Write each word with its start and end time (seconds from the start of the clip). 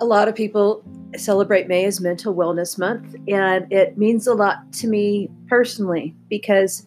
a 0.00 0.04
lot 0.04 0.28
of 0.28 0.34
people 0.34 0.82
celebrate 1.16 1.68
May 1.68 1.84
as 1.84 2.00
Mental 2.00 2.34
Wellness 2.34 2.78
Month, 2.78 3.14
and 3.28 3.70
it 3.72 3.96
means 3.96 4.26
a 4.26 4.34
lot 4.34 4.72
to 4.74 4.88
me 4.88 5.30
personally 5.48 6.14
because 6.28 6.84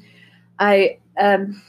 I 0.60 0.98
um, 1.20 1.62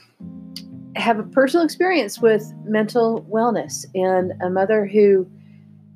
have 0.95 1.19
a 1.19 1.23
personal 1.23 1.65
experience 1.65 2.19
with 2.19 2.53
mental 2.65 3.25
wellness 3.29 3.85
and 3.95 4.33
a 4.41 4.49
mother 4.49 4.85
who 4.85 5.27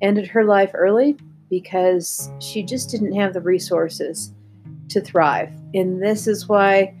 ended 0.00 0.26
her 0.28 0.44
life 0.44 0.70
early 0.74 1.16
because 1.50 2.30
she 2.40 2.62
just 2.62 2.90
didn't 2.90 3.12
have 3.12 3.34
the 3.34 3.40
resources 3.40 4.32
to 4.88 5.00
thrive. 5.00 5.52
And 5.74 6.02
this 6.02 6.26
is 6.26 6.48
why 6.48 6.94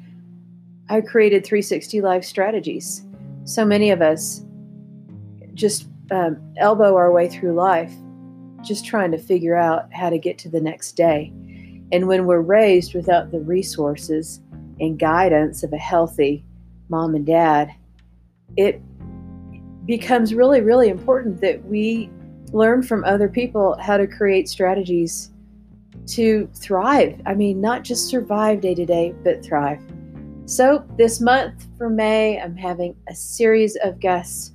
I 0.88 1.00
created 1.00 1.44
360 1.44 2.00
Life 2.02 2.24
Strategies. 2.24 3.02
So 3.44 3.64
many 3.64 3.90
of 3.90 4.02
us 4.02 4.44
just 5.54 5.88
um, 6.10 6.36
elbow 6.58 6.96
our 6.96 7.10
way 7.10 7.28
through 7.28 7.54
life 7.54 7.94
just 8.64 8.84
trying 8.84 9.10
to 9.12 9.18
figure 9.18 9.56
out 9.56 9.92
how 9.92 10.10
to 10.10 10.18
get 10.18 10.38
to 10.38 10.48
the 10.48 10.60
next 10.60 10.92
day. 10.92 11.32
And 11.92 12.08
when 12.08 12.26
we're 12.26 12.40
raised 12.40 12.94
without 12.94 13.30
the 13.30 13.40
resources 13.40 14.40
and 14.80 14.98
guidance 14.98 15.62
of 15.62 15.72
a 15.72 15.78
healthy 15.78 16.44
mom 16.88 17.14
and 17.14 17.26
dad, 17.26 17.70
it 18.56 18.80
becomes 19.86 20.34
really, 20.34 20.60
really 20.60 20.88
important 20.88 21.40
that 21.40 21.64
we 21.66 22.10
learn 22.52 22.82
from 22.82 23.04
other 23.04 23.28
people 23.28 23.76
how 23.80 23.96
to 23.96 24.06
create 24.06 24.48
strategies 24.48 25.30
to 26.06 26.48
thrive. 26.54 27.20
I 27.26 27.34
mean, 27.34 27.60
not 27.60 27.82
just 27.82 28.08
survive 28.08 28.60
day 28.60 28.74
to 28.74 28.86
day, 28.86 29.14
but 29.22 29.44
thrive. 29.44 29.80
So, 30.46 30.84
this 30.98 31.20
month 31.20 31.66
for 31.78 31.88
May, 31.88 32.40
I'm 32.40 32.56
having 32.56 32.94
a 33.08 33.14
series 33.14 33.76
of 33.76 33.98
guests 33.98 34.52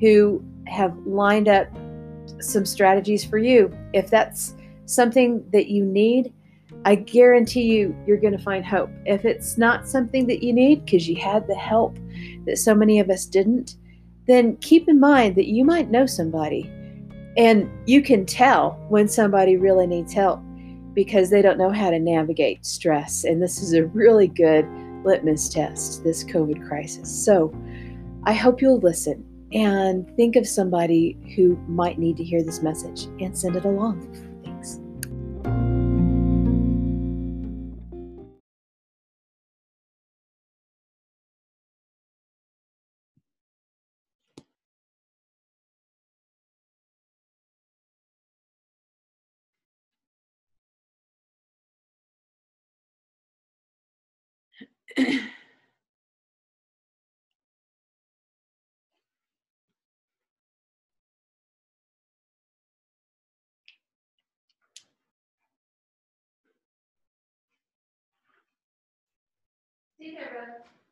who 0.00 0.44
have 0.66 0.96
lined 1.06 1.48
up 1.48 1.66
some 2.40 2.64
strategies 2.64 3.24
for 3.24 3.38
you. 3.38 3.72
If 3.92 4.10
that's 4.10 4.54
something 4.86 5.44
that 5.52 5.68
you 5.68 5.84
need, 5.84 6.32
I 6.84 6.96
guarantee 6.96 7.62
you, 7.62 7.96
you're 8.06 8.20
going 8.20 8.36
to 8.36 8.42
find 8.42 8.64
hope. 8.64 8.90
If 9.06 9.24
it's 9.24 9.56
not 9.56 9.88
something 9.88 10.26
that 10.26 10.42
you 10.42 10.52
need 10.52 10.84
because 10.84 11.08
you 11.08 11.16
had 11.16 11.46
the 11.46 11.54
help 11.54 11.98
that 12.46 12.58
so 12.58 12.74
many 12.74 13.00
of 13.00 13.10
us 13.10 13.24
didn't, 13.24 13.76
then 14.26 14.56
keep 14.58 14.88
in 14.88 15.00
mind 15.00 15.36
that 15.36 15.46
you 15.46 15.64
might 15.64 15.90
know 15.90 16.06
somebody 16.06 16.70
and 17.36 17.70
you 17.86 18.02
can 18.02 18.24
tell 18.24 18.72
when 18.88 19.08
somebody 19.08 19.56
really 19.56 19.86
needs 19.86 20.12
help 20.12 20.40
because 20.92 21.30
they 21.30 21.42
don't 21.42 21.58
know 21.58 21.70
how 21.70 21.90
to 21.90 21.98
navigate 21.98 22.64
stress. 22.64 23.24
And 23.24 23.42
this 23.42 23.60
is 23.60 23.72
a 23.72 23.86
really 23.86 24.28
good 24.28 24.66
litmus 25.04 25.48
test, 25.48 26.04
this 26.04 26.22
COVID 26.22 26.66
crisis. 26.66 27.24
So 27.24 27.52
I 28.24 28.32
hope 28.32 28.62
you'll 28.62 28.78
listen 28.78 29.24
and 29.52 30.08
think 30.16 30.36
of 30.36 30.46
somebody 30.46 31.16
who 31.36 31.56
might 31.68 31.98
need 31.98 32.16
to 32.16 32.24
hear 32.24 32.42
this 32.42 32.62
message 32.62 33.04
and 33.20 33.36
send 33.36 33.56
it 33.56 33.64
along. 33.64 34.00
Thanks. 34.44 34.80
See 70.34 70.83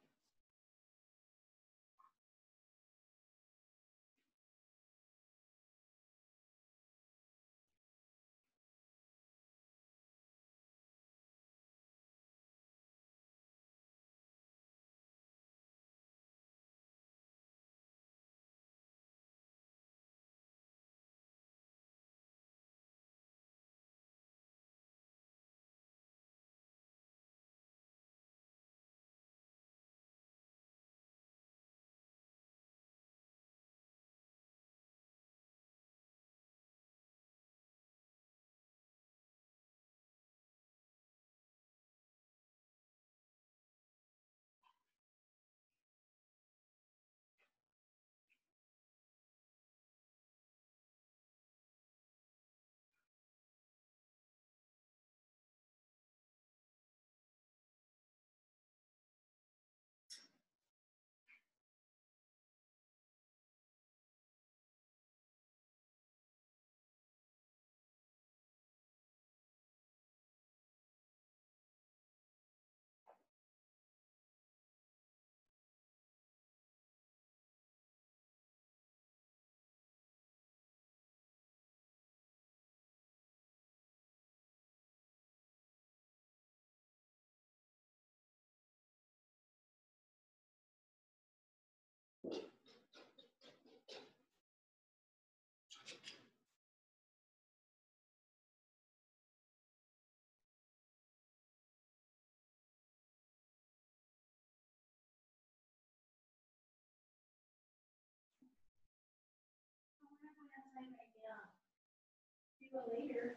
later. 112.75 113.37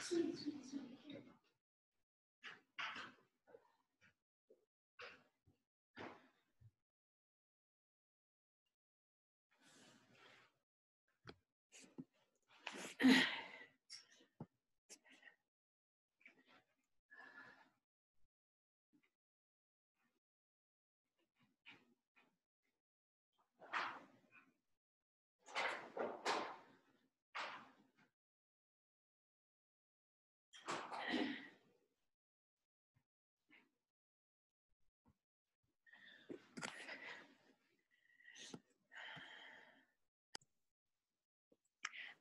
Sweet, 0.00 0.38
sweet. 0.38 0.65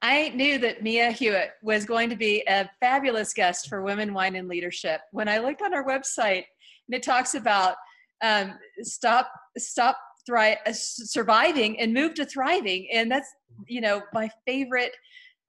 I 0.06 0.30
knew 0.36 0.60
that 0.60 0.84
Mia 0.84 1.10
Hewitt 1.10 1.54
was 1.64 1.84
going 1.84 2.12
to 2.12 2.16
be 2.16 2.44
a 2.48 2.70
fabulous 2.80 3.34
guest 3.34 3.68
for 3.68 3.82
Women, 3.82 4.14
Wine, 4.14 4.36
and 4.36 4.48
Leadership. 4.48 5.02
When 5.12 5.28
I 5.28 5.40
looked 5.40 5.64
on 5.64 5.74
our 5.74 5.84
website, 5.84 6.44
and 6.88 6.94
it 6.94 7.02
talks 7.02 7.34
about 7.34 7.76
um, 8.24 8.54
stop 8.82 9.32
stop 9.58 9.98
thrive, 10.28 10.58
uh, 10.68 10.74
surviving 10.74 11.80
and 11.80 11.92
move 11.92 12.14
to 12.16 12.26
thriving. 12.26 12.88
And 12.94 13.10
that's, 13.10 13.28
you 13.68 13.82
know, 13.82 14.04
my 14.14 14.30
favorite 14.46 14.92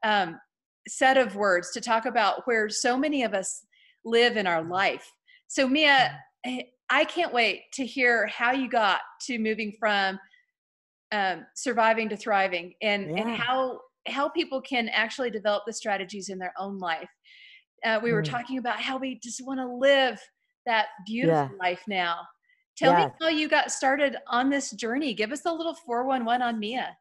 um, 0.03 0.41
set 0.89 1.19
of 1.19 1.37
words 1.37 1.71
to 1.73 1.83
talk 1.83 2.07
about 2.07 2.47
where 2.47 2.71
so 2.71 2.97
many 2.97 3.25
of 3.25 3.35
us 3.35 3.67
live 4.07 4.39
in 4.39 4.47
our 4.47 4.65
life. 4.65 5.13
So, 5.49 5.69
Mia, 5.69 6.19
mm-hmm. 6.47 6.61
I 6.89 7.05
can't 7.05 7.33
wait 7.33 7.65
to 7.75 7.85
hear 7.85 8.27
how 8.29 8.53
you 8.53 8.71
got 8.71 9.01
to 9.27 9.39
moving 9.39 9.75
from 9.79 10.19
um, 11.13 11.45
surviving 11.55 12.09
to 12.09 12.17
thriving 12.17 12.73
and, 12.81 13.11
yeah. 13.11 13.23
and 13.23 13.37
how 13.37 13.81
how 14.07 14.29
people 14.29 14.61
can 14.61 14.89
actually 14.89 15.31
develop 15.31 15.65
the 15.67 15.73
strategies 15.73 16.29
in 16.29 16.39
their 16.39 16.55
own 16.59 16.79
life. 16.79 17.09
Uh, 17.85 18.01
we 18.03 18.13
were 18.13 18.23
mm. 18.23 18.31
talking 18.31 18.59
about 18.59 18.81
how 18.81 18.97
we 18.97 19.19
just 19.23 19.45
want 19.47 19.61
to 19.61 19.67
live 19.67 20.21
that 20.65 20.87
beautiful 21.07 21.51
yeah. 21.53 21.59
life 21.61 21.83
now. 21.87 22.17
Tell 22.77 22.95
me 22.95 23.11
how 23.21 23.29
you 23.29 23.49
got 23.49 23.71
started 23.71 24.17
on 24.29 24.51
this 24.51 24.71
journey. 24.73 25.15
Give 25.15 25.33
us 25.33 25.47
a 25.47 25.53
little 25.53 25.75
411 25.75 26.43
on 26.43 26.59
Mia. 26.59 26.95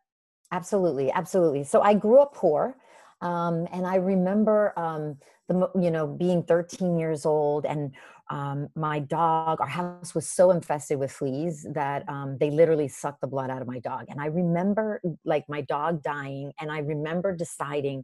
Absolutely, 0.51 1.11
absolutely. 1.11 1.65
So 1.65 1.81
I 1.81 1.93
grew 1.93 2.21
up 2.21 2.33
poor. 2.33 2.77
Um, 3.21 3.67
and 3.73 3.85
I 3.85 3.95
remember 3.95 4.73
um, 4.77 5.17
the 5.47 5.69
you 5.79 5.91
know 5.91 6.07
being 6.07 6.43
13 6.43 6.97
years 6.97 7.25
old 7.25 7.65
and 7.65 7.91
um, 8.29 8.69
my 8.75 8.99
dog 8.99 9.61
our 9.61 9.67
house 9.67 10.15
was 10.15 10.27
so 10.27 10.51
infested 10.51 10.97
with 10.97 11.11
fleas 11.11 11.65
that 11.73 12.07
um, 12.09 12.37
they 12.39 12.49
literally 12.49 12.87
sucked 12.87 13.21
the 13.21 13.27
blood 13.27 13.49
out 13.49 13.61
of 13.61 13.67
my 13.67 13.79
dog. 13.79 14.05
And 14.09 14.19
i 14.19 14.25
remember 14.25 15.01
like 15.23 15.45
my 15.47 15.61
dog 15.61 16.01
dying 16.01 16.51
and 16.59 16.71
i 16.71 16.79
remember 16.79 17.35
deciding 17.35 18.03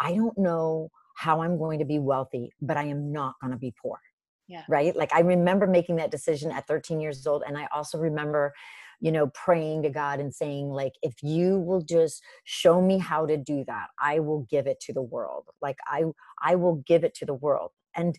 i 0.00 0.14
don't 0.14 0.38
know 0.38 0.90
how 1.16 1.42
i'm 1.42 1.58
going 1.58 1.78
to 1.80 1.84
be 1.84 1.98
wealthy 1.98 2.52
but 2.60 2.76
i 2.76 2.84
am 2.84 3.12
not 3.12 3.34
going 3.40 3.52
to 3.52 3.58
be 3.58 3.74
poor. 3.80 3.98
Yeah. 4.46 4.62
right? 4.68 4.96
Like 4.96 5.12
i 5.12 5.20
remember 5.20 5.66
making 5.66 5.96
that 5.96 6.10
decision 6.10 6.50
at 6.50 6.66
13 6.66 7.00
years 7.00 7.26
old 7.26 7.42
and 7.46 7.58
i 7.58 7.68
also 7.74 7.98
remember 7.98 8.54
you 9.00 9.12
know 9.12 9.28
praying 9.28 9.82
to 9.82 9.90
god 9.90 10.18
and 10.18 10.34
saying 10.34 10.70
like 10.70 10.92
if 11.02 11.14
you 11.22 11.60
will 11.60 11.82
just 11.82 12.20
show 12.44 12.80
me 12.82 12.98
how 12.98 13.26
to 13.26 13.36
do 13.36 13.64
that 13.66 13.86
i 14.00 14.18
will 14.18 14.44
give 14.50 14.66
it 14.66 14.80
to 14.80 14.92
the 14.92 15.02
world. 15.02 15.44
Like 15.60 15.76
i 15.86 16.04
i 16.42 16.54
will 16.54 16.76
give 16.86 17.04
it 17.04 17.14
to 17.16 17.26
the 17.26 17.34
world. 17.34 17.72
And 17.94 18.18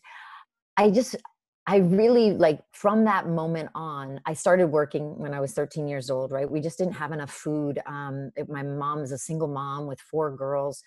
i 0.77 0.91
just 0.91 1.15
I 1.69 1.77
really 1.77 2.31
like 2.31 2.61
from 2.71 3.05
that 3.05 3.27
moment 3.27 3.69
on, 3.75 4.19
I 4.25 4.33
started 4.33 4.69
working 4.69 5.19
when 5.19 5.35
I 5.35 5.39
was 5.39 5.53
13 5.53 5.87
years 5.87 6.09
old, 6.09 6.31
right? 6.31 6.49
We 6.49 6.61
just 6.61 6.79
didn't 6.79 6.95
have 6.95 7.11
enough 7.11 7.29
food. 7.29 7.79
Um, 7.85 8.31
it, 8.35 8.49
my 8.49 8.63
mom 8.63 9.03
is 9.03 9.11
a 9.11 9.19
single 9.19 9.47
mom 9.47 9.85
with 9.85 9.99
four 10.01 10.35
girls, 10.35 10.81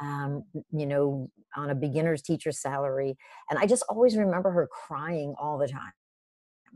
um, 0.00 0.44
you 0.70 0.86
know, 0.86 1.28
on 1.56 1.70
a 1.70 1.74
beginner's 1.74 2.22
teacher 2.22 2.52
salary. 2.52 3.16
And 3.50 3.58
I 3.58 3.66
just 3.66 3.84
always 3.88 4.16
remember 4.16 4.52
her 4.52 4.68
crying 4.68 5.34
all 5.40 5.58
the 5.58 5.66
time 5.66 5.90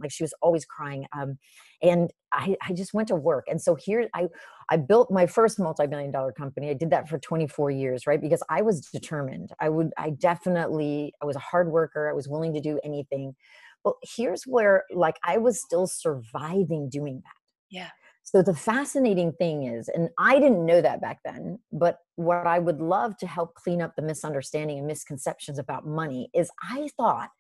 like 0.01 0.11
she 0.11 0.23
was 0.23 0.35
always 0.43 0.65
crying 0.65 1.07
um, 1.17 1.39
and 1.83 2.11
I, 2.33 2.57
I 2.67 2.73
just 2.73 2.95
went 2.95 3.09
to 3.09 3.17
work 3.17 3.47
and 3.49 3.61
so 3.61 3.75
here 3.75 4.09
i 4.15 4.27
i 4.71 4.77
built 4.77 5.11
my 5.11 5.27
first 5.27 5.59
multi-million 5.59 6.11
dollar 6.11 6.33
company. 6.33 6.71
I 6.71 6.75
did 6.75 6.91
that 6.91 7.09
for 7.09 7.19
24 7.19 7.71
years 7.71 8.07
right 8.07 8.21
because 8.21 8.43
i 8.49 8.63
was 8.63 8.81
determined. 8.81 9.51
I 9.61 9.69
would 9.69 9.91
i 9.99 10.11
definitely 10.11 11.13
i 11.23 11.27
was 11.27 11.37
a 11.37 11.41
hard 11.41 11.71
worker. 11.71 12.09
I 12.09 12.15
was 12.15 12.29
willing 12.29 12.55
to 12.55 12.61
do 12.61 12.81
anything. 12.85 13.35
But 13.85 13.95
here's 14.03 14.45
where 14.45 14.85
like 14.95 15.17
i 15.25 15.39
was 15.39 15.61
still 15.61 15.87
surviving 15.87 16.89
doing 16.89 17.23
that. 17.25 17.41
Yeah. 17.71 17.91
So 18.25 18.41
the 18.41 18.55
fascinating 18.55 19.33
thing 19.33 19.65
is, 19.65 19.89
and 19.89 20.09
I 20.19 20.39
didn't 20.39 20.65
know 20.65 20.81
that 20.81 21.01
back 21.01 21.19
then, 21.25 21.59
but 21.73 21.99
what 22.17 22.47
I 22.47 22.61
would 22.61 22.81
love 22.81 23.17
to 23.19 23.27
help 23.27 23.55
clean 23.55 23.83
up 23.83 23.97
the 23.97 24.03
misunderstanding 24.03 24.79
and 24.79 24.87
misconceptions 24.87 25.59
about 25.59 25.87
money 25.87 26.31
is 26.33 26.51
I 26.63 26.89
thought 26.97 27.31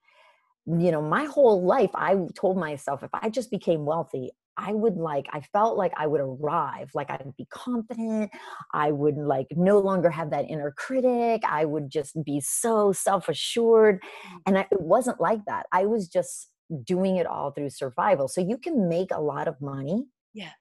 you 0.66 0.92
know, 0.92 1.02
my 1.02 1.24
whole 1.24 1.64
life, 1.64 1.90
I 1.94 2.16
told 2.34 2.56
myself 2.56 3.02
if 3.02 3.10
I 3.12 3.30
just 3.30 3.50
became 3.50 3.84
wealthy, 3.84 4.30
I 4.56 4.72
would 4.72 4.96
like, 4.96 5.26
I 5.32 5.40
felt 5.40 5.76
like 5.76 5.92
I 5.96 6.06
would 6.06 6.20
arrive, 6.20 6.90
like 6.94 7.10
I'd 7.10 7.32
be 7.36 7.46
confident. 7.50 8.30
I 8.72 8.92
would 8.92 9.16
like 9.16 9.46
no 9.52 9.78
longer 9.78 10.10
have 10.10 10.30
that 10.30 10.48
inner 10.48 10.72
critic. 10.76 11.42
I 11.48 11.64
would 11.64 11.90
just 11.90 12.22
be 12.24 12.40
so 12.40 12.92
self 12.92 13.28
assured. 13.28 14.00
Mm. 14.02 14.40
And 14.46 14.58
I, 14.58 14.66
it 14.70 14.80
wasn't 14.80 15.20
like 15.20 15.44
that. 15.46 15.66
I 15.72 15.86
was 15.86 16.06
just 16.06 16.50
doing 16.84 17.16
it 17.16 17.26
all 17.26 17.50
through 17.50 17.70
survival. 17.70 18.28
So 18.28 18.40
you 18.40 18.58
can 18.58 18.88
make 18.88 19.10
a 19.10 19.20
lot 19.20 19.48
of 19.48 19.60
money. 19.60 20.04
Yeah. 20.34 20.52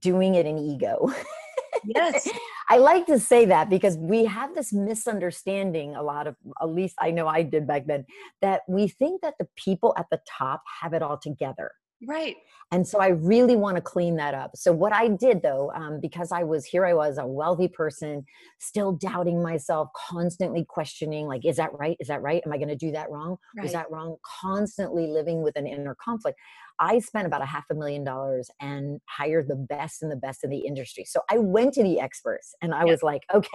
Doing 0.00 0.34
it 0.34 0.46
in 0.46 0.58
ego. 0.58 1.12
Yes. 1.84 2.28
I 2.68 2.78
like 2.78 3.06
to 3.06 3.18
say 3.18 3.44
that 3.46 3.70
because 3.70 3.96
we 3.96 4.24
have 4.24 4.54
this 4.54 4.72
misunderstanding 4.72 5.94
a 5.94 6.02
lot 6.02 6.26
of 6.26 6.36
at 6.60 6.68
least 6.68 6.96
I 7.00 7.10
know 7.10 7.28
I 7.28 7.42
did 7.42 7.66
back 7.66 7.86
then 7.86 8.06
that 8.42 8.62
we 8.68 8.88
think 8.88 9.22
that 9.22 9.34
the 9.38 9.48
people 9.56 9.94
at 9.96 10.06
the 10.10 10.20
top 10.28 10.62
have 10.80 10.92
it 10.92 11.02
all 11.02 11.18
together. 11.18 11.72
Right. 12.06 12.36
And 12.72 12.86
so 12.86 12.98
I 12.98 13.08
really 13.08 13.56
want 13.56 13.76
to 13.76 13.80
clean 13.80 14.16
that 14.16 14.34
up. 14.34 14.50
So 14.54 14.72
what 14.72 14.92
I 14.92 15.08
did 15.08 15.42
though, 15.42 15.72
um, 15.74 16.00
because 16.00 16.32
I 16.32 16.42
was 16.42 16.64
here, 16.64 16.84
I 16.84 16.92
was 16.92 17.16
a 17.16 17.26
wealthy 17.26 17.68
person, 17.68 18.24
still 18.58 18.92
doubting 18.92 19.42
myself, 19.42 19.88
constantly 20.10 20.66
questioning, 20.68 21.26
like, 21.26 21.46
is 21.46 21.56
that 21.56 21.70
right? 21.72 21.96
Is 22.00 22.08
that 22.08 22.22
right? 22.22 22.42
Am 22.44 22.52
I 22.52 22.58
going 22.58 22.68
to 22.68 22.76
do 22.76 22.90
that 22.92 23.10
wrong? 23.10 23.36
Right. 23.56 23.66
Is 23.66 23.72
that 23.72 23.90
wrong? 23.90 24.16
Constantly 24.42 25.06
living 25.06 25.42
with 25.42 25.56
an 25.56 25.66
inner 25.66 25.96
conflict. 26.02 26.38
I 26.78 26.98
spent 26.98 27.26
about 27.26 27.40
a 27.40 27.46
half 27.46 27.64
a 27.70 27.74
million 27.74 28.04
dollars 28.04 28.50
and 28.60 29.00
hired 29.08 29.48
the 29.48 29.56
best 29.56 30.02
and 30.02 30.12
the 30.12 30.16
best 30.16 30.44
in 30.44 30.50
the 30.50 30.66
industry. 30.66 31.04
So 31.06 31.20
I 31.30 31.38
went 31.38 31.72
to 31.74 31.82
the 31.82 32.00
experts 32.00 32.54
and 32.60 32.74
I 32.74 32.84
was 32.84 33.02
like, 33.02 33.22
okay, 33.32 33.48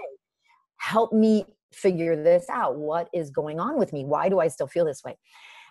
help 0.78 1.14
me 1.14 1.46
figure 1.72 2.22
this 2.22 2.50
out. 2.50 2.78
What 2.78 3.10
is 3.14 3.30
going 3.30 3.60
on 3.60 3.78
with 3.78 3.94
me? 3.94 4.04
Why 4.04 4.30
do 4.30 4.40
I 4.40 4.48
still 4.48 4.68
feel 4.68 4.86
this 4.86 5.04
way? 5.04 5.18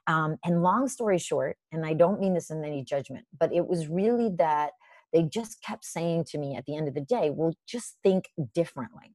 Um, 0.07 0.37
and 0.45 0.63
long 0.63 0.89
story 0.89 1.19
short, 1.19 1.57
and 1.73 1.85
I 1.85 1.93
don't 1.93 2.21
mean 2.21 2.35
this 2.35 2.51
in 2.51 2.65
any 2.65 2.85
judgment, 2.85 3.27
but 3.39 3.53
it 3.53 3.67
was 3.67 3.89
really 3.89 4.31
that 4.39 4.73
they 5.13 5.23
just 5.23 5.63
kept 5.63 5.85
saying 5.85 6.25
to 6.25 6.39
me 6.39 6.57
at 6.57 6.65
the 6.67 6.77
end 6.77 6.89
of 6.89 6.95
the 6.95 7.01
day, 7.01 7.31
well, 7.31 7.55
just 7.67 7.97
think 8.03 8.29
differently. 8.55 9.15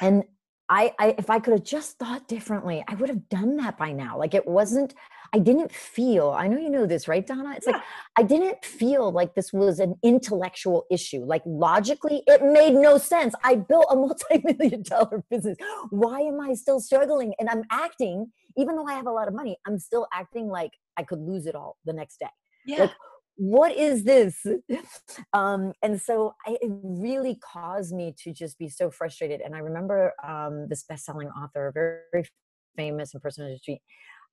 And 0.00 0.24
I, 0.70 0.94
I 1.00 1.14
if 1.18 1.28
I 1.28 1.40
could 1.40 1.52
have 1.52 1.64
just 1.64 1.98
thought 1.98 2.28
differently, 2.28 2.84
I 2.86 2.94
would 2.94 3.08
have 3.08 3.28
done 3.28 3.56
that 3.56 3.76
by 3.76 3.90
now. 3.90 4.16
Like 4.16 4.34
it 4.34 4.46
wasn't, 4.46 4.94
I 5.34 5.40
didn't 5.40 5.72
feel, 5.72 6.30
I 6.30 6.46
know 6.46 6.58
you 6.58 6.70
know 6.70 6.86
this, 6.86 7.08
right, 7.08 7.26
Donna? 7.26 7.54
It's 7.56 7.66
yeah. 7.66 7.74
like 7.74 7.82
I 8.16 8.22
didn't 8.22 8.64
feel 8.64 9.10
like 9.10 9.34
this 9.34 9.52
was 9.52 9.80
an 9.80 9.96
intellectual 10.04 10.86
issue. 10.88 11.24
Like 11.24 11.42
logically, 11.44 12.22
it 12.28 12.42
made 12.44 12.74
no 12.74 12.98
sense. 12.98 13.34
I 13.42 13.56
built 13.56 13.86
a 13.90 13.96
multi-million 13.96 14.84
dollar 14.84 15.24
business. 15.28 15.58
Why 15.90 16.20
am 16.20 16.40
I 16.40 16.54
still 16.54 16.78
struggling? 16.78 17.34
And 17.40 17.48
I'm 17.48 17.64
acting, 17.72 18.30
even 18.60 18.76
though 18.76 18.86
I 18.86 18.94
have 18.94 19.06
a 19.06 19.12
lot 19.12 19.28
of 19.28 19.34
money, 19.34 19.56
I'm 19.66 19.78
still 19.78 20.06
acting 20.12 20.48
like 20.48 20.72
I 20.96 21.02
could 21.02 21.20
lose 21.20 21.46
it 21.46 21.54
all 21.54 21.76
the 21.84 21.92
next 21.92 22.18
day. 22.20 22.26
Yeah. 22.66 22.80
Like, 22.82 22.92
what 23.36 23.74
is 23.74 24.04
this 24.04 24.44
um, 25.32 25.72
and 25.82 25.98
so 25.98 26.34
I, 26.46 26.58
it 26.60 26.70
really 26.82 27.38
caused 27.42 27.94
me 27.94 28.14
to 28.22 28.34
just 28.34 28.58
be 28.58 28.68
so 28.68 28.90
frustrated 28.90 29.40
and 29.40 29.54
i 29.54 29.60
remember 29.60 30.12
um, 30.22 30.68
this 30.68 30.82
best-selling 30.82 31.28
author 31.28 31.70
very, 31.72 31.94
very 32.12 32.28
famous 32.76 33.14
in 33.14 33.20
personal 33.20 33.48
industry 33.48 33.80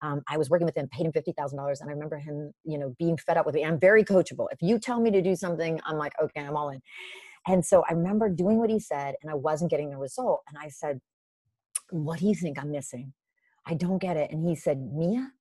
um, 0.01 0.21
I 0.29 0.37
was 0.37 0.49
working 0.49 0.65
with 0.65 0.77
him, 0.77 0.87
paid 0.89 1.05
him 1.05 1.11
fifty 1.11 1.31
thousand 1.31 1.57
dollars, 1.57 1.81
and 1.81 1.89
I 1.89 1.93
remember 1.93 2.17
him, 2.17 2.51
you 2.63 2.77
know, 2.77 2.93
being 2.99 3.17
fed 3.17 3.37
up 3.37 3.45
with 3.45 3.55
me. 3.55 3.65
I'm 3.65 3.79
very 3.79 4.03
coachable. 4.03 4.47
If 4.51 4.61
you 4.61 4.79
tell 4.79 4.99
me 4.99 5.09
to 5.11 5.21
do 5.21 5.35
something, 5.35 5.79
I'm 5.85 5.97
like, 5.97 6.13
okay, 6.21 6.41
I'm 6.41 6.55
all 6.55 6.69
in. 6.69 6.81
And 7.47 7.65
so 7.65 7.83
I 7.89 7.93
remember 7.93 8.29
doing 8.29 8.57
what 8.59 8.69
he 8.69 8.79
said, 8.79 9.15
and 9.21 9.31
I 9.31 9.35
wasn't 9.35 9.71
getting 9.71 9.89
the 9.89 9.97
result. 9.97 10.41
And 10.47 10.57
I 10.57 10.69
said, 10.69 10.99
"What 11.89 12.19
do 12.19 12.27
you 12.27 12.35
think 12.35 12.59
I'm 12.59 12.71
missing? 12.71 13.13
I 13.67 13.73
don't 13.75 13.99
get 13.99 14.17
it." 14.17 14.31
And 14.31 14.47
he 14.47 14.55
said, 14.55 14.79
"Mia, 14.93 15.31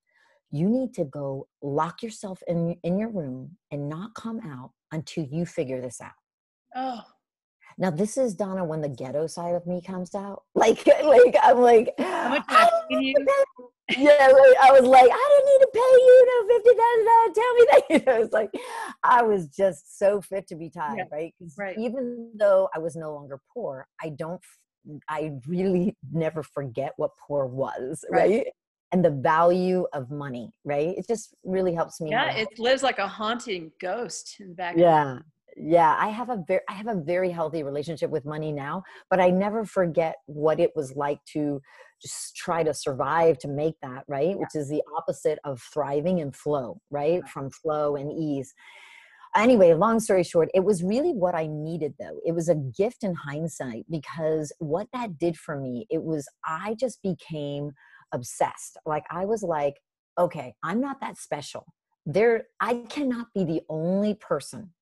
you 0.51 0.69
need 0.69 0.95
to 0.95 1.05
go 1.05 1.49
lock 1.63 2.03
yourself 2.03 2.43
in 2.47 2.77
in 2.83 2.99
your 2.99 3.11
room 3.11 3.57
and 3.71 3.89
not 3.89 4.15
come 4.15 4.41
out 4.41 4.73
until 4.93 5.25
you 5.25 5.47
figure 5.47 5.81
this 5.81 6.01
out. 6.01 6.13
Oh. 6.75 7.03
Now 7.79 7.91
this 7.91 8.17
is 8.17 8.35
donna 8.35 8.65
when 8.65 8.81
the 8.81 8.89
ghetto 8.89 9.27
side 9.27 9.55
of 9.55 9.67
me 9.67 9.83
comes 9.83 10.15
out. 10.15 10.43
Like 10.55 10.87
like 10.87 11.37
i'm 11.43 11.59
like 11.61 11.95
how 11.99 12.29
much 12.31 12.45
you? 12.91 13.15
yeah 13.91 14.27
like, 14.27 14.57
i 14.63 14.73
was 14.73 14.83
like 14.83 15.09
i 15.13 15.29
didn't 15.31 15.47
need 15.53 15.61
to 15.61 15.71
pay 15.73 15.93
you 16.07 16.27
no 16.31 16.55
fifty 16.55 16.75
thousand 16.81 17.07
dollars. 17.11 17.35
Tell 17.35 17.55
me 17.55 17.67
that. 17.71 17.83
You 17.91 17.99
know 18.05 18.23
it's 18.23 18.33
like 18.33 18.51
i 19.05 19.23
was 19.23 19.49
just 19.49 19.99
so 19.99 20.21
fit 20.21 20.47
to 20.49 20.57
be 20.57 20.71
tied 20.71 20.99
yeah, 20.99 21.05
right? 21.13 21.35
Right. 21.57 21.79
even 21.79 22.33
though 22.37 22.69
i 22.75 22.79
was 22.79 22.97
no 22.97 23.13
longer 23.15 23.41
poor 23.53 23.87
i 24.03 24.09
don't 24.09 24.41
i 25.09 25.33
really 25.47 25.97
never 26.13 26.43
forget 26.43 26.93
what 26.97 27.11
poor 27.27 27.47
was 27.47 28.05
right, 28.11 28.31
right? 28.31 28.47
and 28.93 29.05
the 29.05 29.11
value 29.11 29.87
of 29.93 30.11
money, 30.11 30.51
right? 30.65 30.97
It 30.97 31.07
just 31.07 31.35
really 31.45 31.75
helps 31.75 32.01
me. 32.01 32.11
Yeah, 32.11 32.33
it 32.33 32.49
lives 32.59 32.83
like 32.83 32.99
a 32.99 33.09
haunting 33.09 33.73
ghost 33.81 34.37
in 34.41 34.49
the 34.49 34.55
back. 34.55 34.77
Yeah. 34.77 35.19
Yeah, 35.59 35.97
I 35.99 36.09
have 36.09 36.29
a 36.29 36.45
very 36.47 36.61
I 36.69 36.75
have 36.75 36.87
a 36.87 36.95
very 36.95 37.31
healthy 37.31 37.63
relationship 37.63 38.11
with 38.11 38.27
money 38.27 38.53
now, 38.53 38.83
but 39.09 39.21
I 39.21 39.31
never 39.31 39.65
forget 39.65 40.17
what 40.27 40.61
it 40.61 40.71
was 40.77 40.95
like 40.97 41.19
to 41.33 41.63
just 42.03 42.37
try 42.37 42.63
to 42.63 42.75
survive 42.75 43.39
to 43.39 43.49
make 43.49 43.75
that, 43.81 44.05
right? 44.07 44.29
Yeah. 44.29 44.35
Which 44.35 44.55
is 44.55 44.69
the 44.69 44.83
opposite 44.99 45.39
of 45.45 45.63
thriving 45.73 46.21
and 46.21 46.37
flow, 46.37 46.79
right? 46.91 47.23
Yeah. 47.25 47.31
From 47.33 47.51
flow 47.51 47.97
and 47.97 48.13
ease. 48.13 48.53
Anyway, 49.37 49.75
long 49.75 50.01
story 50.01 50.23
short, 50.23 50.49
it 50.55 50.65
was 50.65 50.83
really 50.83 51.13
what 51.13 51.35
I 51.35 51.47
needed 51.47 51.95
though. 52.01 52.21
It 52.25 52.33
was 52.33 52.49
a 52.49 52.55
gift 52.55 53.05
in 53.05 53.15
hindsight 53.15 53.85
because 53.91 54.53
what 54.59 54.89
that 54.93 55.19
did 55.19 55.37
for 55.37 55.61
me, 55.61 55.87
it 55.91 56.03
was 56.03 56.29
I 56.45 56.75
just 56.81 57.03
became 57.03 57.73
obsessed. 58.13 58.79
Like 58.87 59.05
I 59.11 59.27
was 59.27 59.43
like, 59.43 59.75
okay, 60.19 60.55
I'm 60.63 60.81
not 60.81 61.01
that 61.01 61.19
special. 61.19 61.67
There, 62.07 62.45
I 62.61 62.85
cannot 62.89 63.27
be 63.35 63.45
the 63.45 63.63
only 63.69 64.15
person 64.15 64.73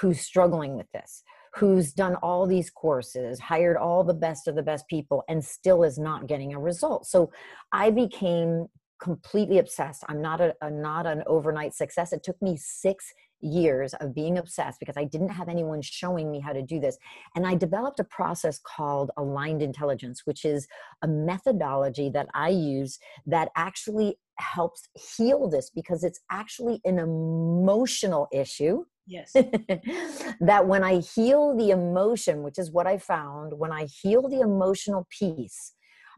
who's 0.00 0.20
struggling 0.20 0.76
with 0.76 0.86
this 0.92 1.22
who's 1.56 1.92
done 1.92 2.16
all 2.16 2.46
these 2.46 2.68
courses, 2.68 3.38
hired 3.38 3.76
all 3.76 4.02
the 4.02 4.14
best 4.14 4.48
of 4.48 4.56
the 4.56 4.62
best 4.62 4.86
people, 4.88 5.22
and 5.28 5.44
still 5.44 5.84
is 5.84 5.98
not 5.98 6.26
getting 6.26 6.52
a 6.52 6.58
result. 6.58 7.06
So 7.06 7.30
I 7.72 7.90
became 7.90 8.66
completely 9.00 9.58
obsessed. 9.58 10.02
I'm 10.08 10.20
not 10.20 10.40
a, 10.40 10.54
a, 10.62 10.70
not 10.70 11.06
an 11.06 11.22
overnight 11.26 11.74
success. 11.74 12.12
It 12.12 12.24
took 12.24 12.40
me 12.42 12.56
six 12.56 13.12
years 13.44 13.94
of 13.94 14.14
being 14.14 14.38
obsessed 14.38 14.80
because 14.80 14.96
I 14.96 15.04
didn't 15.04 15.28
have 15.28 15.48
anyone 15.48 15.82
showing 15.82 16.30
me 16.30 16.40
how 16.40 16.52
to 16.52 16.62
do 16.62 16.80
this. 16.80 16.98
And 17.36 17.46
I 17.46 17.54
developed 17.54 18.00
a 18.00 18.04
process 18.04 18.58
called 18.58 19.10
aligned 19.16 19.62
intelligence, 19.62 20.22
which 20.24 20.44
is 20.44 20.66
a 21.02 21.08
methodology 21.08 22.10
that 22.10 22.28
I 22.34 22.48
use 22.48 22.98
that 23.26 23.50
actually 23.56 24.18
helps 24.38 24.88
heal 25.16 25.48
this 25.48 25.70
because 25.70 26.02
it's 26.02 26.20
actually 26.30 26.80
an 26.84 26.98
emotional 26.98 28.28
issue 28.32 28.84
Yes. 29.06 29.32
that 30.40 30.66
when 30.66 30.82
I 30.82 31.00
heal 31.00 31.56
the 31.56 31.70
emotion, 31.70 32.42
which 32.42 32.58
is 32.58 32.70
what 32.70 32.86
I 32.86 32.98
found, 32.98 33.52
when 33.58 33.72
I 33.72 33.86
heal 33.86 34.28
the 34.28 34.40
emotional 34.40 35.06
piece. 35.10 35.72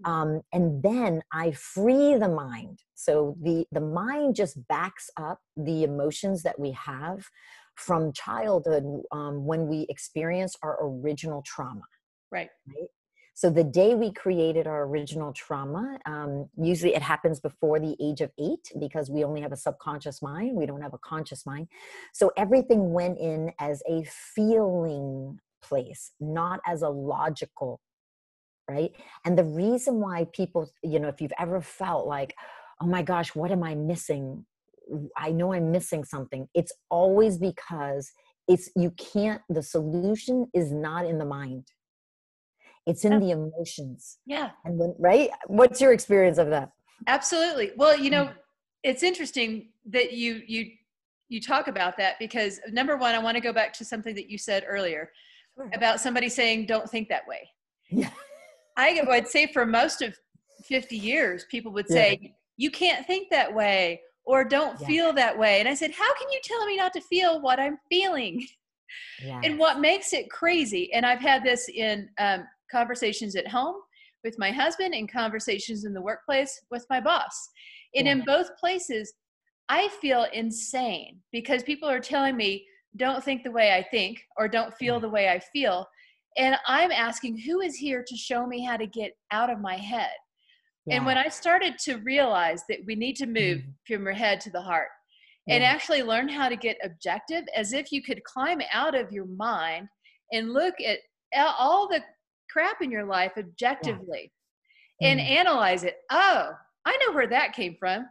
Um, 0.04 0.42
and 0.52 0.82
then 0.82 1.22
I 1.32 1.52
free 1.52 2.16
the 2.16 2.28
mind. 2.28 2.80
So 2.94 3.36
the 3.42 3.66
the 3.72 3.80
mind 3.80 4.36
just 4.36 4.66
backs 4.68 5.10
up 5.16 5.40
the 5.56 5.84
emotions 5.84 6.42
that 6.42 6.58
we 6.58 6.72
have 6.72 7.26
from 7.74 8.12
childhood 8.12 8.84
um, 9.12 9.44
when 9.44 9.66
we 9.68 9.86
experience 9.88 10.56
our 10.62 10.78
original 10.82 11.42
trauma. 11.42 11.82
Right. 12.30 12.48
Right. 12.66 12.88
So 13.36 13.50
the 13.50 13.64
day 13.64 13.94
we 13.94 14.14
created 14.14 14.66
our 14.66 14.84
original 14.84 15.30
trauma, 15.34 15.98
um, 16.06 16.48
usually 16.56 16.94
it 16.94 17.02
happens 17.02 17.38
before 17.38 17.78
the 17.78 17.94
age 18.00 18.22
of 18.22 18.30
eight 18.38 18.72
because 18.80 19.10
we 19.10 19.24
only 19.24 19.42
have 19.42 19.52
a 19.52 19.56
subconscious 19.56 20.22
mind. 20.22 20.56
We 20.56 20.64
don't 20.64 20.80
have 20.80 20.94
a 20.94 20.98
conscious 20.98 21.44
mind. 21.44 21.68
So 22.14 22.32
everything 22.38 22.94
went 22.94 23.18
in 23.18 23.52
as 23.60 23.82
a 23.86 24.04
feeling 24.04 25.38
place, 25.62 26.12
not 26.18 26.60
as 26.66 26.80
a 26.80 26.88
logical, 26.88 27.82
right? 28.68 28.92
And 29.24 29.38
the 29.38 29.44
reason 29.44 30.00
why 30.00 30.26
people, 30.32 30.70
you 30.82 30.98
know, 30.98 31.08
if 31.08 31.20
you've 31.20 31.32
ever 31.38 31.60
felt 31.60 32.06
like, 32.06 32.34
oh 32.80 32.86
my 32.86 33.02
gosh, 33.02 33.34
what 33.34 33.50
am 33.50 33.62
I 33.62 33.74
missing? 33.74 34.44
I 35.16 35.32
know 35.32 35.52
I'm 35.52 35.70
missing 35.72 36.04
something. 36.04 36.48
It's 36.54 36.72
always 36.90 37.38
because 37.38 38.12
it's 38.48 38.70
you 38.76 38.92
can't, 38.92 39.42
the 39.48 39.62
solution 39.62 40.46
is 40.54 40.72
not 40.72 41.06
in 41.06 41.18
the 41.18 41.24
mind 41.24 41.64
it's 42.86 43.04
in 43.04 43.18
the 43.18 43.30
emotions 43.30 44.18
yeah 44.26 44.50
and 44.64 44.78
when 44.78 44.94
right 44.98 45.30
what's 45.46 45.80
your 45.80 45.92
experience 45.92 46.38
of 46.38 46.48
that 46.48 46.70
absolutely 47.08 47.72
well 47.76 47.98
you 47.98 48.10
know 48.10 48.26
mm. 48.26 48.34
it's 48.82 49.02
interesting 49.02 49.68
that 49.84 50.12
you 50.12 50.42
you 50.46 50.70
you 51.28 51.40
talk 51.40 51.66
about 51.68 51.96
that 51.96 52.18
because 52.18 52.60
number 52.70 52.96
one 52.96 53.14
i 53.14 53.18
want 53.18 53.34
to 53.34 53.40
go 53.40 53.52
back 53.52 53.72
to 53.72 53.84
something 53.84 54.14
that 54.14 54.30
you 54.30 54.38
said 54.38 54.64
earlier 54.66 55.10
sure. 55.56 55.70
about 55.74 56.00
somebody 56.00 56.28
saying 56.28 56.64
don't 56.64 56.88
think 56.88 57.08
that 57.08 57.26
way 57.26 57.48
yeah 57.90 58.10
i 58.76 59.00
would 59.06 59.28
say 59.28 59.46
for 59.46 59.66
most 59.66 60.02
of 60.02 60.16
50 60.64 60.96
years 60.96 61.44
people 61.50 61.72
would 61.72 61.88
say 61.88 62.18
yeah. 62.20 62.30
you 62.56 62.70
can't 62.70 63.06
think 63.06 63.30
that 63.30 63.54
way 63.54 64.00
or 64.24 64.44
don't 64.44 64.80
yeah. 64.80 64.86
feel 64.86 65.12
that 65.12 65.38
way 65.38 65.60
and 65.60 65.68
i 65.68 65.74
said 65.74 65.92
how 65.92 66.14
can 66.14 66.30
you 66.30 66.40
tell 66.42 66.64
me 66.66 66.76
not 66.76 66.92
to 66.92 67.00
feel 67.00 67.40
what 67.40 67.60
i'm 67.60 67.78
feeling 67.88 68.44
yeah. 69.24 69.40
and 69.44 69.58
what 69.58 69.80
makes 69.80 70.12
it 70.12 70.30
crazy 70.30 70.92
and 70.92 71.04
i've 71.06 71.20
had 71.20 71.44
this 71.44 71.68
in 71.68 72.08
um, 72.18 72.44
conversations 72.70 73.36
at 73.36 73.46
home 73.46 73.76
with 74.26 74.38
my 74.38 74.50
husband 74.50 74.92
and 74.92 75.10
conversations 75.10 75.84
in 75.84 75.94
the 75.94 76.00
workplace 76.02 76.60
with 76.70 76.84
my 76.90 77.00
boss. 77.00 77.48
And 77.94 78.08
in 78.08 78.24
both 78.26 78.56
places, 78.58 79.14
I 79.68 79.88
feel 80.00 80.26
insane 80.32 81.20
because 81.32 81.62
people 81.62 81.88
are 81.88 82.00
telling 82.00 82.36
me, 82.36 82.66
don't 82.96 83.22
think 83.22 83.44
the 83.44 83.52
way 83.52 83.72
I 83.72 83.86
think 83.88 84.20
or 84.36 84.48
don't 84.48 84.74
feel 84.74 84.98
the 84.98 85.08
way 85.08 85.28
I 85.28 85.38
feel. 85.38 85.86
And 86.36 86.56
I'm 86.66 86.92
asking, 86.92 87.38
who 87.38 87.60
is 87.60 87.76
here 87.76 88.04
to 88.06 88.16
show 88.16 88.46
me 88.46 88.64
how 88.64 88.76
to 88.76 88.86
get 88.86 89.12
out 89.30 89.50
of 89.50 89.60
my 89.60 89.76
head? 89.76 90.10
Yeah. 90.86 90.96
And 90.96 91.06
when 91.06 91.18
I 91.18 91.28
started 91.28 91.78
to 91.80 91.96
realize 91.96 92.62
that 92.68 92.80
we 92.86 92.94
need 92.94 93.16
to 93.16 93.26
move 93.26 93.58
mm-hmm. 93.58 93.94
from 93.94 94.04
your 94.04 94.14
head 94.14 94.40
to 94.42 94.50
the 94.50 94.60
heart 94.60 94.88
yeah. 95.46 95.56
and 95.56 95.64
actually 95.64 96.02
learn 96.02 96.28
how 96.28 96.48
to 96.48 96.56
get 96.56 96.76
objective, 96.84 97.44
as 97.54 97.72
if 97.72 97.90
you 97.90 98.02
could 98.02 98.22
climb 98.24 98.60
out 98.72 98.94
of 98.94 99.10
your 99.10 99.26
mind 99.26 99.88
and 100.32 100.52
look 100.52 100.74
at 100.86 100.98
all 101.36 101.88
the 101.88 102.02
crap 102.50 102.82
in 102.82 102.90
your 102.90 103.04
life 103.04 103.32
objectively 103.36 104.30
yeah. 105.00 105.08
and 105.08 105.20
mm. 105.20 105.28
analyze 105.28 105.84
it. 105.84 105.96
Oh, 106.10 106.50
I 106.84 106.96
know 106.98 107.12
where 107.12 107.26
that 107.28 107.52
came 107.52 107.76
from. 107.78 108.06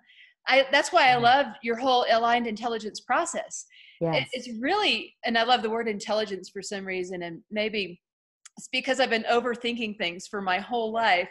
I, 0.47 0.65
that's 0.71 0.91
why 0.91 1.09
I 1.09 1.15
love 1.15 1.47
your 1.63 1.77
whole 1.77 2.05
aligned 2.11 2.45
intelligence 2.45 2.99
process. 2.99 3.65
Yes. 4.01 4.17
It, 4.17 4.27
it's 4.33 4.61
really, 4.61 5.15
and 5.23 5.37
I 5.37 5.43
love 5.43 5.61
the 5.61 5.69
word 5.69 5.87
intelligence 5.87 6.49
for 6.49 6.61
some 6.61 6.85
reason, 6.85 7.23
and 7.23 7.41
maybe 7.49 8.01
it's 8.57 8.69
because 8.71 8.99
I've 8.99 9.09
been 9.09 9.25
overthinking 9.31 9.97
things 9.97 10.27
for 10.27 10.41
my 10.41 10.59
whole 10.59 10.91
life. 10.91 11.29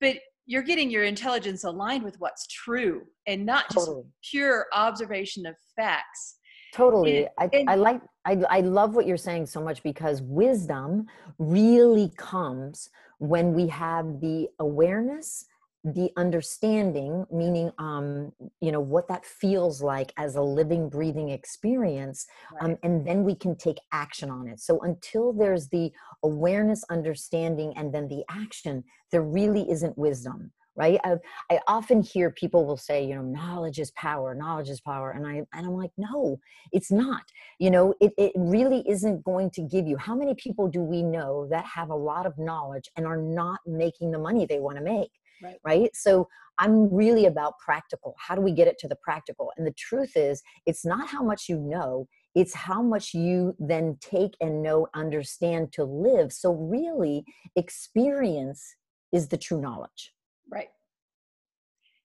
But 0.00 0.16
you're 0.46 0.62
getting 0.62 0.90
your 0.90 1.04
intelligence 1.04 1.64
aligned 1.64 2.04
with 2.04 2.16
what's 2.18 2.46
true 2.46 3.02
and 3.26 3.44
not 3.44 3.64
just 3.70 3.86
totally. 3.86 4.04
pure 4.30 4.66
observation 4.72 5.44
of 5.44 5.56
facts 5.74 6.36
totally 6.72 7.26
I, 7.38 7.50
I 7.68 7.74
like 7.74 8.00
I, 8.24 8.42
I 8.48 8.60
love 8.60 8.94
what 8.94 9.06
you're 9.06 9.16
saying 9.16 9.46
so 9.46 9.62
much 9.62 9.82
because 9.82 10.22
wisdom 10.22 11.06
really 11.38 12.12
comes 12.16 12.90
when 13.18 13.54
we 13.54 13.66
have 13.68 14.20
the 14.20 14.48
awareness 14.58 15.46
the 15.94 16.10
understanding 16.16 17.24
meaning 17.30 17.70
um 17.78 18.32
you 18.60 18.72
know 18.72 18.80
what 18.80 19.06
that 19.06 19.24
feels 19.24 19.80
like 19.80 20.12
as 20.16 20.34
a 20.34 20.42
living 20.42 20.88
breathing 20.88 21.28
experience 21.28 22.26
um, 22.50 22.56
right. 22.56 22.72
um, 22.72 22.78
and 22.82 23.06
then 23.06 23.22
we 23.22 23.34
can 23.36 23.54
take 23.56 23.78
action 23.92 24.28
on 24.28 24.48
it. 24.48 24.58
So 24.58 24.80
until 24.80 25.32
there's 25.32 25.68
the 25.68 25.92
awareness 26.24 26.82
understanding 26.90 27.72
and 27.76 27.94
then 27.94 28.08
the 28.08 28.24
action 28.28 28.82
there 29.12 29.22
really 29.22 29.70
isn't 29.70 29.96
wisdom 29.96 30.52
right? 30.78 31.00
I, 31.04 31.16
I 31.50 31.60
often 31.68 32.02
hear 32.02 32.30
people 32.30 32.66
will 32.66 32.76
say 32.76 33.04
you 33.04 33.14
know 33.14 33.22
knowledge 33.22 33.78
is 33.78 33.92
power 33.92 34.34
knowledge 34.34 34.68
is 34.68 34.80
power 34.80 35.12
and 35.12 35.26
i 35.26 35.36
and 35.54 35.66
i'm 35.66 35.74
like 35.74 35.92
no 35.96 36.38
it's 36.72 36.90
not. 36.90 37.22
You 37.58 37.70
know 37.70 37.94
it, 38.00 38.12
it 38.18 38.32
really 38.34 38.82
isn't 38.88 39.24
going 39.24 39.50
to 39.52 39.62
give 39.62 39.86
you 39.86 39.96
how 39.96 40.14
many 40.14 40.34
people 40.34 40.68
do 40.68 40.80
we 40.80 41.02
know 41.02 41.46
that 41.50 41.64
have 41.64 41.90
a 41.90 41.94
lot 41.94 42.26
of 42.26 42.36
knowledge 42.38 42.90
and 42.96 43.06
are 43.06 43.22
not 43.22 43.60
making 43.66 44.10
the 44.10 44.18
money 44.18 44.46
they 44.46 44.58
want 44.58 44.76
to 44.78 44.84
make 44.84 45.12
right. 45.42 45.56
right 45.64 45.90
so 45.94 46.28
i'm 46.58 46.92
really 46.92 47.26
about 47.26 47.58
practical 47.58 48.14
how 48.18 48.34
do 48.34 48.40
we 48.40 48.52
get 48.52 48.68
it 48.68 48.78
to 48.78 48.88
the 48.88 48.96
practical 48.96 49.50
and 49.56 49.66
the 49.66 49.72
truth 49.72 50.16
is 50.16 50.42
it's 50.66 50.84
not 50.84 51.08
how 51.08 51.22
much 51.22 51.48
you 51.48 51.58
know 51.58 52.06
it's 52.34 52.54
how 52.54 52.82
much 52.82 53.14
you 53.14 53.54
then 53.58 53.96
take 54.00 54.34
and 54.40 54.62
know 54.62 54.86
understand 54.94 55.72
to 55.72 55.84
live 55.84 56.32
so 56.32 56.52
really 56.52 57.24
experience 57.56 58.76
is 59.12 59.28
the 59.28 59.36
true 59.36 59.60
knowledge 59.60 60.12
Right. 60.50 60.68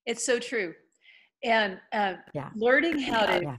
It's 0.06 0.26
so 0.26 0.40
true. 0.40 0.74
And 1.44 1.80
uh, 1.94 2.16
yeah. 2.34 2.50
learning 2.56 3.00
how 3.00 3.26
to 3.26 3.42
yeah. 3.42 3.56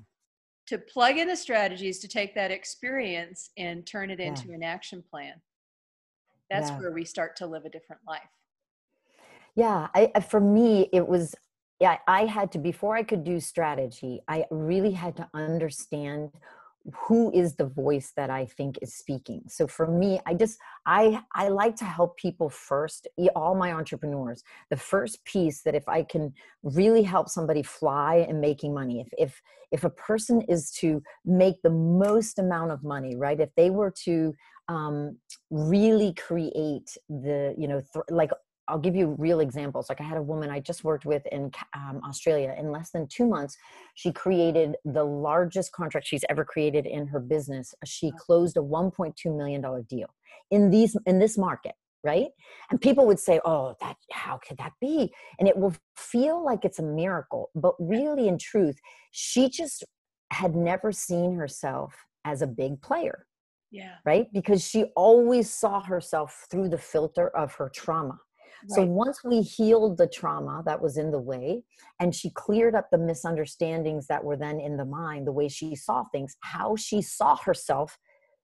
to 0.69 0.79
plug 0.79 1.19
in 1.19 1.29
the 1.29 1.37
strategies 1.37 1.99
to 2.00 2.09
take 2.09 2.35
that 2.35 2.50
experience 2.50 3.50
and 3.57 3.87
turn 3.87 4.11
it 4.11 4.21
into 4.21 4.49
yeah. 4.49 4.55
an 4.55 4.62
action 4.62 5.02
plan. 5.09 5.35
That's 6.50 6.71
where 6.73 6.93
we 6.93 7.05
start 7.05 7.35
to 7.37 7.47
live 7.47 7.64
a 7.64 7.71
different 7.71 8.02
life. 8.07 8.21
Yeah, 9.54 9.88
I, 9.94 10.21
for 10.21 10.40
me, 10.40 10.88
it 10.92 11.06
was 11.06 11.35
yeah. 11.80 11.99
I 12.06 12.26
had 12.26 12.52
to 12.52 12.59
before 12.59 12.97
I 12.97 13.02
could 13.02 13.25
do 13.25 13.40
strategy. 13.40 14.21
I 14.28 14.44
really 14.50 14.92
had 14.92 15.16
to 15.16 15.28
understand 15.35 16.30
who 16.94 17.30
is 17.32 17.54
the 17.54 17.64
voice 17.66 18.12
that 18.16 18.28
i 18.28 18.44
think 18.44 18.76
is 18.82 18.92
speaking 18.94 19.40
so 19.49 19.68
for 19.68 19.87
me 19.87 20.18
i 20.26 20.35
just 20.35 20.59
i 20.85 21.21
i 21.35 21.47
like 21.49 21.76
to 21.76 21.85
help 21.85 22.16
people 22.16 22.49
first 22.50 23.06
all 23.37 23.54
my 23.54 23.73
entrepreneurs 23.73 24.42
the 24.68 24.76
first 24.76 25.25
piece 25.25 25.62
that 25.62 25.76
if 25.76 25.88
i 25.88 26.02
can 26.02 26.32
really 26.64 27.02
help 27.02 27.28
somebody 27.28 27.62
fly 27.62 28.26
and 28.28 28.40
making 28.40 28.75
money 28.75 29.00
if 29.00 29.09
if 29.16 29.40
if 29.71 29.85
a 29.85 29.90
person 29.90 30.40
is 30.49 30.73
to 30.73 31.00
make 31.25 31.54
the 31.62 31.71
most 31.71 32.38
amount 32.40 32.73
of 32.73 32.82
money 32.82 33.14
right 33.16 33.38
if 33.40 33.50
they 33.56 33.71
were 33.71 33.92
to 34.04 34.35
um, 34.68 35.16
really 35.50 36.14
create 36.14 36.97
the 37.09 37.54
you 37.56 37.68
know 37.68 37.80
th- 37.92 38.04
like 38.11 38.30
I'll 38.73 38.79
give 38.79 38.97
you 38.97 39.14
real 39.19 39.41
examples. 39.41 39.91
Like 39.91 40.00
I 40.00 40.05
had 40.05 40.17
a 40.17 40.23
woman 40.23 40.49
I 40.49 40.59
just 40.59 40.83
worked 40.83 41.05
with 41.05 41.26
in 41.26 41.52
um, 41.76 42.00
Australia. 42.09 42.55
In 42.59 42.73
less 42.73 42.91
than 42.91 43.07
two 43.07 43.26
months, 43.26 43.55
she 43.95 44.11
created 44.11 44.76
the 44.87 45.05
largest 45.05 45.73
contract 45.73 46.07
she's 46.07 46.25
ever 46.31 46.43
created 46.43 46.87
in 46.87 47.07
her 47.09 47.21
business. 47.21 47.75
She 47.85 48.12
closed 48.19 48.57
a 48.57 48.61
1.2 48.61 49.12
million 49.37 49.61
dollar 49.61 49.83
deal 49.83 50.09
in 50.50 50.71
these 50.71 50.97
in 51.05 51.19
this 51.19 51.37
market, 51.37 51.75
right? 52.02 52.29
And 52.71 52.81
people 52.81 53.05
would 53.05 53.21
say, 53.21 53.41
"Oh, 53.45 53.76
that 53.83 53.97
how 54.11 54.38
could 54.38 54.57
that 54.57 54.73
be?" 54.81 55.12
And 55.38 55.47
it 55.47 55.59
will 55.59 55.75
feel 55.95 56.43
like 56.43 56.64
it's 56.64 56.79
a 56.79 56.83
miracle, 56.83 57.50
but 57.55 57.75
really, 57.79 58.26
in 58.26 58.38
truth, 58.38 58.79
she 59.11 59.50
just 59.50 59.85
had 60.31 60.57
never 60.57 60.93
seen 60.93 61.35
herself 61.35 61.95
as 62.25 62.41
a 62.41 62.47
big 62.47 62.81
player. 62.81 63.26
Yeah. 63.71 63.97
Right? 64.07 64.33
Because 64.33 64.67
she 64.67 64.85
always 64.97 65.50
saw 65.50 65.83
herself 65.83 66.47
through 66.50 66.71
the 66.71 66.79
filter 66.79 67.29
of 67.37 67.55
her 67.57 67.69
trauma 67.69 68.19
So 68.69 68.85
once 68.85 69.25
we 69.25 69.42
healed 69.42 69.99
the 69.99 70.07
trauma 70.07 70.62
that 70.66 70.81
was 70.81 70.97
in 70.97 71.11
the 71.11 71.19
way, 71.19 71.64
and 72.00 72.14
she 72.14 72.31
cleared 72.31 72.75
up 72.75 72.90
the 72.90 72.99
misunderstandings 72.99 74.07
that 74.07 74.23
were 74.23 74.37
then 74.37 74.61
in 74.61 74.76
the 74.76 74.85
mind, 74.85 75.26
the 75.26 75.33
way 75.33 75.49
she 75.49 75.75
saw 75.75 76.04
things, 76.04 76.37
how 76.40 76.76
she 76.76 77.02
saw 77.02 77.37
herself 77.37 77.99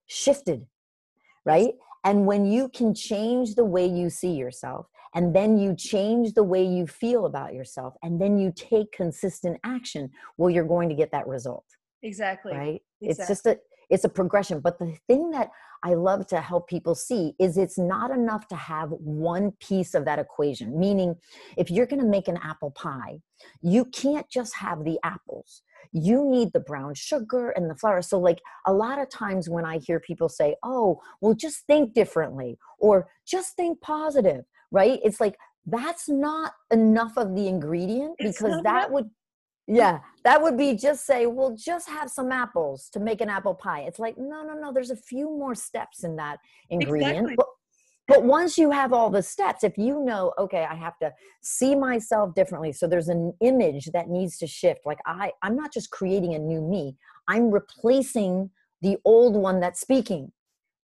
shifted, 0.07 0.65
right? 1.45 1.73
And 2.03 2.25
when 2.25 2.45
you 2.45 2.69
can 2.69 2.93
change 2.93 3.55
the 3.55 3.65
way 3.65 3.85
you 3.85 4.09
see 4.09 4.31
yourself, 4.31 4.87
and 5.15 5.35
then 5.35 5.57
you 5.57 5.75
change 5.75 6.33
the 6.33 6.43
way 6.43 6.63
you 6.63 6.85
feel 6.85 7.25
about 7.25 7.53
yourself, 7.53 7.95
and 8.03 8.21
then 8.21 8.37
you 8.37 8.53
take 8.55 8.91
consistent 8.91 9.59
action, 9.63 10.11
well, 10.37 10.49
you're 10.49 10.67
going 10.67 10.89
to 10.89 10.95
get 10.95 11.11
that 11.11 11.27
result. 11.27 11.65
Exactly. 12.03 12.53
Right? 12.53 12.81
Exactly. 13.01 13.07
It's 13.09 13.27
just 13.27 13.45
a 13.45 13.59
it's 13.89 14.03
a 14.03 14.09
progression. 14.09 14.59
But 14.59 14.77
the 14.79 14.95
thing 15.07 15.31
that 15.31 15.49
I 15.83 15.93
love 15.93 16.27
to 16.27 16.41
help 16.41 16.67
people 16.67 16.95
see 16.95 17.33
is 17.39 17.57
it's 17.57 17.77
not 17.77 18.11
enough 18.11 18.47
to 18.49 18.55
have 18.55 18.89
one 18.91 19.51
piece 19.59 19.93
of 19.93 20.05
that 20.05 20.19
equation. 20.19 20.77
Meaning, 20.77 21.15
if 21.57 21.71
you're 21.71 21.85
going 21.85 22.01
to 22.01 22.07
make 22.07 22.27
an 22.27 22.37
apple 22.43 22.71
pie, 22.71 23.19
you 23.61 23.85
can't 23.85 24.29
just 24.29 24.55
have 24.55 24.83
the 24.83 24.99
apples. 25.03 25.61
You 25.91 26.29
need 26.29 26.51
the 26.53 26.59
brown 26.59 26.93
sugar 26.93 27.51
and 27.51 27.69
the 27.69 27.75
flour. 27.75 28.01
So, 28.01 28.19
like 28.19 28.39
a 28.67 28.73
lot 28.73 28.99
of 28.99 29.09
times 29.09 29.49
when 29.49 29.65
I 29.65 29.77
hear 29.79 29.99
people 29.99 30.29
say, 30.29 30.55
oh, 30.63 31.01
well, 31.21 31.33
just 31.33 31.65
think 31.65 31.93
differently 31.93 32.57
or 32.79 33.07
just 33.25 33.55
think 33.55 33.79
positive, 33.81 34.45
right? 34.71 34.99
It's 35.03 35.21
like 35.21 35.37
that's 35.65 36.09
not 36.09 36.53
enough 36.71 37.17
of 37.17 37.35
the 37.35 37.47
ingredient 37.47 38.15
because 38.19 38.61
that 38.63 38.91
would 38.91 39.09
yeah, 39.71 39.99
that 40.23 40.41
would 40.41 40.57
be 40.57 40.75
just 40.75 41.05
say, 41.05 41.27
well, 41.27 41.55
just 41.55 41.87
have 41.87 42.09
some 42.09 42.31
apples 42.31 42.89
to 42.91 42.99
make 42.99 43.21
an 43.21 43.29
apple 43.29 43.53
pie. 43.53 43.81
It's 43.81 43.99
like, 43.99 44.17
no, 44.17 44.43
no, 44.43 44.55
no, 44.55 44.73
there's 44.73 44.89
a 44.89 44.95
few 44.95 45.25
more 45.25 45.53
steps 45.53 46.03
in 46.03 46.15
that 46.15 46.39
ingredient. 46.71 47.11
Exactly. 47.11 47.35
But, 47.35 47.45
but 48.07 48.23
once 48.23 48.57
you 48.57 48.71
have 48.71 48.93
all 48.93 49.11
the 49.11 49.21
steps, 49.21 49.63
if 49.63 49.77
you 49.77 50.03
know, 50.03 50.33
okay, 50.39 50.65
I 50.67 50.73
have 50.73 50.97
to 50.99 51.13
see 51.41 51.75
myself 51.75 52.33
differently. 52.33 52.71
So 52.71 52.87
there's 52.87 53.09
an 53.09 53.31
image 53.41 53.91
that 53.93 54.09
needs 54.09 54.39
to 54.39 54.47
shift. 54.47 54.79
Like 54.87 54.97
I, 55.05 55.31
I'm 55.43 55.55
not 55.55 55.71
just 55.71 55.91
creating 55.91 56.33
a 56.33 56.39
new 56.39 56.61
me, 56.61 56.95
I'm 57.27 57.51
replacing 57.51 58.49
the 58.81 58.97
old 59.05 59.35
one 59.35 59.59
that's 59.59 59.79
speaking 59.79 60.31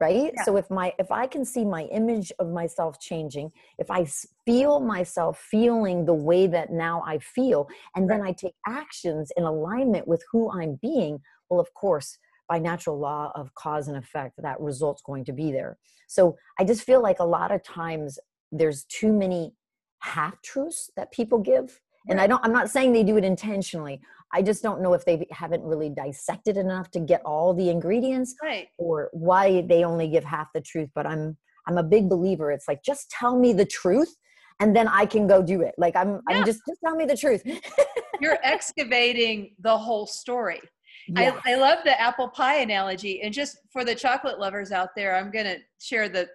right 0.01 0.31
yeah. 0.35 0.43
so 0.43 0.57
if 0.57 0.69
my 0.69 0.91
if 0.99 1.11
i 1.11 1.27
can 1.27 1.45
see 1.45 1.63
my 1.63 1.83
image 1.85 2.31
of 2.39 2.49
myself 2.49 2.99
changing 2.99 3.51
if 3.77 3.89
i 3.91 4.05
feel 4.45 4.79
myself 4.79 5.39
feeling 5.39 6.05
the 6.05 6.13
way 6.13 6.47
that 6.47 6.71
now 6.71 7.03
i 7.05 7.17
feel 7.19 7.69
and 7.95 8.09
right. 8.09 8.17
then 8.17 8.27
i 8.27 8.31
take 8.31 8.55
actions 8.67 9.31
in 9.37 9.43
alignment 9.43 10.07
with 10.07 10.23
who 10.31 10.51
i'm 10.51 10.77
being 10.81 11.19
well 11.49 11.59
of 11.59 11.73
course 11.75 12.17
by 12.49 12.57
natural 12.59 12.99
law 12.99 13.31
of 13.35 13.53
cause 13.55 13.87
and 13.87 13.95
effect 13.95 14.33
that 14.41 14.59
result's 14.59 15.03
going 15.03 15.23
to 15.23 15.31
be 15.31 15.51
there 15.51 15.77
so 16.07 16.35
i 16.59 16.63
just 16.63 16.81
feel 16.83 17.01
like 17.01 17.19
a 17.19 17.23
lot 17.37 17.51
of 17.51 17.63
times 17.63 18.17
there's 18.51 18.83
too 18.85 19.13
many 19.13 19.53
half 19.99 20.41
truths 20.41 20.89
that 20.97 21.11
people 21.11 21.37
give 21.37 21.79
and 22.09 22.19
i 22.19 22.25
don't 22.25 22.43
i'm 22.43 22.51
not 22.51 22.69
saying 22.69 22.91
they 22.91 23.03
do 23.03 23.17
it 23.17 23.23
intentionally 23.23 24.01
I 24.33 24.41
just 24.41 24.63
don't 24.63 24.81
know 24.81 24.93
if 24.93 25.05
they 25.05 25.27
haven't 25.31 25.63
really 25.63 25.89
dissected 25.89 26.57
enough 26.57 26.89
to 26.91 26.99
get 26.99 27.21
all 27.25 27.53
the 27.53 27.69
ingredients 27.69 28.35
right. 28.41 28.67
or 28.77 29.09
why 29.11 29.61
they 29.61 29.83
only 29.83 30.07
give 30.07 30.23
half 30.23 30.47
the 30.53 30.61
truth. 30.61 30.89
But 30.95 31.05
I'm 31.05 31.37
I'm 31.67 31.77
a 31.77 31.83
big 31.83 32.09
believer. 32.09 32.51
It's 32.51 32.67
like 32.67 32.83
just 32.83 33.09
tell 33.09 33.37
me 33.37 33.53
the 33.53 33.65
truth 33.65 34.15
and 34.59 34.75
then 34.75 34.87
I 34.87 35.05
can 35.05 35.27
go 35.27 35.41
do 35.41 35.61
it. 35.61 35.75
Like 35.77 35.95
I'm 35.95 36.21
yeah. 36.29 36.37
I'm 36.37 36.45
just 36.45 36.61
just 36.67 36.79
tell 36.83 36.95
me 36.95 37.05
the 37.05 37.17
truth. 37.17 37.43
You're 38.21 38.39
excavating 38.43 39.55
the 39.59 39.77
whole 39.77 40.05
story. 40.05 40.61
Yeah. 41.07 41.37
I, 41.45 41.53
I 41.53 41.55
love 41.55 41.79
the 41.83 41.99
apple 41.99 42.29
pie 42.29 42.57
analogy. 42.57 43.21
And 43.21 43.33
just 43.33 43.57
for 43.71 43.83
the 43.83 43.95
chocolate 43.95 44.39
lovers 44.39 44.71
out 44.71 44.89
there, 44.95 45.15
I'm 45.15 45.31
gonna 45.31 45.57
share 45.79 46.07
the 46.07 46.29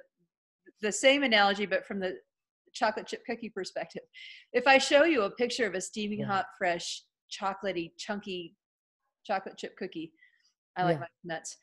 the 0.83 0.93
same 0.93 1.23
analogy, 1.23 1.67
but 1.67 1.87
from 1.87 2.01
the 2.01 2.17
chocolate 2.75 3.07
chip 3.07 3.25
cookie 3.25 3.49
perspective. 3.49 4.03
If 4.53 4.67
I 4.67 4.79
show 4.79 5.05
you 5.05 5.23
a 5.23 5.31
picture 5.31 5.67
of 5.67 5.75
a 5.75 5.81
steaming 5.81 6.21
yeah. 6.21 6.27
hot, 6.27 6.47
fresh 6.59 7.03
chocolatey, 7.31 7.93
chunky 7.99 8.55
chocolate 9.27 9.57
chip 9.57 9.77
cookie. 9.77 10.13
I 10.77 10.85
like 10.85 10.97
yeah. 10.97 11.01
my 11.01 11.35
nuts. 11.35 11.57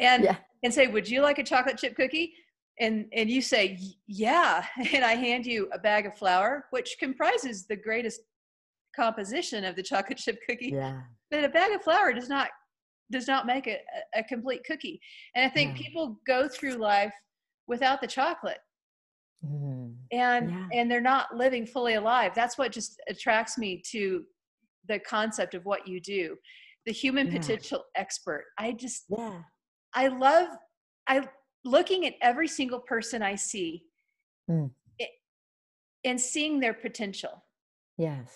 And 0.00 0.24
yeah. 0.24 0.36
and 0.62 0.72
say, 0.72 0.86
would 0.86 1.08
you 1.08 1.22
like 1.22 1.38
a 1.38 1.44
chocolate 1.44 1.78
chip 1.78 1.96
cookie? 1.96 2.32
And 2.80 3.06
and 3.12 3.28
you 3.28 3.42
say, 3.42 3.78
yeah. 4.06 4.64
And 4.92 5.04
I 5.04 5.14
hand 5.14 5.46
you 5.46 5.68
a 5.72 5.78
bag 5.78 6.06
of 6.06 6.16
flour, 6.16 6.66
which 6.70 6.96
comprises 7.00 7.66
the 7.66 7.76
greatest 7.76 8.20
composition 8.94 9.64
of 9.64 9.76
the 9.76 9.82
chocolate 9.82 10.18
chip 10.18 10.38
cookie. 10.48 10.72
Yeah. 10.74 11.00
But 11.30 11.44
a 11.44 11.48
bag 11.48 11.72
of 11.72 11.82
flour 11.82 12.12
does 12.12 12.28
not 12.28 12.48
does 13.10 13.26
not 13.26 13.46
make 13.46 13.66
a, 13.66 13.78
a 14.14 14.22
complete 14.22 14.62
cookie. 14.64 15.00
And 15.34 15.44
I 15.44 15.48
think 15.48 15.76
yeah. 15.76 15.86
people 15.86 16.20
go 16.26 16.46
through 16.48 16.74
life 16.74 17.14
without 17.66 18.00
the 18.00 18.06
chocolate. 18.06 18.58
Mm. 19.44 19.94
And 20.12 20.50
yeah. 20.50 20.68
and 20.72 20.90
they're 20.90 21.00
not 21.00 21.34
living 21.34 21.66
fully 21.66 21.94
alive. 21.94 22.32
That's 22.34 22.58
what 22.58 22.72
just 22.72 23.00
attracts 23.08 23.58
me 23.58 23.82
to 23.90 24.24
the 24.88 24.98
concept 25.00 25.54
of 25.54 25.64
what 25.64 25.86
you 25.86 26.00
do 26.00 26.36
the 26.86 26.92
human 26.92 27.26
yeah. 27.26 27.38
potential 27.38 27.84
expert 27.94 28.44
i 28.58 28.72
just 28.72 29.04
yeah 29.08 29.40
i 29.94 30.08
love 30.08 30.48
i 31.06 31.26
looking 31.64 32.06
at 32.06 32.14
every 32.22 32.48
single 32.48 32.80
person 32.80 33.22
i 33.22 33.34
see 33.34 33.84
mm. 34.50 34.70
it, 34.98 35.10
and 36.04 36.20
seeing 36.20 36.60
their 36.60 36.74
potential 36.74 37.44
yes 37.96 38.30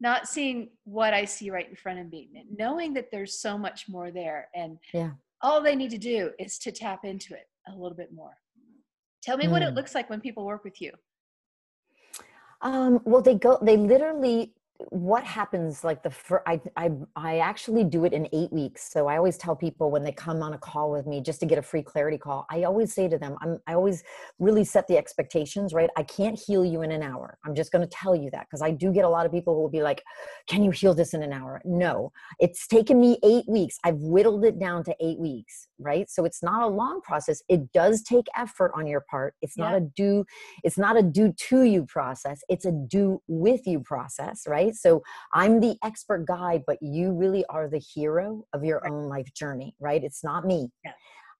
not 0.00 0.28
seeing 0.28 0.70
what 0.84 1.12
i 1.12 1.24
see 1.24 1.50
right 1.50 1.68
in 1.68 1.76
front 1.76 1.98
of 1.98 2.10
me 2.10 2.28
knowing 2.56 2.94
that 2.94 3.10
there's 3.10 3.40
so 3.40 3.58
much 3.58 3.88
more 3.88 4.10
there 4.10 4.48
and 4.54 4.78
yeah 4.92 5.10
all 5.42 5.62
they 5.62 5.74
need 5.74 5.90
to 5.90 5.98
do 5.98 6.30
is 6.38 6.58
to 6.58 6.70
tap 6.70 7.04
into 7.04 7.34
it 7.34 7.48
a 7.68 7.72
little 7.72 7.96
bit 7.96 8.12
more 8.12 8.36
tell 9.22 9.36
me 9.36 9.46
mm. 9.46 9.50
what 9.50 9.62
it 9.62 9.72
mm. 9.72 9.76
looks 9.76 9.94
like 9.94 10.08
when 10.10 10.20
people 10.20 10.44
work 10.44 10.64
with 10.64 10.80
you 10.80 10.92
um, 12.62 13.00
well 13.04 13.22
they 13.22 13.34
go 13.34 13.58
they 13.62 13.76
literally 13.76 14.52
what 14.88 15.24
happens 15.24 15.84
like 15.84 16.02
the 16.02 16.10
fir- 16.10 16.42
I, 16.46 16.60
I 16.76 16.90
i 17.14 17.38
actually 17.38 17.84
do 17.84 18.04
it 18.04 18.12
in 18.12 18.28
eight 18.32 18.52
weeks. 18.52 18.90
So 18.90 19.06
i 19.08 19.16
always 19.16 19.36
tell 19.36 19.54
people 19.54 19.90
when 19.90 20.02
they 20.02 20.12
come 20.12 20.42
on 20.42 20.54
a 20.54 20.58
call 20.58 20.90
with 20.90 21.06
me 21.06 21.20
just 21.20 21.40
to 21.40 21.46
get 21.46 21.58
a 21.58 21.62
free 21.62 21.82
clarity 21.82 22.18
call 22.18 22.46
i 22.50 22.62
always 22.64 22.94
say 22.94 23.08
to 23.08 23.18
them 23.18 23.36
i'm 23.40 23.58
i 23.66 23.74
always 23.74 24.02
really 24.38 24.64
set 24.64 24.88
the 24.88 24.96
expectations 24.96 25.74
right? 25.74 25.90
I 25.96 26.02
can't 26.02 26.38
heal 26.38 26.64
you 26.64 26.82
in 26.82 26.92
an 26.92 27.02
hour. 27.02 27.38
I'm 27.44 27.54
just 27.54 27.72
going 27.72 27.82
to 27.86 27.94
tell 27.94 28.14
you 28.16 28.30
that 28.30 28.46
because 28.46 28.62
i 28.62 28.70
do 28.70 28.92
get 28.92 29.04
a 29.04 29.08
lot 29.08 29.26
of 29.26 29.32
people 29.32 29.54
who 29.54 29.60
will 29.60 29.70
be 29.70 29.82
like 29.82 30.02
can 30.48 30.64
you 30.64 30.70
heal 30.70 30.94
this 30.94 31.14
in 31.14 31.22
an 31.22 31.32
hour? 31.32 31.60
No. 31.64 32.12
It's 32.38 32.66
taken 32.66 33.00
me 33.00 33.18
eight 33.22 33.44
weeks. 33.46 33.78
I've 33.84 33.98
whittled 33.98 34.44
it 34.44 34.58
down 34.58 34.84
to 34.84 34.96
eight 35.00 35.18
weeks 35.18 35.68
right? 35.82 36.10
So 36.10 36.26
it's 36.26 36.42
not 36.42 36.62
a 36.62 36.66
long 36.66 37.00
process. 37.00 37.42
It 37.48 37.72
does 37.72 38.02
take 38.02 38.26
effort 38.36 38.70
on 38.74 38.86
your 38.86 39.00
part. 39.00 39.34
It's 39.40 39.54
yeah. 39.56 39.70
not 39.70 39.74
a 39.76 39.80
do 39.80 40.24
it's 40.62 40.78
not 40.78 40.96
a 40.96 41.02
do 41.02 41.32
to 41.48 41.62
you 41.62 41.86
process. 41.86 42.42
It's 42.48 42.64
a 42.64 42.72
do 42.72 43.22
with 43.28 43.66
you 43.66 43.80
process 43.80 44.44
right 44.46 44.69
right? 44.70 44.76
So 44.76 45.02
I'm 45.32 45.60
the 45.60 45.76
expert 45.82 46.26
guide, 46.26 46.62
but 46.66 46.78
you 46.80 47.12
really 47.12 47.44
are 47.48 47.68
the 47.68 47.78
hero 47.78 48.44
of 48.52 48.64
your 48.64 48.80
right. 48.80 48.92
own 48.92 49.08
life 49.08 49.32
journey, 49.34 49.74
right? 49.80 50.02
It's 50.02 50.24
not 50.24 50.46
me. 50.46 50.70
Yeah. 50.84 50.92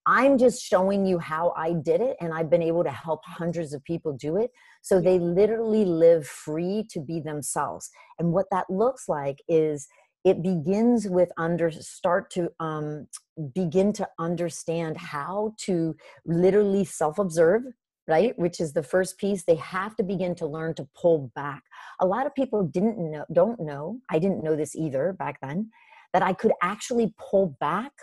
I'm 0.07 0.39
just 0.39 0.63
showing 0.63 1.05
you 1.05 1.19
how 1.19 1.53
I 1.55 1.73
did 1.73 2.01
it, 2.01 2.17
and 2.19 2.33
I've 2.33 2.49
been 2.49 2.63
able 2.63 2.83
to 2.83 2.89
help 2.89 3.21
hundreds 3.23 3.71
of 3.71 3.83
people 3.83 4.13
do 4.13 4.37
it. 4.37 4.49
So 4.81 4.99
they 4.99 5.19
literally 5.19 5.85
live 5.85 6.25
free 6.25 6.87
to 6.89 6.99
be 6.99 7.19
themselves. 7.19 7.87
And 8.17 8.33
what 8.33 8.47
that 8.49 8.65
looks 8.67 9.07
like 9.07 9.37
is 9.47 9.87
it 10.23 10.41
begins 10.41 11.07
with 11.07 11.29
under 11.37 11.69
start 11.69 12.31
to 12.31 12.49
um, 12.59 13.07
begin 13.53 13.93
to 13.93 14.07
understand 14.17 14.97
how 14.97 15.53
to 15.65 15.95
literally 16.25 16.83
self-observe 16.83 17.61
right 18.11 18.37
which 18.37 18.59
is 18.59 18.73
the 18.73 18.83
first 18.93 19.17
piece 19.17 19.43
they 19.43 19.55
have 19.55 19.95
to 19.95 20.03
begin 20.03 20.33
to 20.35 20.45
learn 20.45 20.73
to 20.75 20.87
pull 21.01 21.31
back. 21.41 21.63
A 22.01 22.05
lot 22.05 22.25
of 22.27 22.35
people 22.35 22.61
didn't 22.63 22.97
know 23.13 23.25
don't 23.39 23.59
know 23.59 23.85
i 24.13 24.19
didn't 24.23 24.43
know 24.45 24.55
this 24.61 24.75
either 24.75 25.03
back 25.23 25.35
then 25.41 25.59
that 26.13 26.23
i 26.29 26.33
could 26.33 26.53
actually 26.61 27.07
pull 27.29 27.45
back 27.59 27.93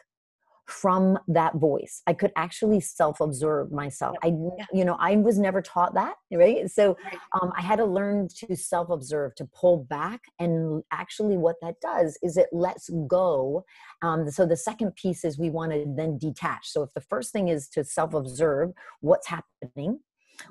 from 0.68 1.18
that 1.26 1.54
voice. 1.54 2.02
I 2.06 2.12
could 2.12 2.30
actually 2.36 2.80
self-observe 2.80 3.72
myself. 3.72 4.16
I 4.22 4.28
you 4.72 4.84
know 4.84 4.96
i 5.00 5.16
was 5.16 5.38
never 5.38 5.62
taught 5.62 5.94
that 5.94 6.16
right? 6.30 6.70
So 6.70 6.96
um, 7.40 7.52
i 7.56 7.62
had 7.62 7.76
to 7.76 7.84
learn 7.84 8.28
to 8.40 8.54
self-observe 8.54 9.34
to 9.36 9.46
pull 9.46 9.84
back 9.84 10.20
and 10.38 10.82
actually 10.92 11.38
what 11.38 11.56
that 11.62 11.80
does 11.80 12.18
is 12.22 12.36
it 12.36 12.48
lets 12.52 12.90
go 13.08 13.64
um, 14.02 14.30
so 14.30 14.44
the 14.46 14.56
second 14.56 14.94
piece 14.94 15.24
is 15.24 15.38
we 15.38 15.50
want 15.50 15.72
to 15.72 15.84
then 15.96 16.18
detach. 16.18 16.68
So 16.68 16.82
if 16.82 16.92
the 16.94 17.00
first 17.00 17.32
thing 17.32 17.48
is 17.48 17.68
to 17.70 17.82
self-observe 17.82 18.72
what's 19.00 19.26
happening 19.26 20.00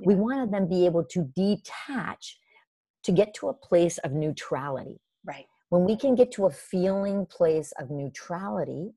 we 0.03 0.15
want 0.15 0.43
to 0.43 0.51
then 0.51 0.67
be 0.67 0.86
able 0.86 1.03
to 1.06 1.32
detach 1.36 2.39
to 3.03 3.12
get 3.12 3.34
to 3.36 3.47
a 3.47 3.53
place 3.53 3.97
of 3.99 4.12
neutrality. 4.12 4.99
Right. 5.23 5.45
When 5.69 5.86
we 5.86 5.95
can 5.95 6.15
get 6.15 6.32
to 6.34 6.45
a 6.45 6.49
feeling 6.49 7.25
place 7.25 7.71
of 7.80 7.89
neutrality 7.89 8.91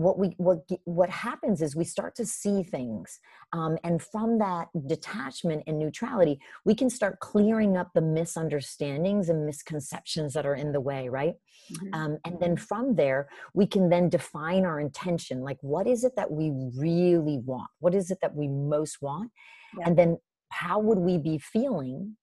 what 0.00 0.18
we 0.18 0.28
what 0.38 0.60
what 0.84 1.10
happens 1.10 1.60
is 1.60 1.76
we 1.76 1.84
start 1.84 2.14
to 2.14 2.24
see 2.24 2.62
things 2.62 3.20
um, 3.52 3.76
and 3.84 4.00
from 4.02 4.38
that 4.38 4.68
detachment 4.86 5.62
and 5.66 5.78
neutrality 5.78 6.40
we 6.64 6.74
can 6.74 6.88
start 6.88 7.20
clearing 7.20 7.76
up 7.76 7.90
the 7.94 8.00
misunderstandings 8.00 9.28
and 9.28 9.44
misconceptions 9.44 10.32
that 10.32 10.46
are 10.46 10.54
in 10.54 10.72
the 10.72 10.80
way 10.80 11.10
right 11.10 11.34
mm-hmm. 11.70 11.94
um, 11.94 12.18
and 12.24 12.40
then 12.40 12.56
from 12.56 12.94
there 12.94 13.28
we 13.52 13.66
can 13.66 13.90
then 13.90 14.08
define 14.08 14.64
our 14.64 14.80
intention 14.80 15.42
like 15.42 15.58
what 15.60 15.86
is 15.86 16.02
it 16.02 16.16
that 16.16 16.30
we 16.30 16.50
really 16.78 17.38
want 17.44 17.68
what 17.80 17.94
is 17.94 18.10
it 18.10 18.18
that 18.22 18.34
we 18.34 18.48
most 18.48 19.02
want 19.02 19.30
yeah. 19.76 19.84
and 19.86 19.98
then 19.98 20.16
how 20.48 20.80
would 20.80 20.98
we 20.98 21.18
be 21.18 21.36
feeling 21.36 22.16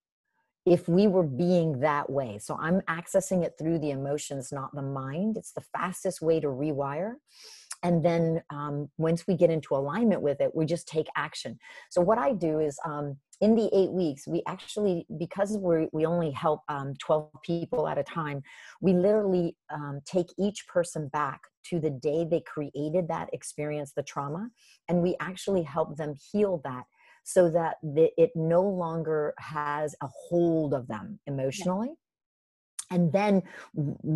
if 0.65 0.89
we 0.89 1.07
were 1.07 1.23
being 1.23 1.79
that 1.79 2.09
way. 2.09 2.37
So 2.41 2.57
I'm 2.59 2.81
accessing 2.81 3.45
it 3.45 3.53
through 3.57 3.79
the 3.79 3.91
emotions, 3.91 4.51
not 4.51 4.75
the 4.75 4.81
mind. 4.81 5.37
It's 5.37 5.53
the 5.53 5.61
fastest 5.61 6.21
way 6.21 6.41
to 6.41 6.47
rewire. 6.47 7.13
And 7.83 8.03
then 8.03 8.41
um, 8.49 8.89
once 8.97 9.25
we 9.27 9.35
get 9.35 9.49
into 9.49 9.75
alignment 9.75 10.21
with 10.21 10.41
it, 10.41 10.55
we 10.55 10.65
just 10.65 10.87
take 10.87 11.07
action. 11.15 11.59
So 11.89 12.01
what 12.01 12.17
I 12.17 12.33
do 12.33 12.59
is 12.59 12.77
um, 12.85 13.17
in 13.39 13.55
the 13.55 13.69
eight 13.71 13.91
weeks, 13.91 14.27
we 14.27 14.41
actually, 14.47 15.05
because 15.19 15.57
we 15.57 15.87
we 15.91 16.05
only 16.05 16.31
help 16.31 16.61
um, 16.69 16.95
12 16.99 17.29
people 17.43 17.87
at 17.87 17.97
a 17.97 18.03
time, 18.03 18.41
we 18.81 18.93
literally 18.93 19.55
um, 19.71 20.01
take 20.05 20.27
each 20.39 20.67
person 20.67 21.07
back 21.09 21.41
to 21.65 21.79
the 21.79 21.91
day 21.91 22.25
they 22.29 22.41
created 22.41 23.07
that 23.09 23.29
experience, 23.33 23.93
the 23.95 24.03
trauma, 24.03 24.49
and 24.89 25.01
we 25.01 25.15
actually 25.19 25.63
help 25.63 25.97
them 25.97 26.15
heal 26.31 26.61
that 26.63 26.83
so 27.23 27.49
that 27.49 27.75
the, 27.83 28.09
it 28.17 28.31
no 28.35 28.61
longer 28.61 29.33
has 29.37 29.93
a 30.01 30.07
hold 30.07 30.73
of 30.73 30.87
them 30.87 31.19
emotionally. 31.27 31.89
Yeah. 31.89 31.93
And 32.89 33.11
then 33.11 33.43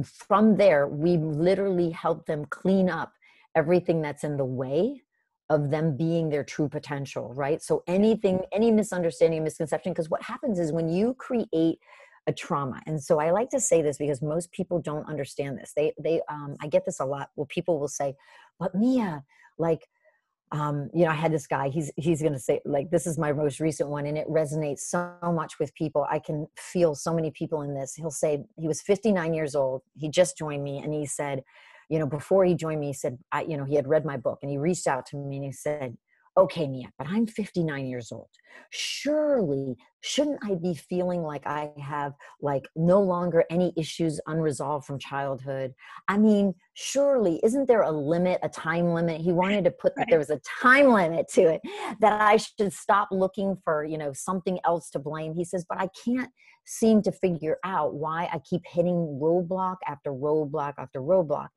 from 0.05 0.55
there, 0.55 0.87
we 0.87 1.17
literally 1.17 1.89
help 1.89 2.25
them 2.25 2.45
clean 2.45 2.89
up 2.89 3.11
everything 3.55 4.01
that's 4.01 4.23
in 4.23 4.37
the 4.37 4.45
way 4.45 5.01
of 5.49 5.69
them 5.69 5.97
being 5.97 6.29
their 6.29 6.43
true 6.43 6.69
potential, 6.69 7.33
right? 7.33 7.61
So 7.61 7.83
anything, 7.87 8.41
any 8.53 8.71
misunderstanding, 8.71 9.43
misconception, 9.43 9.91
because 9.91 10.09
what 10.09 10.21
happens 10.23 10.59
is 10.59 10.71
when 10.71 10.87
you 10.87 11.13
create 11.15 11.79
a 12.27 12.33
trauma, 12.33 12.81
and 12.85 13.03
so 13.03 13.19
I 13.19 13.31
like 13.31 13.49
to 13.49 13.59
say 13.59 13.81
this 13.81 13.97
because 13.97 14.21
most 14.21 14.51
people 14.51 14.79
don't 14.79 15.07
understand 15.07 15.57
this. 15.57 15.73
They, 15.75 15.93
they, 15.99 16.21
um, 16.29 16.55
I 16.61 16.67
get 16.67 16.85
this 16.85 16.99
a 16.99 17.05
lot. 17.05 17.31
Well, 17.35 17.47
people 17.49 17.79
will 17.79 17.87
say, 17.87 18.15
"But 18.59 18.75
Mia, 18.75 19.23
like." 19.57 19.87
um, 20.51 20.89
you 20.93 21.05
know, 21.05 21.11
I 21.11 21.15
had 21.15 21.31
this 21.31 21.47
guy, 21.47 21.69
he's, 21.69 21.91
he's 21.95 22.21
going 22.21 22.33
to 22.33 22.39
say 22.39 22.59
like, 22.65 22.91
this 22.91 23.07
is 23.07 23.17
my 23.17 23.31
most 23.31 23.61
recent 23.61 23.89
one 23.89 24.05
and 24.05 24.17
it 24.17 24.27
resonates 24.27 24.79
so 24.79 25.15
much 25.23 25.59
with 25.59 25.73
people. 25.75 26.05
I 26.09 26.19
can 26.19 26.45
feel 26.57 26.93
so 26.93 27.13
many 27.13 27.31
people 27.31 27.61
in 27.61 27.73
this. 27.73 27.95
He'll 27.95 28.11
say 28.11 28.43
he 28.57 28.67
was 28.67 28.81
59 28.81 29.33
years 29.33 29.55
old. 29.55 29.81
He 29.95 30.09
just 30.09 30.37
joined 30.37 30.63
me 30.63 30.79
and 30.79 30.93
he 30.93 31.05
said, 31.05 31.43
you 31.91 31.99
know, 31.99 32.07
before 32.07 32.45
he 32.45 32.55
joined 32.55 32.79
me, 32.79 32.87
he 32.87 32.93
said, 32.93 33.19
I, 33.33 33.41
you 33.41 33.57
know, 33.57 33.65
he 33.65 33.75
had 33.75 33.85
read 33.85 34.05
my 34.05 34.15
book 34.15 34.39
and 34.41 34.49
he 34.49 34.57
reached 34.57 34.87
out 34.87 35.05
to 35.07 35.17
me 35.17 35.35
and 35.35 35.45
he 35.45 35.51
said, 35.51 35.97
okay, 36.37 36.65
Mia, 36.65 36.87
but 36.97 37.05
I'm 37.07 37.27
59 37.27 37.85
years 37.85 38.13
old. 38.13 38.29
Surely, 38.69 39.75
shouldn't 39.99 40.39
I 40.41 40.55
be 40.55 40.73
feeling 40.73 41.21
like 41.23 41.45
I 41.45 41.71
have 41.77 42.13
like 42.41 42.63
no 42.77 43.01
longer 43.01 43.43
any 43.49 43.73
issues 43.75 44.21
unresolved 44.25 44.85
from 44.85 44.99
childhood? 44.99 45.73
I 46.07 46.17
mean, 46.17 46.53
surely, 46.75 47.41
isn't 47.43 47.67
there 47.67 47.81
a 47.81 47.91
limit, 47.91 48.39
a 48.41 48.47
time 48.47 48.93
limit? 48.93 49.19
He 49.19 49.33
wanted 49.33 49.65
to 49.65 49.71
put 49.71 49.93
that 49.97 50.07
there 50.09 50.19
was 50.19 50.29
a 50.29 50.39
time 50.61 50.93
limit 50.93 51.27
to 51.33 51.41
it, 51.41 51.61
that 51.99 52.21
I 52.21 52.37
should 52.37 52.71
stop 52.71 53.09
looking 53.11 53.57
for, 53.65 53.83
you 53.83 53.97
know, 53.97 54.13
something 54.13 54.59
else 54.63 54.89
to 54.91 54.99
blame. 54.99 55.35
He 55.35 55.43
says, 55.43 55.65
but 55.67 55.77
I 55.81 55.89
can't 56.05 56.31
seem 56.65 57.01
to 57.01 57.11
figure 57.11 57.57
out 57.65 57.95
why 57.95 58.29
I 58.31 58.39
keep 58.39 58.61
hitting 58.65 59.19
roadblock 59.21 59.77
after 59.87 60.11
roadblock 60.11 60.75
after 60.77 61.01
roadblock 61.01 61.49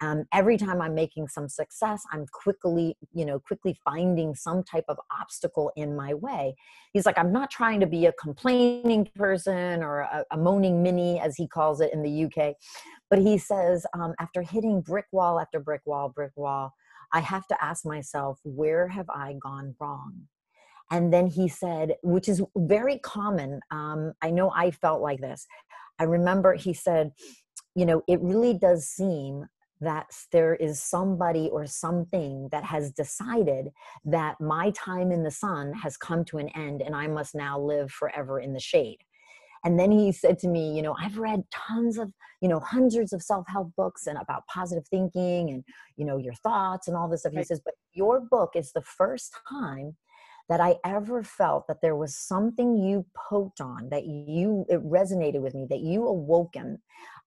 um, 0.00 0.24
every 0.32 0.56
time 0.56 0.80
i'm 0.80 0.94
making 0.94 1.28
some 1.28 1.48
success 1.48 2.02
i'm 2.12 2.26
quickly 2.32 2.96
you 3.12 3.24
know 3.24 3.38
quickly 3.38 3.76
finding 3.84 4.34
some 4.34 4.62
type 4.62 4.84
of 4.88 4.98
obstacle 5.20 5.72
in 5.76 5.94
my 5.94 6.14
way. 6.14 6.54
He's 6.92 7.06
like 7.06 7.18
i'm 7.18 7.32
not 7.32 7.50
trying 7.50 7.80
to 7.80 7.86
be 7.86 8.06
a 8.06 8.12
complaining 8.12 9.08
person 9.14 9.82
or 9.82 10.00
a, 10.00 10.24
a 10.30 10.36
moaning 10.36 10.82
mini 10.82 11.20
as 11.20 11.36
he 11.36 11.46
calls 11.46 11.80
it 11.80 11.92
in 11.92 12.02
the 12.02 12.24
uk 12.24 12.54
but 13.10 13.18
he 13.18 13.38
says 13.38 13.86
um, 13.94 14.14
after 14.18 14.42
hitting 14.42 14.80
brick 14.80 15.06
wall 15.12 15.40
after 15.40 15.60
brick 15.60 15.82
wall 15.84 16.08
brick 16.08 16.32
wall 16.36 16.72
i 17.12 17.20
have 17.20 17.46
to 17.46 17.64
ask 17.64 17.84
myself 17.84 18.38
where 18.44 18.88
have 18.88 19.08
i 19.10 19.34
gone 19.42 19.74
wrong? 19.80 20.28
And 20.90 21.10
then 21.12 21.26
he 21.26 21.48
said 21.48 21.94
which 22.02 22.28
is 22.28 22.42
very 22.56 22.98
common 22.98 23.60
um, 23.70 24.12
i 24.20 24.30
know 24.30 24.50
i 24.54 24.70
felt 24.70 25.00
like 25.00 25.20
this. 25.20 25.46
I 25.98 26.04
remember 26.04 26.54
he 26.54 26.74
said 26.74 27.12
you 27.74 27.86
know 27.86 28.02
it 28.06 28.20
really 28.20 28.54
does 28.54 28.86
seem 28.86 29.46
that 29.82 30.06
there 30.30 30.54
is 30.54 30.82
somebody 30.82 31.48
or 31.52 31.66
something 31.66 32.48
that 32.50 32.64
has 32.64 32.90
decided 32.92 33.70
that 34.04 34.40
my 34.40 34.70
time 34.70 35.12
in 35.12 35.22
the 35.22 35.30
sun 35.30 35.72
has 35.74 35.96
come 35.96 36.24
to 36.24 36.38
an 36.38 36.48
end 36.50 36.82
and 36.82 36.94
I 36.94 37.06
must 37.08 37.34
now 37.34 37.60
live 37.60 37.90
forever 37.90 38.40
in 38.40 38.52
the 38.52 38.60
shade. 38.60 38.98
And 39.64 39.78
then 39.78 39.92
he 39.92 40.10
said 40.10 40.38
to 40.40 40.48
me, 40.48 40.74
you 40.74 40.82
know, 40.82 40.96
I've 41.00 41.18
read 41.18 41.44
tons 41.52 41.98
of, 41.98 42.12
you 42.40 42.48
know, 42.48 42.58
hundreds 42.58 43.12
of 43.12 43.22
self-help 43.22 43.72
books 43.76 44.06
and 44.06 44.18
about 44.18 44.46
positive 44.46 44.86
thinking 44.88 45.50
and, 45.50 45.64
you 45.96 46.04
know, 46.04 46.16
your 46.16 46.34
thoughts 46.34 46.88
and 46.88 46.96
all 46.96 47.08
this 47.08 47.20
stuff. 47.20 47.32
Right. 47.34 47.42
He 47.42 47.46
says, 47.46 47.60
but 47.64 47.74
your 47.92 48.20
book 48.20 48.52
is 48.56 48.72
the 48.72 48.82
first 48.82 49.36
time 49.48 49.96
that 50.48 50.60
I 50.60 50.76
ever 50.84 51.22
felt 51.22 51.66
that 51.68 51.80
there 51.80 51.96
was 51.96 52.16
something 52.16 52.76
you 52.76 53.06
poked 53.16 53.60
on, 53.60 53.88
that 53.90 54.04
you, 54.06 54.66
it 54.68 54.82
resonated 54.84 55.40
with 55.40 55.54
me, 55.54 55.66
that 55.70 55.80
you 55.80 56.06
awoken, 56.06 56.78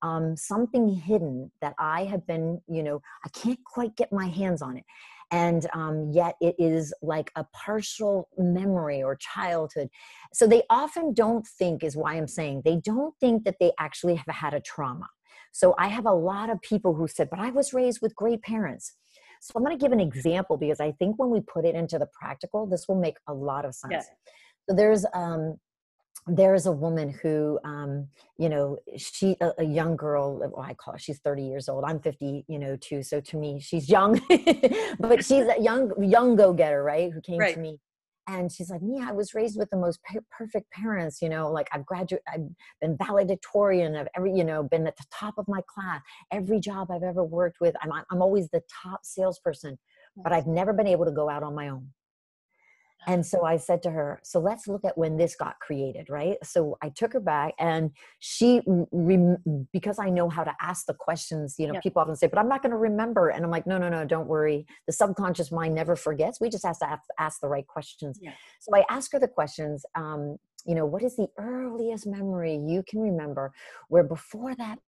um, 0.02 0.36
something 0.36 0.88
hidden 0.88 1.52
that 1.62 1.74
I 1.80 2.06
have 2.06 2.28
been, 2.28 2.62
you 2.68 2.84
know, 2.84 3.02
I 3.24 3.30
can't 3.30 3.64
quite 3.66 3.96
get 3.96 4.12
my 4.12 4.28
hands 4.28 4.62
on 4.62 4.78
it. 4.78 4.84
And 5.32 5.68
um, 5.74 6.12
yet 6.12 6.36
it 6.40 6.56
is 6.60 6.94
like 7.02 7.32
a 7.36 7.46
partial 7.46 8.30
memory 8.38 9.02
or 9.02 9.16
childhood. 9.16 9.90
So 10.34 10.46
they 10.46 10.64
often 10.70 11.14
don't 11.14 11.48
think, 11.48 11.84
is 11.84 11.98
why 11.98 12.14
I'm 12.14 12.28
saying, 12.28 12.62
they 12.64 12.78
don't 12.78 13.16
think 13.20 13.44
that 13.46 13.56
they 13.60 13.72
actually 13.80 14.16
have 14.16 14.36
had 14.36 14.54
a 14.54 14.62
trauma. 14.62 15.08
So 15.52 15.74
I 15.80 15.88
have 15.88 16.06
a 16.06 16.14
lot 16.14 16.50
of 16.50 16.62
people 16.62 16.94
who 16.94 17.08
said, 17.08 17.30
but 17.30 17.40
I 17.40 17.50
was 17.50 17.74
raised 17.74 18.02
with 18.02 18.16
great 18.16 18.44
parents. 18.44 18.94
So 19.42 19.54
I'm 19.56 19.64
going 19.64 19.78
to 19.78 19.82
give 19.84 19.92
an 19.92 20.00
example 20.00 20.58
because 20.58 20.80
I 20.80 20.92
think 20.94 21.18
when 21.20 21.30
we 21.30 21.42
put 21.42 21.66
it 21.66 21.76
into 21.76 22.00
the 22.00 22.08
practical, 22.08 22.66
this 22.66 22.88
will 22.88 23.00
make 23.00 23.18
a 23.28 23.34
lot 23.34 23.66
of 23.66 23.76
sense. 23.76 23.92
Yeah. 23.92 24.02
So 24.70 24.76
there's 24.76 25.06
um, 25.14 25.60
there's 26.28 26.66
a 26.66 26.72
woman 26.72 27.10
who 27.22 27.60
um, 27.64 28.08
you 28.38 28.50
know 28.50 28.78
she 28.98 29.38
a, 29.42 29.52
a, 29.60 29.64
young 29.64 29.96
girl 29.96 30.40
well, 30.40 30.66
i 30.66 30.74
call 30.74 30.94
her 30.94 31.00
she's 31.00 31.20
30 31.20 31.44
years 31.44 31.70
old 31.70 31.84
i'm 31.86 32.00
50 32.00 32.46
you 32.48 32.58
know 32.58 32.76
too 32.78 33.04
so 33.04 33.22
to 33.22 33.38
me 33.38 33.60
she's 33.60 33.90
young 33.90 34.20
but 35.00 35.24
she's 35.24 35.46
a 35.46 35.62
young 35.62 35.92
young 36.04 36.36
go-getter 36.36 36.84
right 36.84 37.12
who 37.12 37.22
came 37.22 37.38
right. 37.38 37.54
to 37.54 37.60
me 37.60 37.80
and 38.28 38.52
she's 38.52 38.70
like 38.70 38.82
me 38.82 39.02
i 39.02 39.12
was 39.12 39.34
raised 39.34 39.58
with 39.58 39.70
the 39.70 39.78
most 39.78 40.00
perfect 40.32 40.72
parents 40.72 41.22
you 41.22 41.30
know 41.30 41.52
like 41.52 41.68
i've 41.72 41.86
graduated 41.86 42.24
i've 42.34 42.48
been 42.82 42.98
valedictorian 42.98 43.96
of 43.96 44.08
every 44.16 44.34
you 44.34 44.44
know 44.44 44.64
been 44.64 44.88
at 44.88 44.98
the 44.98 45.06
top 45.12 45.36
of 45.38 45.48
my 45.48 45.62
class 45.68 46.02
every 46.32 46.60
job 46.60 46.90
i've 46.92 47.04
ever 47.04 47.24
worked 47.24 47.58
with 47.62 47.76
i'm, 47.82 47.92
I'm 48.12 48.22
always 48.22 48.50
the 48.50 48.62
top 48.84 49.02
salesperson 49.04 49.78
but 50.18 50.32
i've 50.32 50.48
never 50.48 50.74
been 50.74 50.88
able 50.88 51.06
to 51.06 51.12
go 51.12 51.30
out 51.30 51.44
on 51.44 51.56
my 51.56 51.70
own 51.70 51.90
and 53.08 53.26
so 53.26 53.46
I 53.46 53.58
said 53.58 53.84
to 53.84 53.92
her, 53.92 54.20
so 54.24 54.40
let's 54.40 54.68
look 54.68 54.84
at 54.86 54.98
when 54.98 55.18
this 55.18 55.36
got 55.36 55.60
created, 55.60 56.10
right? 56.10 56.38
So 56.44 56.78
I 56.82 56.90
took 56.90 57.14
her 57.14 57.20
back 57.20 57.54
and 57.60 57.92
she, 58.20 58.62
because 59.72 60.00
I 60.00 60.10
know 60.10 60.30
how 60.30 60.44
to 60.44 60.54
ask 60.60 60.86
the 60.86 60.94
questions, 60.94 61.56
you 61.58 61.72
know, 61.72 61.80
people 61.82 62.02
often 62.02 62.16
say, 62.16 62.28
but 62.28 62.40
I'm 62.40 62.50
not 62.50 62.62
going 62.62 62.72
to 62.72 62.78
remember. 62.78 63.30
And 63.30 63.46
I'm 63.46 63.52
like, 63.52 63.68
no, 63.68 63.78
no, 63.78 63.90
no, 63.90 64.06
don't 64.06 64.28
worry. 64.28 64.66
The 64.88 64.94
subconscious 64.94 65.52
mind 65.52 65.76
never 65.76 65.96
forgets. 65.96 66.42
We 66.42 66.50
just 66.50 66.66
have 66.66 66.80
to 66.80 67.00
ask 67.20 67.40
the 67.42 67.48
right 67.48 67.68
questions. 67.68 68.20
Yeah. 68.22 68.32
So 68.60 68.76
I 68.76 68.86
asked 68.90 69.12
her 69.14 69.20
the 69.20 69.28
questions, 69.28 69.86
um, 69.96 70.38
you 70.66 70.74
know, 70.74 70.86
what 70.86 71.04
is 71.04 71.16
the 71.16 71.28
earliest 71.38 72.08
memory 72.08 72.56
you 72.56 72.84
can 72.88 73.00
remember 73.02 73.54
where 73.88 74.04
before 74.04 74.56
that 74.56 74.80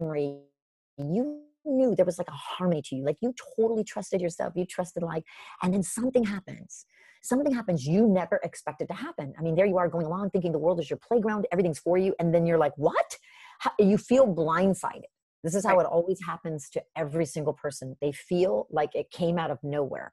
memory 0.00 0.40
you 0.98 1.40
knew 1.64 1.94
there 1.94 2.04
was 2.04 2.18
like 2.18 2.28
a 2.28 2.32
harmony 2.32 2.82
to 2.82 2.96
you 2.96 3.04
like 3.04 3.16
you 3.20 3.34
totally 3.56 3.84
trusted 3.84 4.20
yourself 4.20 4.52
you 4.56 4.64
trusted 4.64 5.02
like 5.02 5.24
and 5.62 5.72
then 5.72 5.82
something 5.82 6.24
happens. 6.24 6.86
Something 7.22 7.54
happens 7.54 7.86
you 7.86 8.06
never 8.06 8.38
expected 8.42 8.88
to 8.88 8.94
happen. 8.94 9.32
I 9.38 9.42
mean 9.42 9.54
there 9.54 9.66
you 9.66 9.78
are 9.78 9.88
going 9.88 10.06
along 10.06 10.30
thinking 10.30 10.52
the 10.52 10.58
world 10.58 10.80
is 10.80 10.90
your 10.90 10.98
playground 10.98 11.46
everything's 11.52 11.78
for 11.78 11.96
you 11.96 12.14
and 12.18 12.34
then 12.34 12.46
you're 12.46 12.58
like 12.58 12.76
what? 12.76 13.18
How, 13.60 13.70
you 13.78 13.98
feel 13.98 14.26
blindsided. 14.26 15.04
This 15.42 15.54
is 15.54 15.64
how 15.64 15.78
it 15.80 15.86
always 15.86 16.18
happens 16.24 16.70
to 16.70 16.82
every 16.96 17.26
single 17.26 17.52
person. 17.52 17.96
They 18.00 18.12
feel 18.12 18.66
like 18.70 18.94
it 18.94 19.10
came 19.10 19.38
out 19.38 19.50
of 19.50 19.58
nowhere. 19.62 20.12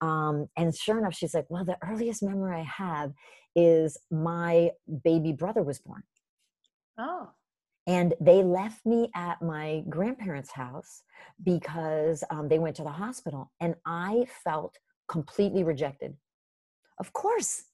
Um, 0.00 0.48
and 0.56 0.74
sure 0.74 0.98
enough 0.98 1.14
she's 1.14 1.34
like 1.34 1.46
well 1.48 1.64
the 1.64 1.76
earliest 1.82 2.22
memory 2.22 2.60
i 2.60 2.62
have 2.62 3.12
is 3.56 3.98
my 4.10 4.70
baby 5.04 5.32
brother 5.32 5.62
was 5.62 5.80
born. 5.80 6.02
Oh 6.98 7.30
and 7.88 8.12
they 8.20 8.42
left 8.42 8.84
me 8.84 9.10
at 9.16 9.40
my 9.40 9.82
grandparents' 9.88 10.52
house 10.52 11.02
because 11.42 12.22
um, 12.30 12.46
they 12.46 12.58
went 12.58 12.76
to 12.76 12.82
the 12.82 12.90
hospital. 12.90 13.50
And 13.60 13.74
I 13.86 14.26
felt 14.44 14.76
completely 15.08 15.64
rejected. 15.64 16.14
Of 17.00 17.14
course, 17.14 17.64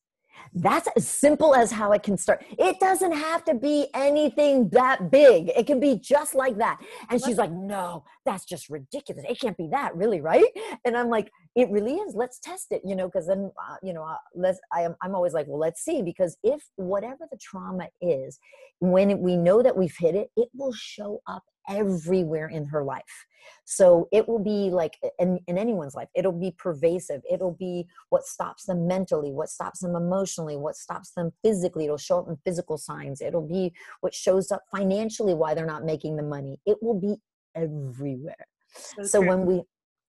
that's 0.55 0.88
as 0.96 1.09
simple 1.09 1.55
as 1.55 1.72
how 1.72 1.92
it 1.92 2.05
can 2.05 2.16
start. 2.16 2.44
It 2.59 2.79
doesn't 2.79 3.12
have 3.12 3.44
to 3.46 3.55
be 3.55 3.88
anything 3.92 4.68
that 4.70 5.11
big. 5.11 5.50
It 5.57 5.66
can 5.66 5.81
be 5.81 5.96
just 5.96 6.35
like 6.35 6.59
that. 6.59 6.81
And 7.11 7.22
she's 7.22 7.37
like, 7.37 7.50
no, 7.50 8.05
that's 8.24 8.44
just 8.44 8.68
ridiculous. 8.68 9.24
It 9.29 9.40
can't 9.40 9.57
be 9.57 9.68
that, 9.72 9.96
really, 9.96 10.20
right? 10.20 10.46
And 10.85 10.96
I'm 10.96 11.09
like, 11.09 11.33
it 11.54 11.70
really 11.70 11.94
is. 11.94 12.14
Let's 12.14 12.38
test 12.38 12.72
it, 12.72 12.82
you 12.84 12.96
know, 12.96 13.06
because 13.06 13.26
then, 13.26 13.50
uh, 13.58 13.76
you 13.82 13.92
know, 13.92 14.02
uh, 14.02 14.16
let's, 14.34 14.58
I 14.72 14.82
am, 14.82 14.96
I'm 15.02 15.14
always 15.14 15.32
like, 15.32 15.46
well, 15.46 15.58
let's 15.58 15.82
see, 15.82 16.02
because 16.02 16.36
if 16.42 16.62
whatever 16.76 17.26
the 17.30 17.38
trauma 17.38 17.88
is, 18.00 18.38
when 18.80 19.20
we 19.20 19.36
know 19.36 19.62
that 19.62 19.76
we've 19.76 19.96
hit 19.96 20.14
it, 20.14 20.30
it 20.36 20.48
will 20.54 20.72
show 20.72 21.22
up 21.26 21.44
everywhere 21.68 22.48
in 22.48 22.66
her 22.66 22.84
life 22.84 23.26
so 23.64 24.08
it 24.12 24.28
will 24.28 24.38
be 24.38 24.70
like 24.70 24.98
in, 25.18 25.38
in 25.46 25.56
anyone's 25.56 25.94
life 25.94 26.08
it'll 26.14 26.32
be 26.32 26.54
pervasive 26.58 27.22
it'll 27.30 27.54
be 27.58 27.86
what 28.10 28.24
stops 28.24 28.66
them 28.66 28.86
mentally 28.86 29.32
what 29.32 29.48
stops 29.48 29.80
them 29.80 29.96
emotionally 29.96 30.56
what 30.56 30.76
stops 30.76 31.12
them 31.12 31.32
physically 31.42 31.84
it'll 31.84 31.96
show 31.96 32.18
up 32.18 32.28
in 32.28 32.36
physical 32.44 32.76
signs 32.76 33.22
it'll 33.22 33.46
be 33.46 33.72
what 34.00 34.14
shows 34.14 34.50
up 34.50 34.62
financially 34.70 35.32
why 35.32 35.54
they're 35.54 35.64
not 35.64 35.84
making 35.84 36.16
the 36.16 36.22
money 36.22 36.58
it 36.66 36.76
will 36.82 36.98
be 36.98 37.16
everywhere 37.54 38.46
so, 38.76 39.02
so 39.02 39.20
when 39.20 39.46
we 39.46 39.62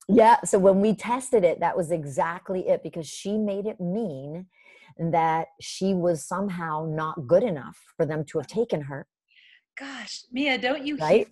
yeah 0.08 0.38
so 0.44 0.60
when 0.60 0.82
we 0.82 0.94
tested 0.94 1.44
it 1.44 1.60
that 1.60 1.76
was 1.76 1.92
exactly 1.92 2.68
it 2.68 2.84
because 2.84 3.08
she 3.08 3.38
made 3.38 3.66
it 3.66 3.80
mean 3.80 4.46
that 4.98 5.48
she 5.60 5.94
was 5.94 6.26
somehow 6.26 6.86
not 6.88 7.28
good 7.28 7.44
enough 7.44 7.78
for 7.98 8.06
them 8.06 8.24
to 8.24 8.38
have 8.38 8.48
taken 8.48 8.82
her 8.82 9.08
gosh 9.78 10.24
mia 10.32 10.58
don't 10.58 10.86
you 10.86 10.98
right? 10.98 11.28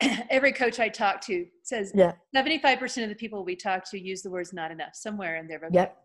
hear 0.00 0.26
every 0.30 0.52
coach 0.52 0.80
i 0.80 0.88
talk 0.88 1.20
to 1.20 1.46
says 1.62 1.92
yeah 1.94 2.12
75% 2.34 3.02
of 3.02 3.08
the 3.08 3.14
people 3.14 3.44
we 3.44 3.54
talk 3.54 3.88
to 3.90 4.00
use 4.00 4.22
the 4.22 4.30
words 4.30 4.52
not 4.52 4.70
enough 4.70 4.94
somewhere 4.94 5.36
in 5.36 5.46
their 5.46 5.58
vocabulary 5.58 5.88
yep 5.88 5.98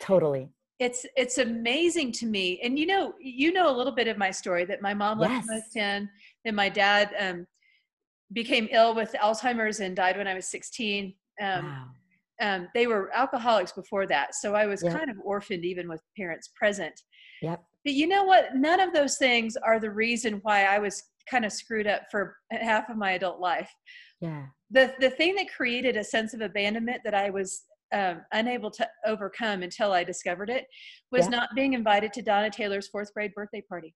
totally 0.00 0.48
it's 0.78 1.06
it's 1.16 1.38
amazing 1.38 2.12
to 2.12 2.26
me 2.26 2.60
and 2.62 2.78
you 2.78 2.86
know 2.86 3.14
you 3.18 3.52
know 3.52 3.70
a 3.70 3.74
little 3.74 3.94
bit 3.94 4.08
of 4.08 4.18
my 4.18 4.30
story 4.30 4.64
that 4.64 4.82
my 4.82 4.92
mom 4.94 5.18
left 5.18 5.32
yes. 5.32 5.44
when 5.46 5.54
i 5.54 5.58
was 5.58 5.72
10 5.72 6.10
and 6.44 6.56
my 6.56 6.68
dad 6.68 7.10
um, 7.18 7.46
became 8.32 8.68
ill 8.72 8.94
with 8.94 9.14
alzheimer's 9.22 9.80
and 9.80 9.96
died 9.96 10.16
when 10.16 10.26
i 10.26 10.34
was 10.34 10.48
16 10.48 11.14
um, 11.40 11.64
wow. 11.64 11.84
um, 12.40 12.68
they 12.74 12.86
were 12.86 13.10
alcoholics 13.14 13.72
before 13.72 14.06
that 14.06 14.34
so 14.34 14.54
i 14.54 14.66
was 14.66 14.82
yep. 14.82 14.96
kind 14.96 15.10
of 15.10 15.16
orphaned 15.24 15.64
even 15.64 15.88
with 15.88 16.02
parents 16.16 16.50
present 16.56 17.00
yep 17.42 17.62
but 17.84 17.94
you 17.94 18.06
know 18.06 18.24
what 18.24 18.54
none 18.54 18.80
of 18.80 18.92
those 18.92 19.16
things 19.16 19.56
are 19.56 19.78
the 19.78 19.90
reason 19.90 20.40
why 20.42 20.64
i 20.64 20.78
was 20.78 21.02
kind 21.30 21.44
of 21.44 21.52
screwed 21.52 21.86
up 21.86 22.02
for 22.10 22.36
half 22.50 22.88
of 22.88 22.96
my 22.96 23.12
adult 23.12 23.40
life 23.40 23.70
yeah 24.20 24.46
the 24.70 24.92
the 25.00 25.10
thing 25.10 25.34
that 25.34 25.52
created 25.54 25.96
a 25.96 26.04
sense 26.04 26.34
of 26.34 26.40
abandonment 26.40 27.00
that 27.04 27.14
i 27.14 27.30
was 27.30 27.62
um, 27.92 28.22
unable 28.32 28.70
to 28.72 28.88
overcome 29.06 29.62
until 29.62 29.92
I 29.92 30.04
discovered 30.04 30.50
it 30.50 30.66
was 31.12 31.26
yeah. 31.26 31.30
not 31.30 31.48
being 31.54 31.74
invited 31.74 32.12
to 32.14 32.22
Donna 32.22 32.50
Taylor's 32.50 32.88
fourth 32.88 33.12
grade 33.14 33.32
birthday 33.34 33.62
party. 33.68 33.94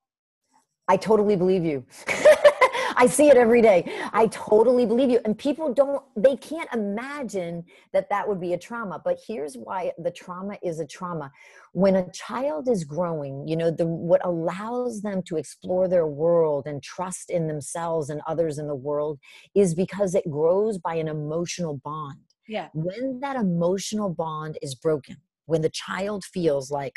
I 0.88 0.97
totally 0.97 1.37
believe 1.37 1.64
you. 1.64 1.85
I 2.96 3.07
see 3.07 3.29
it 3.29 3.37
every 3.37 3.62
day. 3.62 3.90
I 4.12 4.26
totally 4.29 4.87
believe 4.87 5.11
you. 5.11 5.20
And 5.24 5.37
people 5.37 5.72
don't, 5.72 6.03
they 6.16 6.37
can't 6.37 6.68
imagine 6.72 7.64
that 7.92 8.09
that 8.11 8.29
would 8.29 8.40
be 8.40 8.53
a 8.53 8.59
trauma. 8.59 9.00
But 9.05 9.18
here's 9.26 9.57
why 9.57 9.92
the 9.98 10.11
trauma 10.11 10.59
is 10.62 10.81
a 10.81 10.87
trauma. 10.87 11.31
When 11.72 11.96
a 11.96 12.11
child 12.12 12.68
is 12.68 12.85
growing, 12.85 13.46
you 13.46 13.57
know, 13.57 13.70
the, 13.70 13.87
what 13.87 14.24
allows 14.24 15.03
them 15.03 15.22
to 15.24 15.37
explore 15.37 15.88
their 15.88 16.07
world 16.07 16.66
and 16.66 16.83
trust 16.83 17.31
in 17.31 17.46
themselves 17.46 18.11
and 18.11 18.20
others 18.26 18.59
in 18.59 18.66
the 18.66 18.74
world 18.74 19.18
is 19.55 19.74
because 19.74 20.14
it 20.14 20.29
grows 20.31 20.79
by 20.79 20.94
an 20.94 21.09
emotional 21.09 21.76
bond 21.85 22.18
yeah. 22.50 22.68
When 22.74 23.20
that 23.20 23.37
emotional 23.37 24.12
bond 24.12 24.59
is 24.61 24.74
broken, 24.74 25.18
when 25.46 25.62
the 25.62 25.70
child 25.70 26.24
feels 26.24 26.68
like, 26.68 26.94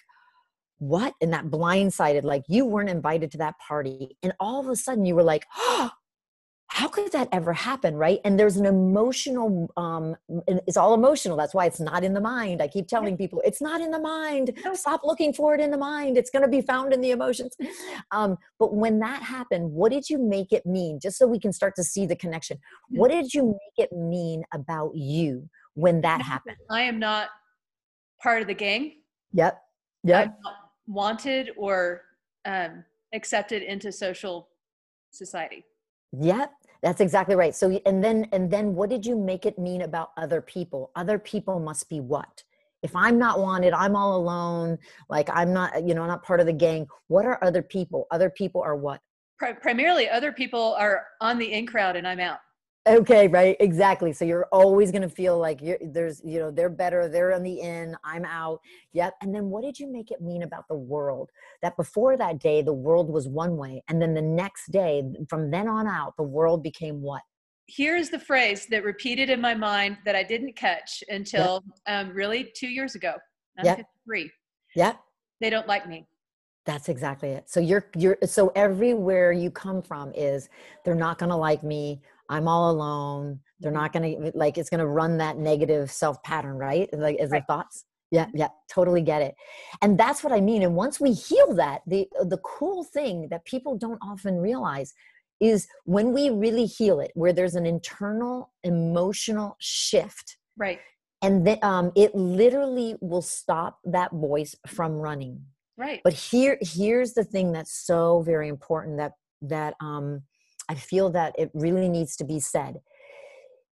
what? 0.88 1.14
And 1.22 1.32
that 1.34 1.46
blindsided, 1.46 2.24
like 2.24 2.44
you 2.48 2.66
weren't 2.66 2.90
invited 2.90 3.32
to 3.32 3.38
that 3.40 3.58
party. 3.60 4.18
And 4.22 4.34
all 4.40 4.60
of 4.60 4.68
a 4.68 4.76
sudden 4.76 5.06
you 5.06 5.16
were 5.16 5.24
like, 5.24 5.46
oh, 5.58 5.90
how 6.68 6.88
could 6.88 7.12
that 7.12 7.30
ever 7.32 7.54
happen? 7.54 7.96
Right? 7.96 8.20
And 8.26 8.38
there's 8.38 8.58
an 8.58 8.66
emotional 8.66 9.72
um 9.78 10.16
it's 10.48 10.76
all 10.76 10.94
emotional. 10.94 11.38
That's 11.38 11.54
why 11.54 11.68
it's 11.68 11.80
not 11.80 12.04
in 12.04 12.14
the 12.14 12.20
mind. 12.20 12.62
I 12.62 12.68
keep 12.68 12.88
telling 12.88 13.16
people 13.16 13.42
it's 13.46 13.62
not 13.62 13.80
in 13.80 13.92
the 13.92 14.00
mind. 14.00 14.52
Stop 14.74 15.02
looking 15.04 15.34
for 15.34 15.54
it 15.54 15.62
in 15.62 15.72
the 15.72 15.78
mind. 15.78 16.18
It's 16.18 16.32
going 16.32 16.42
to 16.42 16.50
be 16.50 16.62
found 16.62 16.92
in 16.92 17.00
the 17.00 17.12
emotions. 17.12 17.56
Um 18.12 18.38
but 18.60 18.74
when 18.74 19.00
that 19.00 19.22
happened 19.22 19.72
what 19.72 19.92
did 19.92 20.10
you 20.10 20.18
make 20.18 20.52
it 20.52 20.66
mean? 20.66 21.00
Just 21.00 21.18
so 21.18 21.28
we 21.28 21.40
can 21.40 21.54
start 21.54 21.76
to 21.76 21.84
see 21.84 22.06
the 22.06 22.16
connection. 22.16 22.58
What 22.90 23.12
did 23.12 23.34
you 23.34 23.46
make 23.46 23.88
it 23.88 23.96
mean 23.96 24.44
about 24.52 24.96
you 24.96 25.48
when 25.76 26.02
that 26.02 26.22
happened? 26.22 26.58
I 26.72 26.82
am 26.82 26.98
not 26.98 27.30
part 28.22 28.42
of 28.42 28.48
the 28.48 28.56
gang. 28.56 28.94
Yep. 29.32 29.62
Yep 30.06 30.36
wanted 30.88 31.52
or 31.58 32.02
um 32.46 32.84
accepted 33.14 33.62
into 33.62 33.92
social 33.92 34.50
society 35.12 35.64
Yep, 36.20 36.54
that's 36.82 37.02
exactly 37.02 37.36
right. 37.36 37.56
So 37.56 37.72
and 37.86 38.04
then 38.04 38.28
and 38.32 38.50
then 38.50 38.76
what 38.76 38.90
did 38.90 39.06
you 39.06 39.18
make 39.18 39.46
it 39.46 39.58
mean 39.58 39.82
about 39.82 40.12
other 40.18 40.42
people? 40.42 40.92
Other 40.96 41.18
people 41.18 41.60
must 41.60 41.90
be 41.90 42.00
what? 42.00 42.44
If 42.84 42.96
I'm 42.96 43.18
not 43.18 43.40
wanted, 43.40 43.74
I'm 43.74 43.96
all 43.96 44.18
alone, 44.18 44.78
like 45.10 45.30
I'm 45.34 45.54
not, 45.54 45.88
you 45.88 45.96
know, 45.96 46.06
not 46.06 46.22
part 46.22 46.42
of 46.42 46.46
the 46.46 46.54
gang. 46.54 46.86
What 47.08 47.26
are 47.26 47.42
other 47.44 47.62
people? 47.62 48.08
Other 48.12 48.30
people 48.30 48.62
are 48.62 48.76
what? 48.76 49.00
Primarily 49.62 50.10
other 50.10 50.32
people 50.32 50.76
are 50.78 51.08
on 51.20 51.38
the 51.38 51.52
in 51.52 51.66
crowd 51.66 51.96
and 51.96 52.08
I'm 52.08 52.20
out 52.20 52.40
okay 52.88 53.28
right 53.30 53.56
exactly 53.62 54.12
so 54.12 54.26
you're 54.26 54.48
always 54.52 54.92
going 54.92 55.02
to 55.02 55.10
feel 55.10 55.38
like 55.38 55.62
you're 55.62 55.78
there's 55.82 56.22
you 56.26 56.38
know 56.40 56.52
they're 56.52 56.70
better 56.70 57.08
they're 57.08 57.34
on 57.34 57.42
the 57.42 57.62
in 57.62 57.96
i'm 58.04 58.26
out 58.26 58.60
yep 58.92 59.14
and 59.22 59.34
then 59.34 59.46
what 59.50 59.64
did 59.64 59.80
you 59.80 59.92
make 59.92 60.12
it 60.12 60.22
mean 60.22 60.44
about 60.44 60.68
the 60.68 60.76
world 60.76 61.30
that 61.62 61.78
before 61.78 62.18
that 62.18 62.40
day 62.40 62.62
the 62.62 62.74
world 62.74 63.10
was 63.10 63.28
one 63.28 63.56
way 63.56 63.82
and 63.88 64.02
then 64.02 64.14
the 64.14 64.22
next 64.22 64.70
day 64.72 65.02
from 65.30 65.50
then 65.50 65.68
on 65.68 65.88
out 65.88 66.14
the 66.18 66.24
world 66.24 66.62
became 66.62 67.02
what 67.02 67.22
here's 67.68 68.10
the 68.10 68.20
phrase 68.20 68.66
that 68.66 68.84
repeated 68.84 69.30
in 69.30 69.40
my 69.40 69.56
mind 69.56 69.98
that 70.04 70.16
i 70.16 70.24
didn't 70.24 70.54
catch 70.54 71.04
until 71.08 71.64
yep. 71.88 72.08
um, 72.08 72.14
really 72.14 72.52
two 72.54 72.68
years 72.68 72.96
ago 72.96 73.14
i'm 73.58 73.66
yep. 73.66 73.78
53 73.78 74.30
yep 74.76 75.00
they 75.40 75.50
don't 75.50 75.68
like 75.68 75.88
me 75.88 76.06
that's 76.66 76.88
exactly 76.88 77.30
it. 77.32 77.50
So 77.50 77.60
you're 77.60 77.90
you're 77.98 78.18
so 78.24 78.52
everywhere 78.56 79.34
you 79.34 79.52
come 79.52 79.82
from 79.82 80.14
is 80.14 80.48
they're 80.86 80.96
not 80.96 81.18
going 81.18 81.30
to 81.30 81.36
like 81.36 81.62
me 81.62 82.02
I'm 82.30 82.48
all 82.48 82.72
alone. 82.72 83.40
They're 83.60 83.72
mm-hmm. 83.72 83.82
not 83.82 83.94
going 83.94 84.24
to 84.24 84.32
like 84.38 84.58
it's 84.58 84.70
going 84.70 84.80
to 84.80 84.88
run 84.88 85.18
that 85.18 85.38
negative 85.38 85.92
self 85.92 86.22
pattern, 86.24 86.58
right? 86.58 86.90
Like 86.94 87.18
as 87.18 87.30
right. 87.30 87.44
the 87.48 87.54
thoughts. 87.54 87.86
Yeah, 88.12 88.28
yeah, 88.36 88.50
totally 88.70 89.02
get 89.02 89.24
it. 89.24 89.34
And 89.82 89.98
that's 89.98 90.24
what 90.24 90.32
I 90.32 90.40
mean. 90.40 90.62
And 90.62 90.76
once 90.76 91.00
we 91.00 91.14
heal 91.14 91.56
that, 91.56 91.82
the 91.88 92.08
the 92.22 92.38
cool 92.38 92.84
thing 92.84 93.28
that 93.32 93.44
people 93.46 93.76
don't 93.76 94.00
often 94.04 94.38
realize 94.38 94.94
is 95.40 95.68
when 95.86 96.14
we 96.14 96.30
really 96.30 96.66
heal 96.66 97.00
it, 97.00 97.12
where 97.16 97.34
there's 97.34 97.56
an 97.56 97.66
internal 97.66 98.52
emotional 98.64 99.56
shift. 99.60 100.38
Right. 100.58 100.80
And 101.24 101.48
then 101.48 101.58
um, 101.64 101.92
it 101.96 102.14
literally 102.14 102.96
will 103.02 103.22
stop 103.22 103.80
that 103.86 104.12
voice 104.12 104.56
from 104.68 104.94
running. 104.94 105.42
Right. 105.78 106.02
But 106.04 106.14
here 106.14 106.60
here's 106.62 107.14
the 107.14 107.24
thing 107.24 107.52
that's 107.52 107.74
so 107.74 108.22
very 108.22 108.48
important 108.48 108.98
that 108.98 109.14
that 109.42 109.74
um 109.82 110.22
I 110.74 110.76
feel 110.76 111.12
that 111.12 111.36
it 111.38 111.52
really 111.54 111.88
needs 111.88 112.16
to 112.16 112.24
be 112.24 112.40
said 112.40 112.82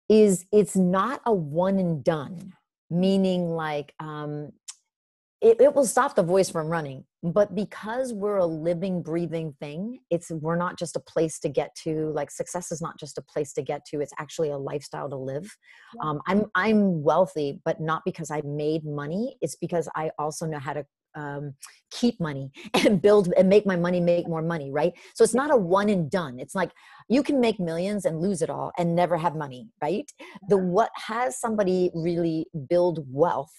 is 0.08 0.44
it's 0.50 0.74
not 0.74 1.20
a 1.24 1.32
one 1.32 1.78
and 1.78 2.02
done, 2.02 2.54
meaning 2.90 3.50
like 3.50 3.94
um, 4.00 4.50
it, 5.40 5.60
it 5.60 5.76
will 5.76 5.86
stop 5.86 6.16
the 6.16 6.24
voice 6.24 6.50
from 6.50 6.66
running. 6.66 7.04
But 7.22 7.54
because 7.54 8.12
we're 8.12 8.38
a 8.38 8.46
living, 8.46 9.02
breathing 9.02 9.54
thing, 9.60 10.00
it's 10.10 10.32
we're 10.32 10.56
not 10.56 10.76
just 10.76 10.96
a 10.96 11.00
place 11.00 11.38
to 11.40 11.48
get 11.48 11.72
to. 11.84 12.10
Like 12.10 12.32
success 12.32 12.72
is 12.72 12.82
not 12.82 12.98
just 12.98 13.16
a 13.16 13.22
place 13.22 13.52
to 13.52 13.62
get 13.62 13.84
to; 13.90 14.00
it's 14.00 14.12
actually 14.18 14.50
a 14.50 14.58
lifestyle 14.58 15.08
to 15.08 15.16
live. 15.16 15.56
Um, 16.00 16.20
I'm 16.26 16.46
I'm 16.56 17.04
wealthy, 17.04 17.60
but 17.64 17.80
not 17.80 18.02
because 18.04 18.32
I 18.32 18.42
made 18.44 18.84
money. 18.84 19.36
It's 19.40 19.54
because 19.54 19.88
I 19.94 20.10
also 20.18 20.46
know 20.46 20.58
how 20.58 20.72
to 20.72 20.84
um, 21.14 21.54
keep 21.90 22.20
money 22.20 22.50
and 22.74 23.00
build 23.00 23.32
and 23.36 23.48
make 23.48 23.66
my 23.66 23.76
money 23.76 24.00
make 24.00 24.28
more 24.28 24.42
money 24.42 24.70
right? 24.70 24.92
So 25.14 25.24
it's 25.24 25.34
not 25.34 25.52
a 25.52 25.56
one 25.56 25.88
and 25.88 26.10
done. 26.10 26.38
It's 26.38 26.54
like 26.54 26.72
you 27.08 27.22
can 27.22 27.40
make 27.40 27.58
millions 27.58 28.04
and 28.04 28.20
lose 28.20 28.42
it 28.42 28.50
all 28.50 28.72
and 28.78 28.94
never 28.94 29.16
have 29.16 29.34
money 29.34 29.68
right? 29.82 30.10
The 30.48 30.58
what 30.58 30.90
has 30.94 31.38
somebody 31.38 31.90
really 31.94 32.46
build 32.68 33.04
wealth 33.10 33.52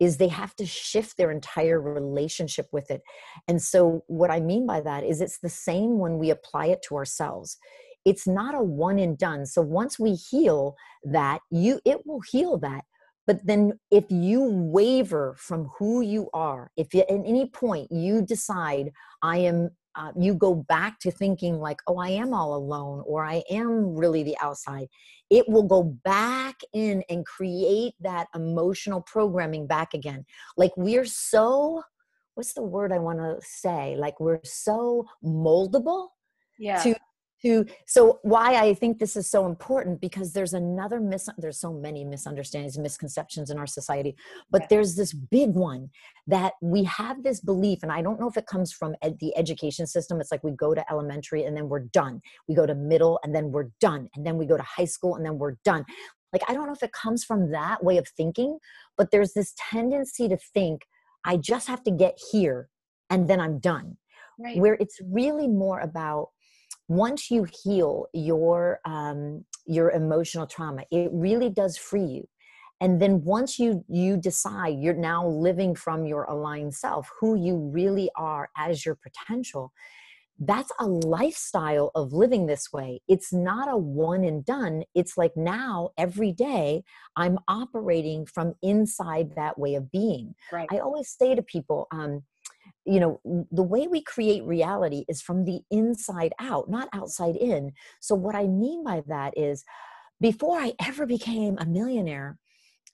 is 0.00 0.16
they 0.16 0.28
have 0.28 0.54
to 0.56 0.66
shift 0.66 1.16
their 1.16 1.30
entire 1.30 1.80
relationship 1.80 2.66
with 2.72 2.90
it. 2.90 3.02
And 3.48 3.62
so 3.62 4.02
what 4.06 4.30
i 4.30 4.40
mean 4.40 4.66
by 4.66 4.80
that 4.80 5.04
is 5.04 5.20
it's 5.20 5.38
the 5.38 5.48
same 5.48 5.98
when 5.98 6.18
we 6.18 6.30
apply 6.30 6.66
it 6.66 6.82
to 6.88 6.96
ourselves. 6.96 7.56
It's 8.04 8.26
not 8.26 8.54
a 8.54 8.62
one 8.62 8.98
and 8.98 9.16
done. 9.16 9.46
So 9.46 9.62
once 9.62 9.98
we 9.98 10.14
heal 10.14 10.76
that 11.04 11.40
you 11.50 11.80
it 11.84 12.06
will 12.06 12.20
heal 12.20 12.58
that 12.58 12.84
but 13.26 13.44
then 13.46 13.78
if 13.90 14.04
you 14.10 14.42
waver 14.42 15.34
from 15.38 15.70
who 15.78 16.02
you 16.02 16.28
are, 16.34 16.70
if 16.76 16.94
at 16.94 17.06
any 17.08 17.46
point 17.46 17.90
you 17.90 18.22
decide, 18.22 18.92
I 19.22 19.38
am, 19.38 19.70
uh, 19.94 20.12
you 20.18 20.34
go 20.34 20.54
back 20.54 20.98
to 21.00 21.10
thinking 21.10 21.58
like, 21.58 21.78
oh, 21.86 21.98
I 21.98 22.10
am 22.10 22.34
all 22.34 22.54
alone 22.54 23.02
or 23.06 23.24
I 23.24 23.42
am 23.50 23.96
really 23.96 24.22
the 24.22 24.36
outside, 24.42 24.88
it 25.30 25.48
will 25.48 25.62
go 25.62 25.82
back 26.04 26.56
in 26.74 27.02
and 27.08 27.24
create 27.24 27.94
that 28.00 28.26
emotional 28.34 29.00
programming 29.02 29.66
back 29.66 29.94
again. 29.94 30.24
Like 30.56 30.72
we're 30.76 31.06
so, 31.06 31.82
what's 32.34 32.52
the 32.52 32.62
word 32.62 32.92
I 32.92 32.98
want 32.98 33.18
to 33.20 33.38
say? 33.40 33.96
Like 33.96 34.20
we're 34.20 34.40
so 34.44 35.06
moldable 35.24 36.08
yeah. 36.58 36.82
to 36.82 36.94
to 37.44 37.64
so 37.86 38.18
why 38.22 38.56
i 38.56 38.74
think 38.74 38.98
this 38.98 39.16
is 39.16 39.30
so 39.30 39.46
important 39.46 40.00
because 40.00 40.32
there's 40.32 40.54
another 40.54 41.00
mis 41.00 41.28
there's 41.38 41.60
so 41.60 41.72
many 41.72 42.04
misunderstandings 42.04 42.76
and 42.76 42.82
misconceptions 42.82 43.50
in 43.50 43.58
our 43.58 43.66
society 43.66 44.16
but 44.50 44.62
yeah. 44.62 44.66
there's 44.70 44.96
this 44.96 45.12
big 45.12 45.50
one 45.50 45.88
that 46.26 46.54
we 46.62 46.82
have 46.84 47.22
this 47.22 47.40
belief 47.40 47.82
and 47.82 47.92
i 47.92 48.02
don't 48.02 48.18
know 48.18 48.28
if 48.28 48.36
it 48.36 48.46
comes 48.46 48.72
from 48.72 48.94
ed- 49.02 49.18
the 49.20 49.36
education 49.36 49.86
system 49.86 50.20
it's 50.20 50.32
like 50.32 50.42
we 50.42 50.52
go 50.52 50.74
to 50.74 50.84
elementary 50.90 51.44
and 51.44 51.56
then 51.56 51.68
we're 51.68 51.80
done 51.80 52.20
we 52.48 52.54
go 52.54 52.66
to 52.66 52.74
middle 52.74 53.18
and 53.22 53.34
then 53.34 53.52
we're 53.52 53.70
done 53.80 54.08
and 54.14 54.26
then 54.26 54.36
we 54.36 54.46
go 54.46 54.56
to 54.56 54.62
high 54.62 54.84
school 54.84 55.16
and 55.16 55.24
then 55.24 55.38
we're 55.38 55.56
done 55.64 55.84
like 56.32 56.42
i 56.48 56.54
don't 56.54 56.66
know 56.66 56.72
if 56.72 56.82
it 56.82 56.92
comes 56.92 57.24
from 57.24 57.50
that 57.50 57.84
way 57.84 57.98
of 57.98 58.08
thinking 58.08 58.58
but 58.96 59.10
there's 59.10 59.32
this 59.34 59.54
tendency 59.70 60.28
to 60.28 60.36
think 60.36 60.82
i 61.24 61.36
just 61.36 61.68
have 61.68 61.82
to 61.82 61.90
get 61.90 62.18
here 62.32 62.68
and 63.10 63.28
then 63.28 63.40
i'm 63.40 63.58
done 63.58 63.96
right. 64.38 64.58
where 64.58 64.74
it's 64.74 65.00
really 65.04 65.48
more 65.48 65.80
about 65.80 66.28
once 66.88 67.30
you 67.30 67.46
heal 67.62 68.06
your 68.12 68.80
um, 68.84 69.44
your 69.66 69.90
emotional 69.90 70.46
trauma 70.46 70.82
it 70.90 71.10
really 71.12 71.50
does 71.50 71.76
free 71.76 72.04
you. 72.04 72.28
And 72.80 73.00
then 73.00 73.22
once 73.22 73.58
you 73.58 73.84
you 73.88 74.16
decide 74.16 74.78
you're 74.78 74.94
now 74.94 75.26
living 75.26 75.74
from 75.74 76.04
your 76.04 76.24
aligned 76.24 76.74
self 76.74 77.08
who 77.20 77.36
you 77.36 77.56
really 77.72 78.10
are 78.16 78.50
as 78.56 78.84
your 78.84 78.96
potential 78.96 79.72
that's 80.40 80.72
a 80.80 80.86
lifestyle 80.86 81.92
of 81.94 82.12
living 82.12 82.46
this 82.46 82.72
way. 82.72 83.00
It's 83.06 83.32
not 83.32 83.70
a 83.70 83.76
one 83.76 84.24
and 84.24 84.44
done. 84.44 84.82
It's 84.94 85.16
like 85.16 85.30
now 85.36 85.90
every 85.96 86.32
day 86.32 86.82
i'm 87.16 87.38
operating 87.46 88.26
from 88.26 88.54
inside 88.62 89.30
that 89.36 89.58
way 89.58 89.74
of 89.76 89.90
being. 89.90 90.34
Right. 90.52 90.68
i 90.70 90.78
always 90.78 91.08
say 91.08 91.34
to 91.34 91.42
people 91.42 91.86
um, 91.92 92.22
you 92.84 93.00
know 93.00 93.20
the 93.50 93.62
way 93.62 93.86
we 93.86 94.02
create 94.02 94.44
reality 94.44 95.04
is 95.08 95.22
from 95.22 95.44
the 95.44 95.60
inside 95.70 96.32
out 96.38 96.68
not 96.68 96.88
outside 96.92 97.36
in 97.36 97.72
so 98.00 98.14
what 98.14 98.34
i 98.34 98.46
mean 98.46 98.84
by 98.84 99.02
that 99.06 99.32
is 99.36 99.64
before 100.20 100.58
i 100.58 100.72
ever 100.84 101.06
became 101.06 101.56
a 101.58 101.66
millionaire 101.66 102.38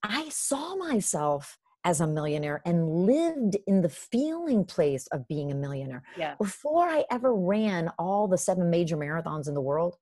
i 0.02 0.28
saw 0.28 0.76
myself 0.76 1.58
as 1.84 2.00
a 2.00 2.06
millionaire 2.06 2.60
and 2.66 3.06
lived 3.06 3.56
in 3.66 3.80
the 3.80 3.88
feeling 3.88 4.64
place 4.64 5.06
of 5.08 5.26
being 5.28 5.50
a 5.50 5.54
millionaire 5.54 6.02
yeah. 6.16 6.34
before 6.36 6.88
i 6.88 7.04
ever 7.10 7.34
ran 7.34 7.90
all 7.98 8.28
the 8.28 8.38
seven 8.38 8.70
major 8.70 8.96
marathons 8.96 9.48
in 9.48 9.54
the 9.54 9.60
world 9.60 9.96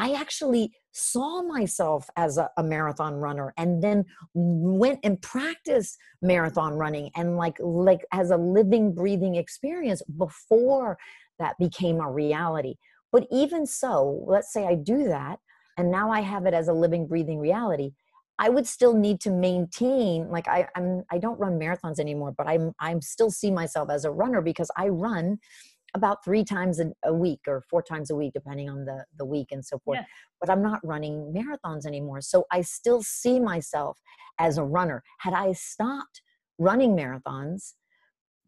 I 0.00 0.14
actually 0.14 0.72
saw 0.92 1.42
myself 1.42 2.08
as 2.16 2.36
a, 2.38 2.50
a, 2.56 2.62
marathon 2.62 3.14
runner 3.14 3.54
and 3.56 3.82
then 3.82 4.04
went 4.34 4.98
and 5.04 5.20
practiced 5.22 5.96
marathon 6.20 6.74
running 6.74 7.10
and 7.16 7.36
like 7.36 7.56
like 7.60 8.04
as 8.12 8.30
a 8.30 8.36
living 8.36 8.92
breathing 8.92 9.36
experience 9.36 10.02
before 10.18 10.98
that 11.38 11.56
became 11.58 12.00
a 12.00 12.10
reality. 12.10 12.74
But 13.12 13.26
even 13.30 13.66
so 13.66 14.24
let's 14.26 14.52
say 14.52 14.66
i 14.66 14.74
do 14.74 15.04
that 15.04 15.38
and 15.80 15.90
now 15.90 16.10
i 16.10 16.20
have 16.20 16.46
it 16.46 16.54
as 16.54 16.68
a 16.68 16.72
living 16.72 17.06
breathing 17.06 17.38
reality 17.38 17.92
i 18.38 18.48
would 18.48 18.66
still 18.66 18.94
need 18.94 19.20
to 19.20 19.30
maintain 19.30 20.28
like 20.28 20.46
I, 20.46 20.68
i'm 20.76 21.02
i 21.10 21.18
don't 21.18 21.40
run 21.40 21.58
marathons 21.58 21.98
anymore 21.98 22.32
but 22.36 22.46
i'm 22.46 22.72
i'm 22.78 23.00
still 23.00 23.30
see 23.30 23.50
myself 23.50 23.90
as 23.90 24.04
a 24.04 24.10
runner 24.10 24.40
because 24.42 24.70
i 24.76 24.88
run 24.88 25.38
about 25.94 26.24
three 26.24 26.44
times 26.44 26.80
a, 27.04 27.12
week 27.12 27.40
or 27.46 27.62
four 27.68 27.82
times 27.82 28.10
a 28.10 28.14
week 28.14 28.32
depending 28.32 28.68
on 28.68 28.84
the 28.84 29.04
the 29.18 29.24
week 29.24 29.48
and 29.50 29.64
so 29.64 29.78
forth 29.78 29.98
yeah. 29.98 30.04
but 30.40 30.50
i'm 30.50 30.62
not 30.62 30.80
running 30.84 31.32
marathons 31.34 31.86
anymore 31.86 32.20
so 32.20 32.44
i 32.50 32.60
still 32.60 33.02
see 33.02 33.40
myself 33.40 33.98
as 34.38 34.58
a 34.58 34.64
runner 34.64 35.02
had 35.18 35.34
i 35.34 35.52
stopped 35.52 36.22
running 36.58 36.96
marathons 36.96 37.74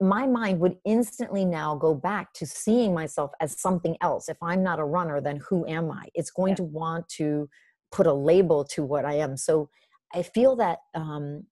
my 0.00 0.26
mind 0.26 0.58
would 0.58 0.76
instantly 0.84 1.44
now 1.44 1.76
go 1.76 1.94
back 1.94 2.32
to 2.32 2.44
seeing 2.44 2.92
myself 2.92 3.30
as 3.40 3.60
something 3.60 3.96
else 4.00 4.28
if 4.28 4.36
i'm 4.42 4.62
not 4.62 4.78
a 4.78 4.84
runner 4.84 5.20
then 5.20 5.40
who 5.48 5.66
am 5.66 5.90
i 5.90 6.06
it's 6.14 6.30
going 6.30 6.50
yeah. 6.50 6.56
to 6.56 6.64
want 6.64 7.08
to 7.08 7.48
put 7.90 8.06
a 8.06 8.12
label 8.12 8.64
to 8.64 8.84
what 8.84 9.04
i 9.04 9.14
am 9.14 9.36
so 9.36 9.68
i 10.14 10.22
feel 10.22 10.56
that 10.56 10.78
um, 10.94 11.44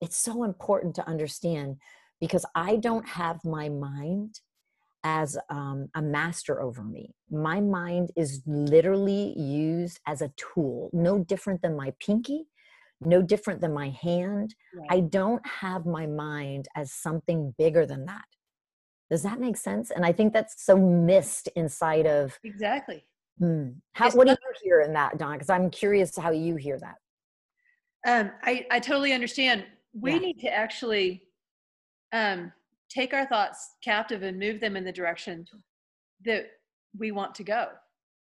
it's 0.00 0.16
so 0.16 0.44
important 0.44 0.94
to 0.94 1.06
understand 1.08 1.76
because 2.20 2.44
i 2.54 2.76
don't 2.76 3.06
have 3.06 3.44
my 3.44 3.68
mind 3.68 4.40
as 5.04 5.38
um, 5.48 5.88
a 5.94 6.02
master 6.02 6.60
over 6.60 6.82
me. 6.82 7.14
My 7.30 7.60
mind 7.60 8.10
is 8.16 8.42
literally 8.46 9.34
used 9.38 10.00
as 10.06 10.22
a 10.22 10.32
tool, 10.36 10.90
no 10.92 11.18
different 11.18 11.62
than 11.62 11.76
my 11.76 11.92
pinky, 12.00 12.46
no 13.00 13.22
different 13.22 13.60
than 13.60 13.72
my 13.72 13.90
hand. 13.90 14.54
Right. 14.74 14.88
I 14.90 15.00
don't 15.00 15.44
have 15.46 15.86
my 15.86 16.06
mind 16.06 16.66
as 16.74 16.92
something 16.92 17.54
bigger 17.58 17.86
than 17.86 18.06
that. 18.06 18.24
Does 19.10 19.22
that 19.22 19.40
make 19.40 19.56
sense? 19.56 19.90
And 19.90 20.04
I 20.04 20.12
think 20.12 20.32
that's 20.32 20.64
so 20.64 20.76
missed 20.76 21.48
inside 21.56 22.06
of 22.06 22.38
exactly. 22.44 23.04
Hmm. 23.38 23.68
How, 23.92 24.10
what 24.10 24.26
do 24.26 24.32
you 24.32 24.52
hear 24.62 24.80
in 24.80 24.92
that, 24.94 25.16
Don? 25.16 25.34
Because 25.34 25.48
I'm 25.48 25.70
curious 25.70 26.16
how 26.16 26.30
you 26.30 26.56
hear 26.56 26.78
that. 26.80 26.96
Um, 28.06 28.32
I 28.42 28.66
I 28.70 28.80
totally 28.80 29.12
understand. 29.12 29.64
We 29.94 30.12
yeah. 30.12 30.18
need 30.18 30.40
to 30.40 30.48
actually 30.52 31.22
um, 32.12 32.52
take 32.88 33.14
our 33.14 33.26
thoughts 33.26 33.74
captive 33.82 34.22
and 34.22 34.38
move 34.38 34.60
them 34.60 34.76
in 34.76 34.84
the 34.84 34.92
direction 34.92 35.44
that 36.24 36.46
we 36.98 37.10
want 37.10 37.34
to 37.36 37.44
go. 37.44 37.68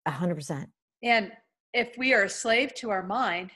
A 0.06 0.12
hundred 0.12 0.36
percent. 0.36 0.70
And 1.04 1.32
if 1.74 1.98
we 1.98 2.14
are 2.14 2.24
a 2.24 2.30
slave 2.30 2.74
to 2.76 2.90
our 2.90 3.04
mind, 3.04 3.52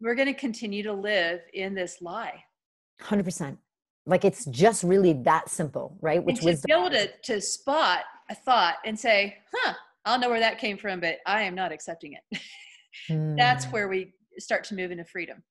we're 0.00 0.14
going 0.14 0.32
to 0.32 0.38
continue 0.38 0.82
to 0.82 0.92
live 0.92 1.40
in 1.54 1.74
this 1.74 1.98
lie. 2.00 2.42
Hundred 3.00 3.24
percent. 3.24 3.58
Like 4.06 4.24
it's 4.24 4.44
just 4.46 4.84
really 4.84 5.12
that 5.24 5.48
simple, 5.48 5.96
right? 6.00 6.22
Which 6.22 6.40
was 6.42 6.62
be 6.62 6.72
able 6.72 6.90
to, 6.90 7.08
to 7.24 7.40
spot 7.40 8.00
a 8.30 8.34
thought 8.34 8.76
and 8.84 8.98
say, 8.98 9.36
huh, 9.52 9.74
I'll 10.04 10.18
know 10.18 10.30
where 10.30 10.40
that 10.40 10.58
came 10.58 10.78
from, 10.78 11.00
but 11.00 11.18
I 11.26 11.42
am 11.42 11.54
not 11.54 11.72
accepting 11.72 12.14
it. 12.14 12.40
That's 13.36 13.64
hmm. 13.64 13.72
where 13.72 13.88
we 13.88 14.14
start 14.38 14.64
to 14.64 14.74
move 14.74 14.90
into 14.90 15.04
freedom. 15.04 15.42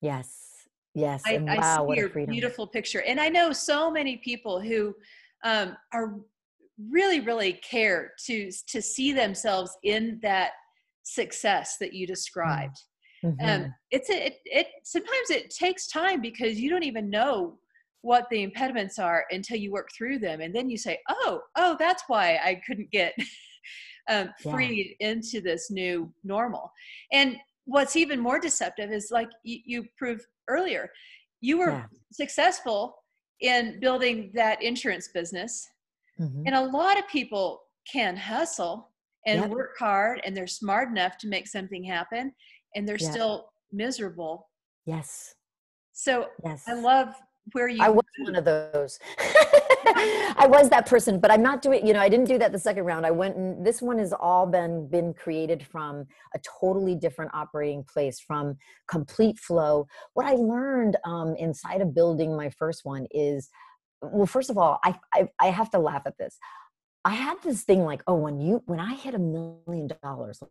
Yes. 0.00 0.45
Yes. 0.96 1.22
I, 1.26 1.32
and 1.32 1.46
wow, 1.46 1.86
I 1.86 1.94
see 1.94 2.00
your 2.00 2.08
beautiful 2.26 2.66
picture. 2.66 3.02
And 3.02 3.20
I 3.20 3.28
know 3.28 3.52
so 3.52 3.90
many 3.90 4.16
people 4.16 4.60
who 4.60 4.94
um, 5.44 5.76
are 5.92 6.14
really, 6.90 7.20
really 7.20 7.54
care 7.68 8.12
to 8.26 8.50
to 8.68 8.80
see 8.80 9.12
themselves 9.12 9.76
in 9.84 10.18
that 10.22 10.52
success 11.02 11.76
that 11.80 11.92
you 11.92 12.06
described. 12.06 12.76
Mm-hmm. 13.22 13.46
Um, 13.46 13.74
it's 13.90 14.08
a, 14.08 14.26
it, 14.26 14.36
it 14.46 14.66
sometimes 14.84 15.30
it 15.30 15.50
takes 15.50 15.88
time 15.88 16.22
because 16.22 16.58
you 16.58 16.70
don't 16.70 16.82
even 16.82 17.10
know 17.10 17.58
what 18.00 18.26
the 18.30 18.42
impediments 18.42 18.98
are 18.98 19.26
until 19.30 19.58
you 19.58 19.72
work 19.72 19.88
through 19.96 20.18
them, 20.18 20.40
and 20.40 20.54
then 20.54 20.70
you 20.70 20.78
say, 20.78 20.98
"Oh, 21.10 21.42
oh, 21.56 21.76
that's 21.78 22.04
why 22.06 22.40
I 22.42 22.60
couldn't 22.66 22.90
get." 22.90 23.14
um, 24.08 24.30
freed 24.42 24.94
yeah. 25.00 25.08
into 25.08 25.40
this 25.40 25.70
new 25.70 26.12
normal. 26.24 26.70
And 27.12 27.36
what's 27.64 27.96
even 27.96 28.20
more 28.20 28.38
deceptive 28.38 28.92
is 28.92 29.08
like 29.10 29.28
you, 29.42 29.58
you 29.64 29.84
prove 29.98 30.24
earlier 30.48 30.90
you 31.40 31.58
were 31.58 31.70
yeah. 31.70 31.84
successful 32.12 32.96
in 33.40 33.78
building 33.80 34.30
that 34.34 34.62
insurance 34.62 35.08
business 35.08 35.68
mm-hmm. 36.20 36.42
and 36.46 36.54
a 36.54 36.60
lot 36.60 36.98
of 36.98 37.06
people 37.08 37.62
can 37.90 38.16
hustle 38.16 38.90
and 39.26 39.40
yep. 39.40 39.50
work 39.50 39.76
hard 39.78 40.20
and 40.24 40.36
they're 40.36 40.46
smart 40.46 40.88
enough 40.88 41.18
to 41.18 41.28
make 41.28 41.46
something 41.46 41.84
happen 41.84 42.32
and 42.74 42.88
they're 42.88 42.96
yep. 42.98 43.10
still 43.10 43.48
miserable 43.72 44.48
yes 44.86 45.34
so 45.92 46.28
yes. 46.44 46.64
i 46.66 46.74
love 46.74 47.14
where 47.52 47.68
you 47.68 47.82
I 47.82 47.88
was 47.88 48.04
one 48.18 48.34
of 48.34 48.44
those. 48.44 48.98
I 49.18 50.46
was 50.48 50.68
that 50.70 50.86
person, 50.86 51.20
but 51.20 51.30
I'm 51.30 51.42
not 51.42 51.62
doing, 51.62 51.86
you 51.86 51.92
know, 51.92 52.00
I 52.00 52.08
didn't 52.08 52.26
do 52.26 52.38
that 52.38 52.52
the 52.52 52.58
second 52.58 52.84
round. 52.84 53.06
I 53.06 53.10
went 53.10 53.36
and 53.36 53.64
this 53.64 53.80
one 53.80 53.98
has 53.98 54.12
all 54.12 54.46
been 54.46 54.88
been 54.88 55.14
created 55.14 55.64
from 55.64 56.06
a 56.34 56.40
totally 56.60 56.94
different 56.94 57.30
operating 57.34 57.84
place, 57.84 58.20
from 58.20 58.56
complete 58.88 59.38
flow. 59.38 59.86
What 60.14 60.26
I 60.26 60.32
learned 60.32 60.96
um, 61.04 61.36
inside 61.36 61.80
of 61.80 61.94
building 61.94 62.36
my 62.36 62.50
first 62.50 62.84
one 62.84 63.06
is 63.10 63.48
well, 64.02 64.26
first 64.26 64.50
of 64.50 64.58
all, 64.58 64.78
I, 64.84 64.98
I 65.14 65.28
I 65.40 65.46
have 65.46 65.70
to 65.70 65.78
laugh 65.78 66.02
at 66.06 66.18
this. 66.18 66.38
I 67.04 67.14
had 67.14 67.36
this 67.42 67.62
thing 67.62 67.84
like, 67.84 68.02
oh, 68.06 68.16
when 68.16 68.40
you 68.40 68.62
when 68.66 68.80
I 68.80 68.94
hit 68.94 69.14
a 69.14 69.18
million 69.18 69.88
dollars, 70.02 70.42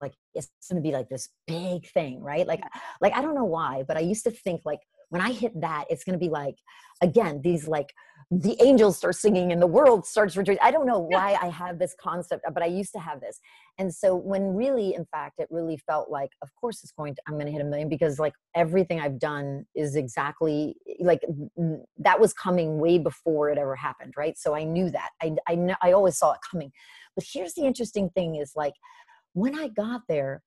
like 0.00 0.14
it's 0.34 0.50
gonna 0.68 0.80
be 0.80 0.92
like 0.92 1.08
this 1.08 1.28
big 1.46 1.86
thing, 1.86 2.20
right? 2.20 2.46
Like 2.46 2.62
like 3.00 3.14
I 3.14 3.22
don't 3.22 3.34
know 3.34 3.44
why, 3.44 3.84
but 3.86 3.96
I 3.96 4.00
used 4.00 4.24
to 4.24 4.30
think 4.30 4.62
like 4.64 4.80
when 5.10 5.20
I 5.20 5.32
hit 5.32 5.60
that, 5.60 5.84
it's 5.90 6.04
going 6.04 6.18
to 6.18 6.24
be 6.24 6.30
like, 6.30 6.56
again, 7.02 7.40
these 7.42 7.68
like 7.68 7.92
the 8.30 8.56
angels 8.62 8.96
start 8.96 9.16
singing 9.16 9.50
and 9.50 9.60
the 9.60 9.66
world 9.66 10.06
starts 10.06 10.36
rejoicing. 10.36 10.60
I 10.62 10.70
don't 10.70 10.86
know 10.86 11.00
why 11.00 11.36
I 11.42 11.48
have 11.48 11.80
this 11.80 11.96
concept, 12.00 12.44
but 12.54 12.62
I 12.62 12.66
used 12.66 12.92
to 12.92 13.00
have 13.00 13.20
this. 13.20 13.40
And 13.78 13.92
so 13.92 14.14
when 14.14 14.54
really, 14.54 14.94
in 14.94 15.04
fact, 15.06 15.40
it 15.40 15.48
really 15.50 15.76
felt 15.78 16.10
like, 16.10 16.30
of 16.40 16.48
course, 16.54 16.84
it's 16.84 16.92
going 16.92 17.16
to, 17.16 17.22
I'm 17.26 17.34
going 17.34 17.46
to 17.46 17.52
hit 17.52 17.60
a 17.60 17.64
million 17.64 17.88
because 17.88 18.20
like 18.20 18.34
everything 18.54 19.00
I've 19.00 19.18
done 19.18 19.66
is 19.74 19.96
exactly 19.96 20.76
like 21.00 21.22
that 21.98 22.20
was 22.20 22.32
coming 22.32 22.78
way 22.78 22.98
before 22.98 23.50
it 23.50 23.58
ever 23.58 23.74
happened. 23.74 24.14
Right. 24.16 24.38
So 24.38 24.54
I 24.54 24.62
knew 24.62 24.90
that 24.90 25.10
I, 25.20 25.34
I, 25.48 25.76
I 25.82 25.92
always 25.92 26.16
saw 26.16 26.32
it 26.32 26.40
coming. 26.48 26.70
But 27.16 27.24
here's 27.32 27.54
the 27.54 27.62
interesting 27.62 28.10
thing 28.10 28.36
is 28.36 28.52
like 28.54 28.74
when 29.32 29.58
I 29.58 29.68
got 29.68 30.02
there, 30.08 30.42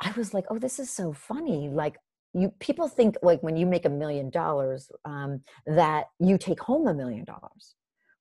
I 0.00 0.12
was 0.16 0.32
like, 0.32 0.44
oh, 0.48 0.58
this 0.58 0.78
is 0.78 0.90
so 0.90 1.12
funny. 1.12 1.68
Like, 1.68 1.96
you 2.34 2.52
people 2.58 2.88
think 2.88 3.16
like 3.22 3.42
when 3.42 3.56
you 3.56 3.66
make 3.66 3.84
a 3.84 3.90
million 3.90 4.30
dollars 4.30 4.90
um, 5.04 5.40
that 5.66 6.06
you 6.18 6.36
take 6.36 6.60
home 6.60 6.86
a 6.88 6.94
million 6.94 7.24
dollars 7.24 7.74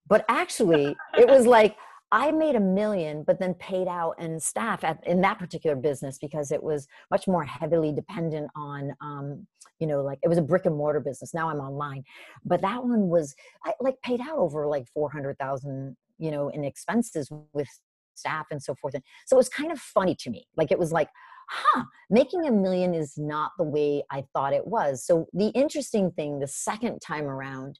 but 0.07 0.23
actually 0.27 0.95
it 1.17 1.27
was 1.27 1.45
like 1.57 1.75
I 2.13 2.29
made 2.29 2.55
a 2.55 2.59
million, 2.59 3.23
but 3.23 3.39
then 3.39 3.55
paid 3.55 3.87
out 3.87 4.13
and 4.19 4.41
staff 4.41 4.83
at, 4.83 4.99
in 5.07 5.21
that 5.21 5.39
particular 5.39 5.75
business 5.75 6.19
because 6.19 6.51
it 6.51 6.61
was 6.61 6.87
much 7.09 7.27
more 7.27 7.43
heavily 7.43 7.91
dependent 7.91 8.51
on, 8.55 8.93
um, 9.01 9.47
you 9.79 9.87
know, 9.87 10.03
like 10.03 10.19
it 10.21 10.27
was 10.27 10.37
a 10.37 10.43
brick 10.43 10.67
and 10.67 10.77
mortar 10.77 10.99
business. 10.99 11.33
Now 11.33 11.49
I'm 11.49 11.57
online, 11.59 12.03
but 12.45 12.61
that 12.61 12.83
one 12.83 13.07
was 13.07 13.33
I 13.65 13.73
like 13.81 13.99
paid 14.03 14.21
out 14.21 14.37
over 14.37 14.67
like 14.67 14.87
400,000, 14.93 15.97
you 16.19 16.29
know, 16.29 16.49
in 16.49 16.63
expenses 16.63 17.31
with 17.51 17.67
staff 18.13 18.45
and 18.51 18.61
so 18.61 18.75
forth. 18.75 18.93
And 18.93 19.03
so 19.25 19.35
it 19.35 19.39
was 19.39 19.49
kind 19.49 19.71
of 19.71 19.79
funny 19.79 20.13
to 20.19 20.29
me. 20.29 20.45
Like 20.55 20.71
it 20.71 20.77
was 20.77 20.91
like, 20.91 21.09
huh, 21.49 21.83
making 22.09 22.45
a 22.45 22.51
million 22.51 22.93
is 22.93 23.17
not 23.17 23.51
the 23.57 23.63
way 23.63 24.03
I 24.11 24.23
thought 24.33 24.53
it 24.53 24.65
was. 24.65 25.05
So 25.05 25.27
the 25.33 25.49
interesting 25.49 26.11
thing 26.11 26.39
the 26.39 26.47
second 26.47 26.99
time 26.99 27.25
around 27.25 27.79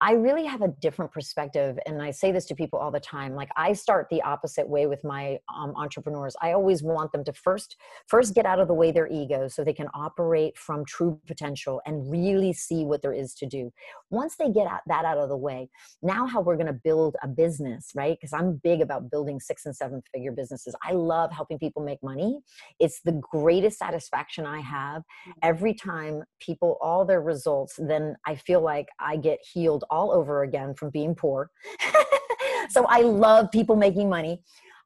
I 0.00 0.12
really 0.12 0.44
have 0.44 0.62
a 0.62 0.68
different 0.80 1.12
perspective. 1.12 1.78
And 1.86 2.02
I 2.02 2.10
say 2.10 2.32
this 2.32 2.44
to 2.46 2.54
people 2.54 2.78
all 2.78 2.90
the 2.90 3.00
time. 3.00 3.34
Like 3.34 3.48
I 3.56 3.72
start 3.72 4.08
the 4.10 4.22
opposite 4.22 4.68
way 4.68 4.86
with 4.86 5.02
my 5.04 5.38
um, 5.54 5.72
entrepreneurs. 5.76 6.34
I 6.42 6.52
always 6.52 6.82
want 6.82 7.12
them 7.12 7.24
to 7.24 7.32
first, 7.32 7.76
first 8.06 8.34
get 8.34 8.44
out 8.44 8.58
of 8.58 8.68
the 8.68 8.74
way 8.74 8.90
their 8.90 9.08
ego 9.08 9.48
so 9.48 9.62
they 9.62 9.72
can 9.72 9.88
operate 9.94 10.58
from 10.58 10.84
true 10.84 11.20
potential 11.26 11.80
and 11.86 12.10
really 12.10 12.52
see 12.52 12.84
what 12.84 13.02
there 13.02 13.12
is 13.12 13.34
to 13.34 13.46
do. 13.46 13.72
Once 14.10 14.36
they 14.36 14.50
get 14.50 14.66
that 14.86 15.04
out 15.04 15.18
of 15.18 15.28
the 15.28 15.36
way, 15.36 15.68
now 16.02 16.26
how 16.26 16.40
we're 16.40 16.56
going 16.56 16.66
to 16.66 16.72
build 16.72 17.16
a 17.22 17.28
business, 17.28 17.92
right? 17.94 18.18
Because 18.20 18.32
I'm 18.32 18.60
big 18.62 18.80
about 18.80 19.10
building 19.10 19.40
six 19.40 19.64
and 19.64 19.74
seven 19.74 20.02
figure 20.12 20.32
businesses. 20.32 20.74
I 20.82 20.92
love 20.92 21.30
helping 21.32 21.58
people 21.58 21.82
make 21.82 22.02
money. 22.02 22.40
It's 22.80 23.00
the 23.02 23.20
greatest 23.30 23.78
satisfaction 23.78 24.44
I 24.44 24.60
have 24.60 25.02
mm-hmm. 25.02 25.30
every 25.42 25.74
time 25.74 26.24
people, 26.40 26.78
all 26.80 27.04
their 27.04 27.22
results, 27.22 27.78
then 27.78 28.16
I 28.26 28.34
feel 28.34 28.60
like 28.60 28.88
I 28.98 29.16
get 29.16 29.38
healed 29.52 29.83
all 29.90 30.12
over 30.12 30.42
again 30.42 30.74
from 30.74 30.90
being 30.90 31.14
poor. 31.14 31.50
so 32.70 32.86
I 32.86 33.00
love 33.00 33.50
people 33.50 33.76
making 33.76 34.08
money. 34.08 34.40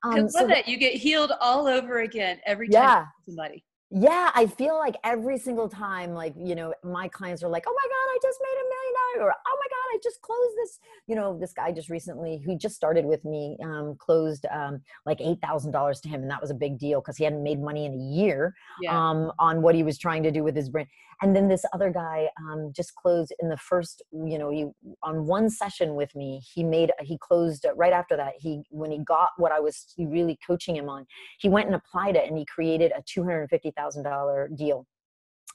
Um, 0.05 0.13
I 0.13 0.19
love 0.21 0.31
so 0.31 0.47
that 0.47 0.69
you 0.69 0.77
get 0.77 0.95
healed 0.95 1.33
all 1.41 1.67
over 1.67 2.01
again 2.01 2.39
every 2.47 2.69
time 2.69 2.83
yeah. 2.83 3.05
somebody. 3.27 3.65
Yeah, 3.91 4.31
I 4.35 4.47
feel 4.47 4.77
like 4.77 4.97
every 5.03 5.39
single 5.39 5.69
time, 5.69 6.13
like, 6.13 6.35
you 6.37 6.55
know, 6.55 6.75
my 6.85 7.09
clients 7.09 7.43
are 7.43 7.49
like, 7.49 7.65
oh 7.67 7.75
my 7.75 7.89
God, 7.89 8.13
I 8.13 8.19
just 8.23 8.39
made 8.43 8.61
a 8.61 8.69
million 8.69 8.95
dollars, 8.95 9.27
or 9.27 9.35
oh 9.47 9.57
my 9.57 9.67
God, 9.71 9.97
I 9.97 9.99
just 10.03 10.21
closed 10.21 10.57
this. 10.59 10.79
You 11.07 11.17
know, 11.17 11.39
this 11.39 11.55
guy 11.55 11.73
just 11.73 11.89
recently, 11.89 12.43
he 12.45 12.57
just 12.57 12.75
started 12.75 13.07
with 13.07 13.25
me, 13.25 13.57
um, 13.65 13.97
closed 13.99 14.45
um, 14.53 14.83
like 15.07 15.21
$8,000 15.21 16.03
to 16.03 16.09
him. 16.09 16.21
And 16.21 16.31
that 16.31 16.41
was 16.41 16.51
a 16.51 16.55
big 16.55 16.79
deal 16.79 17.01
because 17.01 17.17
he 17.17 17.25
hadn't 17.25 17.43
made 17.43 17.63
money 17.63 17.87
in 17.87 17.95
a 17.95 18.15
year 18.15 18.55
yeah. 18.83 18.93
um, 18.93 19.33
on 19.39 19.63
what 19.63 19.75
he 19.75 19.83
was 19.83 19.97
trying 19.97 20.23
to 20.23 20.31
do 20.31 20.45
with 20.45 20.55
his 20.55 20.69
brand 20.69 20.89
and 21.21 21.35
then 21.35 21.49
this 21.49 21.65
other 21.73 21.91
guy 21.91 22.29
um, 22.41 22.73
just 22.75 22.95
closed 22.95 23.33
in 23.41 23.49
the 23.49 23.57
first 23.57 24.03
you 24.13 24.39
know 24.39 24.51
he 24.51 24.67
on 25.03 25.27
one 25.27 25.51
session 25.51 25.95
with 25.95 26.15
me 26.15 26.41
he 26.55 26.63
made 26.63 26.91
he 27.01 27.19
closed 27.19 27.67
right 27.77 27.93
after 27.93 28.17
that 28.17 28.35
he 28.39 28.63
when 28.71 28.91
he 28.91 28.99
got 28.99 29.31
what 29.37 29.53
i 29.53 29.61
was 29.61 29.95
really 29.99 30.39
coaching 30.47 30.77
him 30.77 30.89
on 30.89 31.07
he 31.39 31.49
went 31.49 31.67
and 31.67 31.75
applied 31.75 32.17
it 32.17 32.29
and 32.29 32.39
he 32.39 32.45
created 32.45 32.93
a 32.97 33.03
$250000 33.79 34.57
deal 34.57 34.87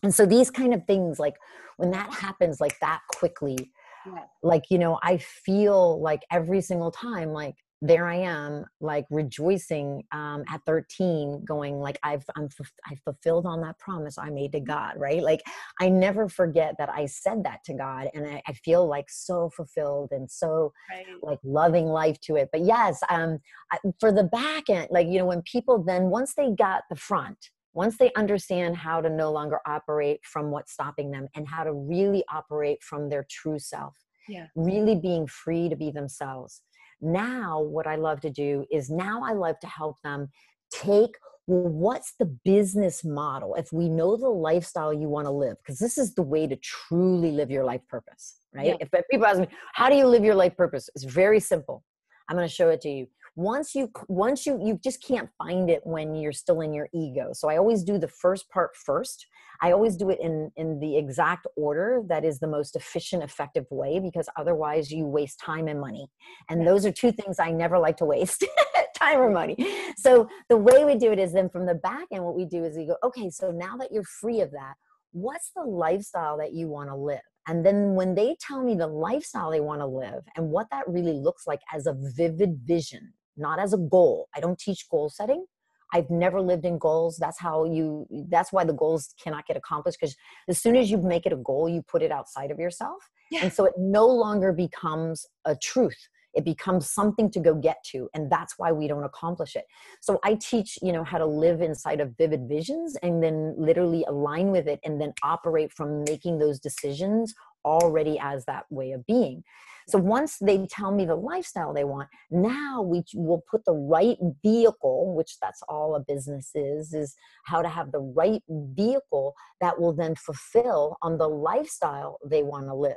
and 0.03 0.13
so 0.13 0.26
these 0.26 0.49
kind 0.49 0.74
of 0.74 0.86
things 0.86 1.19
like 1.19 1.36
when 1.78 1.91
that 1.91 2.11
happens 2.13 2.59
like 2.59 2.78
that 2.80 3.01
quickly 3.15 3.71
yeah. 4.05 4.24
like 4.41 4.63
you 4.69 4.78
know 4.78 4.99
i 5.03 5.17
feel 5.17 6.01
like 6.01 6.21
every 6.32 6.61
single 6.61 6.91
time 6.91 7.30
like 7.30 7.55
there 7.86 8.07
I 8.07 8.15
am, 8.15 8.65
like 8.80 9.05
rejoicing 9.11 10.03
um, 10.13 10.45
at 10.49 10.61
13, 10.65 11.43
going 11.45 11.80
like 11.80 11.99
I've 12.01 12.24
I'm 12.38 12.47
I 12.86 12.95
fulfilled 13.03 13.45
on 13.45 13.59
that 13.61 13.78
promise 13.78 14.17
I 14.17 14.30
made 14.30 14.53
to 14.53 14.61
God, 14.61 14.93
right? 14.95 15.21
Like 15.21 15.41
I 15.82 15.89
never 15.89 16.30
forget 16.30 16.76
that 16.80 16.89
I 16.89 17.07
said 17.07 17.43
that 17.43 17.59
to 17.65 17.74
God, 17.74 18.07
and 18.13 18.26
I, 18.26 18.41
I 18.47 18.53
feel 18.53 18.88
like 18.88 19.09
so 19.09 19.49
fulfilled 19.49 20.09
and 20.11 20.32
so 20.32 20.71
right. 20.89 21.05
like 21.21 21.39
loving 21.43 21.88
life 21.88 22.19
to 22.21 22.38
it. 22.38 22.49
But 22.53 22.61
yes, 22.61 23.01
um, 23.09 23.39
I, 23.69 23.80
for 23.99 24.13
the 24.13 24.24
back 24.24 24.69
end, 24.69 24.88
like 24.89 25.07
you 25.07 25.19
know, 25.19 25.26
when 25.26 25.41
people 25.41 25.84
then 25.84 26.03
once 26.03 26.36
they 26.36 26.51
got 26.51 26.84
the 26.89 26.95
front, 26.95 27.49
once 27.74 27.97
they 27.97 28.11
understand 28.15 28.78
how 28.78 29.01
to 29.01 29.09
no 29.09 29.32
longer 29.32 29.59
operate 29.65 30.19
from 30.24 30.51
what's 30.51 30.74
stopping 30.74 31.11
them 31.11 31.28
and 31.36 31.47
how 31.47 31.63
to 31.63 31.74
really 31.74 32.24
operate 32.32 32.82
from 32.84 33.09
their 33.09 33.26
true 33.30 33.59
self, 33.59 33.95
yeah, 34.28 34.47
really 34.55 34.95
being 34.95 35.28
free 35.28 35.69
to 35.69 35.76
be 35.76 35.91
themselves. 35.91 36.61
Now 37.01 37.61
what 37.61 37.86
i 37.86 37.95
love 37.95 38.21
to 38.21 38.30
do 38.30 38.65
is 38.71 38.89
now 38.89 39.24
i 39.26 39.34
love 39.34 39.59
to 39.59 39.67
help 39.67 39.97
them 40.03 40.30
take 40.71 41.17
well 41.47 41.67
what's 41.67 42.13
the 42.17 42.26
business 42.45 43.03
model? 43.03 43.55
If 43.55 43.74
we 43.74 43.89
know 43.89 44.15
the 44.15 44.30
lifestyle 44.30 44.93
you 44.93 45.09
want 45.09 45.28
to 45.28 45.32
live 45.32 45.57
because 45.57 45.80
this 45.80 45.97
is 45.97 46.15
the 46.15 46.21
way 46.21 46.47
to 46.47 46.55
truly 46.55 47.32
live 47.32 47.51
your 47.51 47.65
life 47.65 47.82
purpose 47.89 48.38
right? 48.53 48.67
Yeah. 48.67 48.76
if 48.80 48.89
people 49.09 49.26
ask 49.26 49.39
me 49.39 49.47
how 49.74 49.89
do 49.89 49.95
you 49.95 50.07
live 50.07 50.24
your 50.24 50.36
life 50.36 50.55
purpose? 50.55 50.89
It's 50.95 51.03
very 51.03 51.39
simple. 51.39 51.84
I'm 52.30 52.38
going 52.38 52.47
to 52.47 52.53
show 52.53 52.69
it 52.69 52.82
to 52.82 52.89
you 52.89 53.07
once 53.36 53.74
you 53.74 53.90
once 54.08 54.46
you 54.46 54.60
you 54.64 54.80
just 54.84 55.04
can't 55.04 55.30
find 55.38 55.70
it 55.70 55.82
when 55.84 56.14
you're 56.14 56.32
still 56.32 56.62
in 56.62 56.74
your 56.74 56.88
ego. 56.94 57.32
So 57.34 57.50
i 57.50 57.58
always 57.58 57.84
do 57.84 57.98
the 57.98 58.08
first 58.08 58.50
part 58.50 58.76
first. 58.76 59.26
I 59.62 59.72
always 59.72 59.96
do 59.96 60.10
it 60.12 60.20
in 60.22 60.52
in 60.56 60.80
the 60.80 60.98
exact 60.98 61.48
order 61.56 62.04
that 62.10 62.24
is 62.24 62.40
the 62.40 62.48
most 62.48 62.76
efficient 62.76 63.24
effective 63.24 63.66
way 63.72 64.00
because 64.00 64.30
otherwise 64.38 64.92
you 64.92 65.06
waste 65.06 65.40
time 65.40 65.68
and 65.68 65.82
money. 65.82 66.12
And 66.50 66.68
those 66.68 66.86
are 66.86 66.92
two 66.92 67.12
things 67.12 67.40
i 67.40 67.50
never 67.50 67.80
like 67.80 67.98
to 67.98 68.06
waste 68.06 68.46
time 68.96 69.20
or 69.20 69.32
money. 69.32 69.56
So 69.98 70.30
the 70.50 70.58
way 70.58 70.86
we 70.86 70.96
do 70.96 71.12
it 71.12 71.20
is 71.20 71.34
then 71.34 71.50
from 71.50 71.66
the 71.66 71.76
back 71.76 72.08
end 72.12 72.24
what 72.24 72.36
we 72.36 72.46
do 72.46 72.64
is 72.64 72.78
we 72.78 72.86
go 72.86 72.98
okay 73.04 73.30
so 73.30 73.52
now 73.52 73.78
that 73.78 73.92
you're 73.92 74.04
free 74.04 74.42
of 74.42 74.52
that 74.52 74.76
what's 75.14 75.52
the 75.56 75.64
lifestyle 75.64 76.38
that 76.40 76.54
you 76.54 76.68
want 76.68 76.90
to 76.90 76.96
live? 76.96 77.22
And 77.48 77.64
then 77.64 77.94
when 77.94 78.16
they 78.16 78.36
tell 78.40 78.64
me 78.64 78.74
the 78.74 78.88
lifestyle 78.88 79.52
they 79.52 79.60
want 79.60 79.82
to 79.82 79.86
live 79.86 80.24
and 80.36 80.50
what 80.50 80.68
that 80.72 80.88
really 80.88 81.14
looks 81.14 81.46
like 81.46 81.62
as 81.74 81.88
a 81.88 81.96
vivid 82.16 82.60
vision 82.64 83.14
not 83.38 83.60
as 83.60 83.74
a 83.74 83.78
goal. 83.78 84.28
I 84.36 84.40
don't 84.40 84.60
teach 84.60 84.88
goal 84.90 85.10
setting. 85.10 85.46
I've 85.94 86.10
never 86.10 86.42
lived 86.42 86.66
in 86.66 86.80
goals. 86.80 87.18
That's 87.18 87.40
how 87.40 87.66
you, 87.66 88.08
that's 88.30 88.52
why 88.52 88.64
the 88.64 88.74
goals 88.74 89.14
cannot 89.24 89.46
get 89.46 89.58
accomplished 89.58 90.00
because 90.00 90.16
as 90.50 90.60
soon 90.60 90.76
as 90.76 90.90
you 90.90 90.98
make 90.98 91.26
it 91.26 91.34
a 91.34 91.38
goal, 91.38 91.70
you 91.70 91.84
put 91.84 92.02
it 92.02 92.12
outside 92.12 92.50
of 92.50 92.60
yourself. 92.60 92.98
Yeah. 93.30 93.42
And 93.44 93.54
so 93.54 93.66
it 93.66 93.74
no 93.78 94.08
longer 94.08 94.52
becomes 94.52 95.26
a 95.46 95.56
truth. 95.56 95.98
It 96.34 96.46
becomes 96.46 96.90
something 96.90 97.30
to 97.30 97.40
go 97.40 97.54
get 97.54 97.78
to. 97.92 98.10
And 98.16 98.32
that's 98.32 98.56
why 98.58 98.72
we 98.72 98.88
don't 98.88 99.04
accomplish 99.04 99.56
it. 99.56 99.66
So 100.02 100.20
I 100.24 100.34
teach, 100.36 100.80
you 100.82 100.92
know, 100.92 101.04
how 101.04 101.20
to 101.20 101.26
live 101.28 101.62
inside 101.62 102.02
of 102.02 102.18
vivid 102.18 102.48
visions 102.50 102.98
and 103.04 103.24
then 103.24 103.54
literally 103.56 104.04
align 104.08 104.50
with 104.50 104.68
it 104.68 104.80
and 104.84 105.00
then 105.00 105.14
operate 105.22 105.72
from 105.72 106.04
making 106.08 106.40
those 106.40 106.60
decisions 106.60 107.36
already 107.66 108.20
as 108.20 108.45
that 108.45 108.66
way 108.70 108.91
of 108.91 109.05
being. 109.05 109.43
So 109.88 109.97
once 109.97 110.38
they 110.39 110.66
tell 110.68 110.91
me 110.91 111.05
the 111.05 111.16
lifestyle 111.16 111.74
they 111.74 111.84
want, 111.84 112.07
now 112.32 112.82
we 112.82 113.03
will 113.16 113.43
put 113.49 113.66
the 113.66 113.74
right 113.74 114.18
vehicle, 114.41 115.14
which 115.16 115.38
that's 115.41 115.61
all 115.68 115.95
a 115.95 115.99
business 115.99 116.51
is, 116.55 116.93
is 116.93 117.16
how 117.45 117.61
to 117.61 117.70
have 117.70 117.91
the 117.91 117.99
right 117.99 118.41
vehicle 118.49 119.36
that 119.59 119.80
will 119.80 119.93
then 119.93 120.16
fulfill 120.16 120.97
on 121.01 121.18
the 121.18 121.28
lifestyle 121.28 122.20
they 122.26 122.43
want 122.43 122.68
to 122.68 122.76
live. 122.76 122.95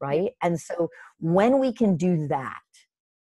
Right. 0.00 0.32
And 0.42 0.60
so 0.60 0.90
when 1.18 1.58
we 1.60 1.72
can 1.72 1.96
do 1.96 2.26
that, 2.28 2.58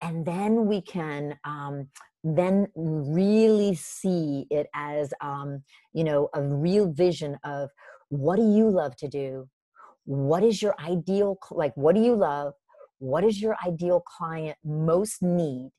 and 0.03 0.27
then 0.27 0.67
we 0.67 0.83
can 0.83 1.39
um, 1.45 1.89
then 2.25 2.67
really 2.75 3.75
see 3.75 4.47
it 4.51 4.67
as 4.75 5.13
um, 5.21 5.63
you 5.93 6.05
know 6.05 6.29
a 6.35 6.43
real 6.43 6.91
vision 6.93 7.39
of 7.45 7.71
what 8.09 8.37
do 8.37 8.43
you 8.43 8.69
love 8.69 8.97
to 8.97 9.09
do 9.09 9.49
what 10.05 10.43
is 10.43 10.61
your 10.61 10.75
ideal 10.81 11.39
like 11.51 11.77
what 11.77 11.95
do 11.95 12.03
you 12.03 12.15
love? 12.15 12.55
What 12.99 13.23
does 13.23 13.41
your 13.41 13.57
ideal 13.67 14.01
client 14.01 14.57
most 14.65 15.23
need 15.23 15.71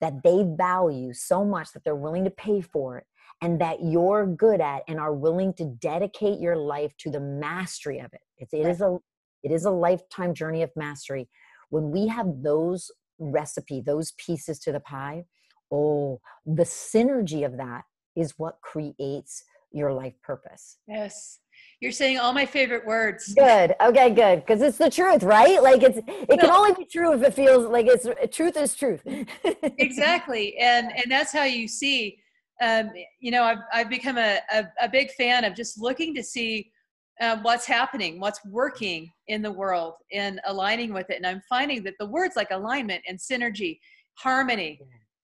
that 0.00 0.22
they 0.22 0.44
value 0.44 1.12
so 1.12 1.44
much 1.44 1.72
that 1.72 1.84
they're 1.84 1.94
willing 1.94 2.24
to 2.24 2.30
pay 2.30 2.60
for 2.60 2.98
it 2.98 3.04
and 3.42 3.60
that 3.60 3.78
you're 3.82 4.26
good 4.26 4.60
at 4.60 4.82
and 4.88 4.98
are 4.98 5.14
willing 5.14 5.52
to 5.54 5.64
dedicate 5.80 6.40
your 6.40 6.56
life 6.56 6.92
to 6.98 7.10
the 7.10 7.20
mastery 7.20 7.98
of 7.98 8.12
it? 8.12 8.20
It's, 8.38 8.54
it 8.54 8.66
is 8.66 8.80
a 8.80 8.98
it 9.42 9.52
is 9.52 9.64
a 9.64 9.70
lifetime 9.70 10.34
journey 10.34 10.62
of 10.62 10.70
mastery. 10.76 11.28
When 11.70 11.90
we 11.90 12.06
have 12.08 12.42
those 12.42 12.90
recipe 13.18 13.80
those 13.80 14.12
pieces 14.12 14.58
to 14.58 14.72
the 14.72 14.80
pie 14.80 15.24
oh 15.72 16.20
the 16.44 16.64
synergy 16.64 17.46
of 17.46 17.56
that 17.56 17.84
is 18.16 18.34
what 18.36 18.60
creates 18.60 19.44
your 19.72 19.92
life 19.92 20.14
purpose. 20.22 20.78
Yes 20.88 21.38
you're 21.84 21.92
saying 21.92 22.18
all 22.18 22.32
my 22.32 22.46
favorite 22.46 22.86
words. 22.86 23.34
Good. 23.34 23.74
Okay, 23.78 24.08
good. 24.08 24.36
Because 24.40 24.62
it's 24.62 24.78
the 24.78 24.88
truth, 24.88 25.22
right? 25.22 25.62
Like 25.62 25.82
it's 25.82 25.98
it 25.98 26.40
can 26.40 26.50
only 26.50 26.72
be 26.72 26.86
true 26.86 27.12
if 27.12 27.22
it 27.22 27.34
feels 27.34 27.66
like 27.66 27.86
it's 27.86 28.08
truth 28.34 28.56
is 28.56 28.74
truth. 28.74 29.02
exactly. 29.78 30.56
And 30.56 30.90
and 30.96 31.12
that's 31.12 31.30
how 31.30 31.44
you 31.44 31.68
see 31.68 32.18
um, 32.62 32.90
you 33.20 33.30
know, 33.30 33.42
I've 33.42 33.58
I've 33.70 33.90
become 33.90 34.16
a, 34.16 34.38
a, 34.50 34.64
a 34.80 34.88
big 34.88 35.10
fan 35.10 35.44
of 35.44 35.54
just 35.54 35.78
looking 35.78 36.14
to 36.14 36.22
see 36.22 36.70
uh, 37.20 37.36
what's 37.42 37.66
happening, 37.66 38.18
what's 38.18 38.42
working 38.46 39.12
in 39.28 39.42
the 39.42 39.52
world, 39.52 39.92
and 40.10 40.40
aligning 40.46 40.94
with 40.94 41.10
it. 41.10 41.18
And 41.18 41.26
I'm 41.26 41.42
finding 41.50 41.82
that 41.84 41.94
the 42.00 42.06
words 42.06 42.34
like 42.34 42.50
alignment 42.50 43.02
and 43.06 43.18
synergy, 43.18 43.78
harmony, 44.14 44.80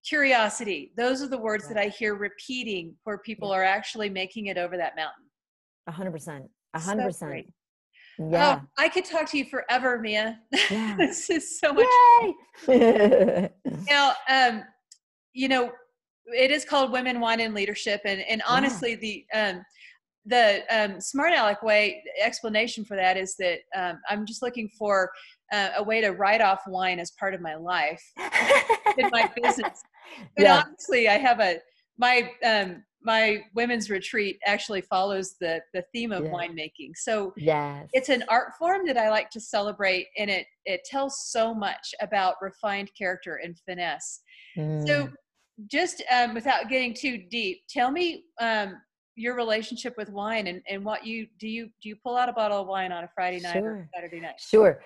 curiosity, 0.06 0.92
those 0.94 1.22
are 1.22 1.28
the 1.28 1.38
words 1.38 1.68
that 1.68 1.78
I 1.78 1.88
hear 1.88 2.16
repeating 2.16 2.94
where 3.04 3.16
people 3.16 3.50
are 3.50 3.64
actually 3.64 4.10
making 4.10 4.46
it 4.46 4.58
over 4.58 4.76
that 4.76 4.94
mountain. 4.94 5.24
A 5.86 5.92
hundred 5.92 6.12
percent. 6.12 6.44
A 6.74 6.78
hundred 6.78 7.04
percent. 7.04 7.46
Yeah. 8.18 8.60
Oh, 8.60 8.66
I 8.78 8.88
could 8.88 9.04
talk 9.04 9.28
to 9.30 9.38
you 9.38 9.44
forever, 9.46 9.98
Mia. 9.98 10.40
Yeah. 10.70 10.94
this 10.98 11.30
is 11.30 11.58
so 11.58 11.72
much. 11.72 11.86
Yay! 12.68 13.50
Now, 13.88 14.12
um, 14.28 14.62
you 15.32 15.48
know, 15.48 15.70
it 16.26 16.50
is 16.50 16.64
called 16.64 16.92
Women, 16.92 17.18
Wine, 17.20 17.40
and 17.40 17.54
Leadership, 17.54 18.00
and 18.04 18.20
and 18.20 18.40
Yeah. 18.46 18.54
honestly, 18.54 18.94
the 18.94 19.24
um, 19.34 19.64
the 20.26 20.62
um, 20.70 21.00
smart 21.00 21.32
aleck 21.32 21.62
way 21.62 22.02
explanation 22.22 22.84
for 22.84 22.96
that 22.96 23.16
is 23.16 23.36
that 23.38 23.60
um, 23.74 24.00
I'm 24.08 24.26
just 24.26 24.42
looking 24.42 24.68
for 24.78 25.10
uh, 25.52 25.70
a 25.78 25.82
way 25.82 26.00
to 26.02 26.10
write 26.10 26.40
off 26.40 26.60
wine 26.66 27.00
as 27.00 27.12
part 27.18 27.34
of 27.34 27.40
my 27.40 27.54
life 27.54 28.02
in 28.98 29.08
my 29.10 29.28
business. 29.42 29.82
But 30.36 30.44
Yeah. 30.44 30.62
honestly, 30.66 31.08
I 31.08 31.16
have 31.18 31.40
a 31.40 31.58
my 31.98 32.30
um, 32.44 32.84
my 33.02 33.42
women's 33.54 33.88
retreat 33.90 34.38
actually 34.46 34.82
follows 34.82 35.36
the 35.40 35.60
the 35.72 35.82
theme 35.92 36.12
of 36.12 36.24
Yeah. 36.24 36.30
winemaking. 36.30 36.96
So 36.96 37.32
yes. 37.36 37.88
it's 37.92 38.08
an 38.08 38.24
art 38.28 38.52
form 38.58 38.86
that 38.86 38.96
I 38.96 39.10
like 39.10 39.30
to 39.30 39.40
celebrate, 39.40 40.08
and 40.18 40.28
it 40.30 40.46
it 40.64 40.84
tells 40.84 41.30
so 41.30 41.54
much 41.54 41.94
about 42.00 42.36
refined 42.40 42.90
character 42.96 43.36
and 43.36 43.58
finesse. 43.66 44.20
So, 44.56 45.06
Mm. 45.06 45.12
just 45.66 46.02
um, 46.10 46.34
without 46.34 46.68
getting 46.68 46.94
too 46.94 47.18
deep, 47.30 47.62
tell 47.68 47.90
me 47.90 48.24
um, 48.40 48.80
your 49.14 49.34
relationship 49.36 49.94
with 49.96 50.08
wine 50.10 50.46
and, 50.46 50.62
and 50.68 50.84
what 50.84 51.06
you 51.06 51.26
do. 51.38 51.48
You 51.48 51.66
do 51.82 51.88
you 51.90 51.96
pull 51.96 52.16
out 52.16 52.28
a 52.28 52.32
bottle 52.32 52.60
of 52.60 52.66
wine 52.66 52.92
on 52.92 53.04
a 53.04 53.08
Friday 53.14 53.40
night 53.40 53.62
or 53.62 53.88
Saturday 53.94 54.20
night? 54.20 54.40
Sure. 54.40 54.80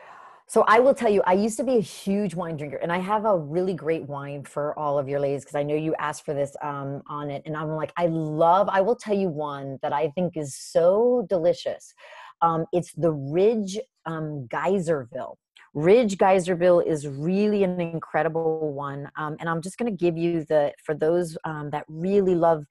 So 0.46 0.62
I 0.68 0.78
will 0.78 0.94
tell 0.94 1.10
you, 1.10 1.22
I 1.26 1.32
used 1.32 1.56
to 1.56 1.64
be 1.64 1.78
a 1.78 1.80
huge 1.80 2.34
wine 2.34 2.56
drinker, 2.56 2.76
and 2.76 2.92
I 2.92 2.98
have 2.98 3.24
a 3.24 3.36
really 3.36 3.72
great 3.72 4.02
wine 4.04 4.44
for 4.44 4.78
all 4.78 4.98
of 4.98 5.08
your 5.08 5.18
ladies 5.18 5.42
because 5.42 5.54
I 5.54 5.62
know 5.62 5.74
you 5.74 5.94
asked 5.98 6.24
for 6.24 6.34
this 6.34 6.54
um, 6.62 7.02
on 7.08 7.30
it, 7.30 7.42
and 7.46 7.56
I'm 7.56 7.70
like, 7.70 7.92
I 7.96 8.06
love. 8.06 8.68
I 8.70 8.82
will 8.82 8.96
tell 8.96 9.16
you 9.16 9.28
one 9.28 9.78
that 9.82 9.92
I 9.92 10.10
think 10.10 10.36
is 10.36 10.54
so 10.54 11.26
delicious. 11.30 11.94
Um, 12.42 12.66
it's 12.72 12.92
the 12.92 13.12
Ridge 13.12 13.78
um, 14.04 14.46
Geyserville. 14.48 15.36
Ridge 15.72 16.18
Geyserville 16.18 16.86
is 16.86 17.08
really 17.08 17.64
an 17.64 17.80
incredible 17.80 18.72
one, 18.74 19.10
um, 19.16 19.36
and 19.40 19.48
I'm 19.48 19.62
just 19.62 19.78
going 19.78 19.90
to 19.90 19.96
give 19.96 20.16
you 20.16 20.44
the 20.44 20.72
for 20.84 20.94
those 20.94 21.38
um, 21.44 21.70
that 21.70 21.84
really 21.88 22.34
love 22.34 22.66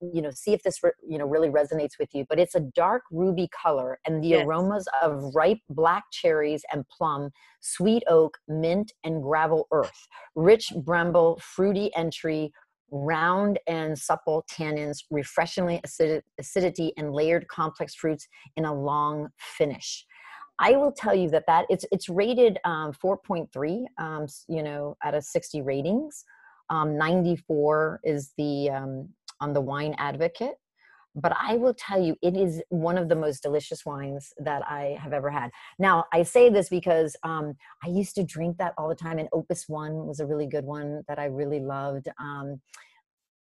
you 0.00 0.20
know 0.22 0.30
see 0.30 0.52
if 0.52 0.62
this 0.62 0.82
re- 0.82 0.90
you 1.06 1.18
know 1.18 1.26
really 1.26 1.48
resonates 1.48 1.98
with 1.98 2.08
you 2.14 2.24
but 2.28 2.38
it's 2.38 2.54
a 2.54 2.60
dark 2.60 3.02
ruby 3.10 3.48
color 3.48 3.98
and 4.06 4.22
the 4.22 4.34
Yes. 4.34 4.46
aromas 4.46 4.86
of 5.02 5.34
ripe 5.34 5.60
black 5.70 6.04
cherries 6.12 6.62
and 6.72 6.86
plum 6.88 7.30
sweet 7.60 8.02
oak 8.08 8.38
mint 8.48 8.92
and 9.04 9.22
gravel 9.22 9.66
earth 9.72 10.06
rich 10.34 10.72
bramble 10.84 11.38
fruity 11.42 11.90
entry 11.94 12.52
round 12.90 13.58
and 13.66 13.96
supple 13.98 14.44
tannins 14.50 14.98
refreshingly 15.10 15.80
acid- 15.84 16.24
acidity 16.38 16.92
and 16.96 17.12
layered 17.12 17.46
complex 17.48 17.94
fruits 17.94 18.26
in 18.56 18.64
a 18.64 18.74
long 18.74 19.28
finish 19.38 20.04
I 20.62 20.72
will 20.72 20.92
tell 20.92 21.14
you 21.14 21.30
that 21.30 21.46
that 21.46 21.64
it's 21.70 21.86
it's 21.90 22.10
rated 22.10 22.58
um, 22.64 22.92
4.3, 22.92 23.84
um, 23.98 24.26
you 24.46 24.62
know, 24.62 24.94
out 25.02 25.14
of 25.14 25.24
60 25.24 25.62
ratings. 25.62 26.24
Um, 26.68 26.96
94 26.98 28.00
is 28.04 28.32
the 28.36 28.70
um, 28.70 29.08
on 29.40 29.52
the 29.52 29.60
Wine 29.60 29.94
Advocate. 29.98 30.54
But 31.16 31.36
I 31.40 31.56
will 31.56 31.74
tell 31.74 32.00
you, 32.00 32.16
it 32.22 32.36
is 32.36 32.62
one 32.68 32.96
of 32.96 33.08
the 33.08 33.16
most 33.16 33.42
delicious 33.42 33.84
wines 33.84 34.32
that 34.38 34.62
I 34.70 34.96
have 35.00 35.12
ever 35.12 35.28
had. 35.28 35.50
Now, 35.78 36.04
I 36.12 36.22
say 36.22 36.50
this 36.50 36.68
because 36.68 37.16
um, 37.24 37.54
I 37.84 37.88
used 37.88 38.14
to 38.14 38.22
drink 38.22 38.58
that 38.58 38.74
all 38.78 38.88
the 38.88 38.94
time, 38.94 39.18
and 39.18 39.28
Opus 39.32 39.68
One 39.68 40.06
was 40.06 40.20
a 40.20 40.26
really 40.26 40.46
good 40.46 40.64
one 40.64 41.02
that 41.08 41.18
I 41.18 41.24
really 41.24 41.58
loved. 41.58 42.08
Um, 42.20 42.60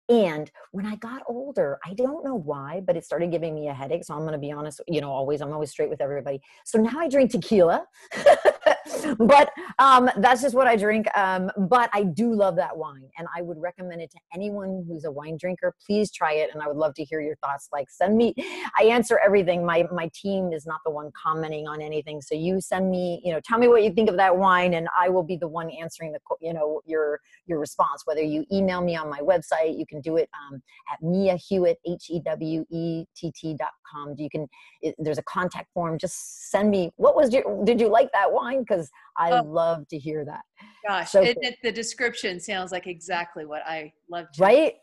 and 0.09 0.49
when 0.71 0.85
I 0.85 0.95
got 0.95 1.23
older, 1.27 1.79
I 1.85 1.93
don't 1.93 2.23
know 2.23 2.35
why, 2.35 2.81
but 2.85 2.95
it 2.95 3.03
started 3.03 3.29
giving 3.29 3.53
me 3.53 3.67
a 3.67 3.73
headache. 3.73 4.05
So 4.05 4.13
I'm 4.13 4.21
going 4.21 4.31
to 4.33 4.37
be 4.37 4.51
honest, 4.51 4.79
you 4.87 5.01
know, 5.01 5.11
always, 5.11 5.41
I'm 5.41 5.51
always 5.51 5.71
straight 5.71 5.89
with 5.89 5.99
everybody. 5.99 6.39
So 6.63 6.79
now 6.79 6.97
I 6.97 7.09
drink 7.09 7.31
tequila, 7.31 7.85
but 9.17 9.51
um, 9.79 10.09
that's 10.17 10.41
just 10.41 10.55
what 10.55 10.67
I 10.67 10.75
drink. 10.75 11.07
Um, 11.17 11.51
but 11.69 11.89
I 11.93 12.03
do 12.03 12.33
love 12.33 12.55
that 12.57 12.75
wine 12.75 13.09
and 13.17 13.27
I 13.35 13.41
would 13.41 13.57
recommend 13.57 14.01
it 14.01 14.11
to 14.11 14.17
anyone 14.33 14.85
who's 14.87 15.05
a 15.05 15.11
wine 15.11 15.37
drinker. 15.39 15.73
Please 15.85 16.11
try 16.11 16.33
it. 16.33 16.49
And 16.53 16.61
I 16.61 16.67
would 16.67 16.77
love 16.77 16.93
to 16.95 17.03
hear 17.03 17.21
your 17.21 17.35
thoughts. 17.37 17.69
Like 17.71 17.89
send 17.89 18.17
me, 18.17 18.33
I 18.79 18.83
answer 18.83 19.19
everything. 19.23 19.65
My, 19.65 19.85
my 19.91 20.09
team 20.13 20.53
is 20.53 20.65
not 20.65 20.79
the 20.85 20.91
one 20.91 21.11
commenting 21.21 21.67
on 21.67 21.81
anything. 21.81 22.21
So 22.21 22.35
you 22.35 22.61
send 22.61 22.89
me, 22.89 23.21
you 23.23 23.33
know, 23.33 23.39
tell 23.43 23.59
me 23.59 23.67
what 23.67 23.83
you 23.83 23.91
think 23.91 24.09
of 24.09 24.17
that 24.17 24.37
wine 24.37 24.73
and 24.73 24.87
I 24.97 25.09
will 25.09 25.23
be 25.23 25.37
the 25.37 25.47
one 25.47 25.69
answering 25.71 26.11
the, 26.11 26.19
you 26.41 26.53
know, 26.53 26.81
your, 26.85 27.19
your 27.45 27.59
response, 27.59 28.03
whether 28.05 28.21
you 28.21 28.45
email 28.51 28.81
me 28.81 28.95
on 28.95 29.09
my 29.09 29.19
website, 29.19 29.77
you 29.77 29.85
can 29.85 30.01
do 30.01 30.17
it 30.17 30.29
um, 30.33 30.61
at 30.91 31.01
Mia 31.01 31.35
Hewett, 31.37 31.77
H 31.87 32.09
E 32.09 32.21
W 32.23 32.65
E 32.69 33.05
T 33.15 33.31
T 33.35 33.55
dot 33.57 33.71
com. 33.91 34.13
You 34.17 34.29
can, 34.29 34.47
it, 34.81 34.95
there's 34.97 35.17
a 35.17 35.23
contact 35.23 35.71
form. 35.73 35.97
Just 35.97 36.49
send 36.51 36.69
me, 36.69 36.91
what 36.97 37.15
was 37.15 37.33
your, 37.33 37.63
did 37.63 37.79
you 37.79 37.87
like 37.87 38.11
that 38.13 38.31
wine? 38.31 38.59
Because 38.59 38.76
I 39.17 39.31
Oh. 39.31 39.41
love 39.43 39.87
to 39.89 39.97
hear 39.97 40.25
that. 40.25 40.43
Gosh, 40.87 41.11
So 41.11 41.21
it, 41.21 41.37
it, 41.41 41.55
the 41.63 41.71
description 41.71 42.39
sounds 42.39 42.71
like 42.71 42.87
exactly 42.87 43.45
what 43.45 43.61
I 43.65 43.91
love. 44.09 44.25
To 44.33 44.41
Right? 44.41 44.75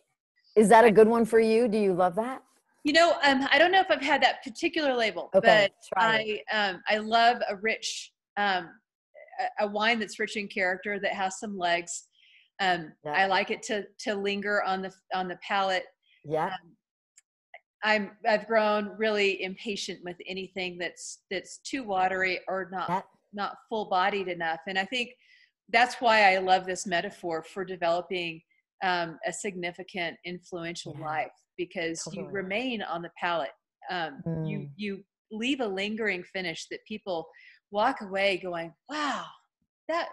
Is 0.57 0.69
that 0.69 0.85
a 0.85 0.91
good 0.91 1.09
one 1.09 1.25
for 1.25 1.41
you? 1.41 1.67
Do 1.69 1.79
you 1.79 1.95
love 1.95 2.15
that? 2.17 2.43
You 2.85 2.93
know, 2.93 3.15
um, 3.23 3.49
I 3.51 3.59
don't 3.59 3.73
know 3.73 3.81
if 3.81 3.91
I've 3.91 4.03
had 4.03 4.23
that 4.23 4.45
particular 4.45 4.95
label, 4.95 5.31
Okay, 5.35 5.69
but. 5.71 6.03
I 6.03 6.41
um, 6.53 6.83
I 6.89 6.99
love 6.99 7.39
a 7.49 7.57
rich 7.57 8.13
um, 8.37 8.69
a, 9.61 9.65
a 9.65 9.67
wine 9.67 9.99
that's 9.99 10.19
rich 10.19 10.37
in 10.37 10.49
character 10.49 11.01
that 11.01 11.13
has 11.13 11.39
some 11.41 11.57
legs. 11.57 12.09
Um, 12.61 12.93
Yeah. 13.05 13.13
I 13.13 13.27
like 13.27 13.51
it 13.51 13.63
to 13.65 13.85
to 14.01 14.15
linger 14.15 14.63
on 14.63 14.83
the 14.83 14.93
on 15.15 15.29
the 15.29 15.39
palate. 15.49 15.87
Yeah. 16.25 16.47
Um, 16.47 16.77
I'm 17.83 18.11
I've 18.29 18.47
grown 18.47 18.93
really 18.99 19.43
impatient 19.43 20.01
with 20.05 20.17
anything 20.27 20.79
that's 20.79 21.23
that's 21.31 21.59
too 21.59 21.83
watery 21.85 22.41
or 22.49 22.69
not 22.71 22.89
That, 22.89 23.07
not 23.35 23.57
full 23.69 23.87
bodied 23.87 24.29
enough. 24.29 24.61
And 24.67 24.79
I 24.79 24.85
think 24.85 25.11
that's 25.73 25.97
why 26.01 26.33
I 26.35 26.39
love 26.39 26.67
this 26.67 26.87
metaphor 26.87 27.43
for 27.43 27.65
developing 27.65 28.41
um, 28.83 29.19
a 29.27 29.33
significant, 29.33 30.17
influential 30.25 30.95
Yeah. 30.99 31.05
life 31.07 31.33
because 31.57 32.03
you 32.13 32.27
remain 32.27 32.83
on 32.83 33.03
the 33.03 33.11
palate. 33.19 33.53
Um, 33.91 34.23
You 34.45 34.59
Mm. 34.61 34.71
you 34.77 35.05
leave 35.31 35.61
a 35.61 35.67
lingering 35.67 36.23
finish 36.23 36.67
that 36.69 36.85
people 36.87 37.27
walk 37.71 38.03
away 38.03 38.37
going, 38.39 38.75
"Wow, 38.91 39.27
that 39.89 40.11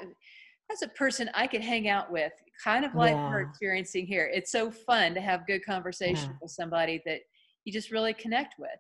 that's 0.70 0.82
a 0.84 0.88
person 0.90 1.30
I 1.34 1.48
could 1.48 1.62
hang 1.62 1.90
out 1.90 2.12
with." 2.12 2.32
Kind 2.64 2.86
of 2.86 2.96
like 2.96 3.16
we're 3.28 3.42
experiencing 3.42 4.06
here. 4.08 4.28
It's 4.34 4.52
so 4.52 4.72
fun 4.72 5.14
to 5.16 5.22
have 5.22 5.46
good 5.48 5.66
conversation 5.66 6.30
Yeah. 6.32 6.38
with 6.42 6.52
somebody 6.52 7.02
that 7.06 7.22
you 7.66 7.74
just 7.74 7.92
really 7.92 8.14
connect 8.14 8.58
with 8.58 8.80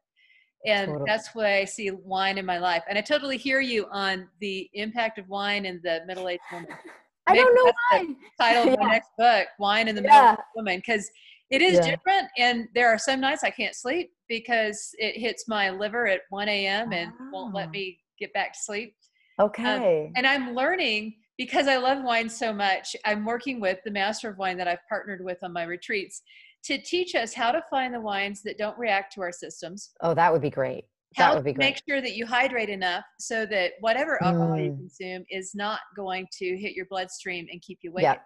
and 0.65 0.87
Totally. 0.91 1.05
that's 1.07 1.29
why 1.33 1.57
I 1.57 1.65
see 1.65 1.91
wine 1.91 2.37
in 2.37 2.45
my 2.45 2.57
life. 2.57 2.83
And 2.89 2.97
I 2.97 3.01
totally 3.01 3.37
hear 3.37 3.59
you 3.61 3.87
on 3.91 4.27
the 4.39 4.69
impact 4.73 5.17
of 5.17 5.27
wine 5.27 5.65
in 5.65 5.81
the 5.83 6.01
middle-aged 6.05 6.41
woman. 6.51 6.69
I 7.27 7.33
Maybe 7.33 7.43
don't 7.43 7.55
know 7.55 7.65
that's 7.65 7.77
why. 7.91 8.15
Title 8.39 8.73
of 8.73 8.79
my 8.79 8.87
next 8.91 9.09
book, 9.17 9.47
"Wine 9.59 9.87
in 9.87 9.95
the 9.95 10.01
Yeah. 10.01 10.09
Middle-aged 10.09 10.41
Woman," 10.55 10.77
because 10.77 11.09
it 11.49 11.61
is 11.61 11.77
Yeah. 11.79 11.91
different. 11.91 12.27
And 12.37 12.67
there 12.73 12.89
are 12.89 12.97
some 12.97 13.19
nights 13.19 13.43
I 13.43 13.51
can't 13.51 13.75
sleep 13.75 14.11
because 14.27 14.89
it 14.97 15.19
hits 15.19 15.47
my 15.47 15.69
liver 15.69 16.07
at 16.07 16.21
1 16.29 16.47
a.m. 16.49 16.93
and 16.93 17.11
won't 17.31 17.53
let 17.53 17.67
Ah. 17.67 17.71
me 17.71 17.99
get 18.17 18.33
back 18.33 18.53
to 18.53 18.59
sleep. 18.59 18.95
Okay. 19.39 20.11
And 20.15 20.25
I'm 20.25 20.53
learning 20.55 21.15
because 21.37 21.67
I 21.67 21.77
love 21.77 22.03
wine 22.03 22.29
so 22.29 22.53
much. 22.53 22.95
I'm 23.05 23.25
working 23.25 23.59
with 23.59 23.79
the 23.83 23.91
master 23.91 24.29
of 24.29 24.37
wine 24.37 24.57
that 24.57 24.67
I've 24.67 24.87
partnered 24.87 25.23
with 25.23 25.37
on 25.43 25.53
my 25.53 25.63
retreats 25.63 26.21
to 26.63 26.77
teach 26.81 27.15
us 27.15 27.33
how 27.33 27.51
to 27.51 27.63
find 27.69 27.93
the 27.93 27.99
wines 28.01 28.41
that 28.43 28.57
don't 28.57 28.77
react 28.77 29.13
to 29.13 29.21
our 29.21 29.31
systems 29.31 29.91
oh, 30.01 30.13
that 30.13 30.31
would 30.31 30.41
be 30.41 30.49
great. 30.49 30.85
how 31.15 31.29
That 31.29 31.35
would 31.35 31.43
be 31.45 31.53
to 31.53 31.59
make 31.59 31.81
sure 31.87 32.01
that 32.01 32.15
you 32.15 32.25
hydrate 32.25 32.69
enough 32.69 33.03
so 33.19 33.45
that 33.47 33.73
whatever 33.79 34.21
alcohol 34.23 34.57
you 34.57 34.71
Mm. 34.71 34.77
consume 34.77 35.25
is 35.29 35.53
not 35.55 35.79
going 35.95 36.27
to 36.39 36.57
hit 36.57 36.73
your 36.73 36.85
bloodstream 36.85 37.47
and 37.51 37.61
keep 37.61 37.79
you 37.81 37.91
awake. 37.91 38.03
Yeah. 38.03 38.17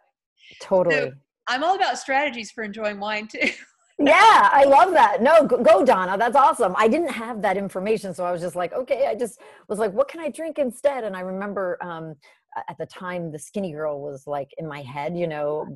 Totally. 0.61 1.11
I'm 1.47 1.63
all 1.63 1.75
about 1.75 1.97
strategies 1.97 2.51
for 2.51 2.63
enjoying 2.63 2.99
wine 2.99 3.27
too. 3.27 3.49
yeah, 3.99 4.49
I 4.51 4.65
love 4.65 4.91
that. 4.93 5.21
No, 5.21 5.45
go, 5.45 5.85
Donna. 5.85 6.17
That's 6.17 6.35
awesome. 6.35 6.73
I 6.77 6.87
didn't 6.87 7.11
have 7.11 7.41
that 7.43 7.55
information, 7.57 8.13
so 8.13 8.25
I 8.25 8.31
was 8.31 8.41
just 8.41 8.55
like, 8.55 8.73
okay. 8.73 9.07
I 9.07 9.15
just 9.15 9.39
was 9.67 9.79
like, 9.79 9.93
what 9.93 10.07
can 10.07 10.19
I 10.19 10.29
drink 10.29 10.59
instead? 10.59 11.03
And 11.03 11.15
I 11.15 11.21
remember 11.21 11.77
um, 11.81 12.15
at 12.55 12.77
the 12.77 12.85
time, 12.85 13.31
the 13.31 13.39
skinny 13.39 13.71
girl 13.71 14.01
was 14.01 14.25
like 14.27 14.49
in 14.57 14.67
my 14.67 14.81
head, 14.81 15.17
you 15.17 15.27
know, 15.27 15.67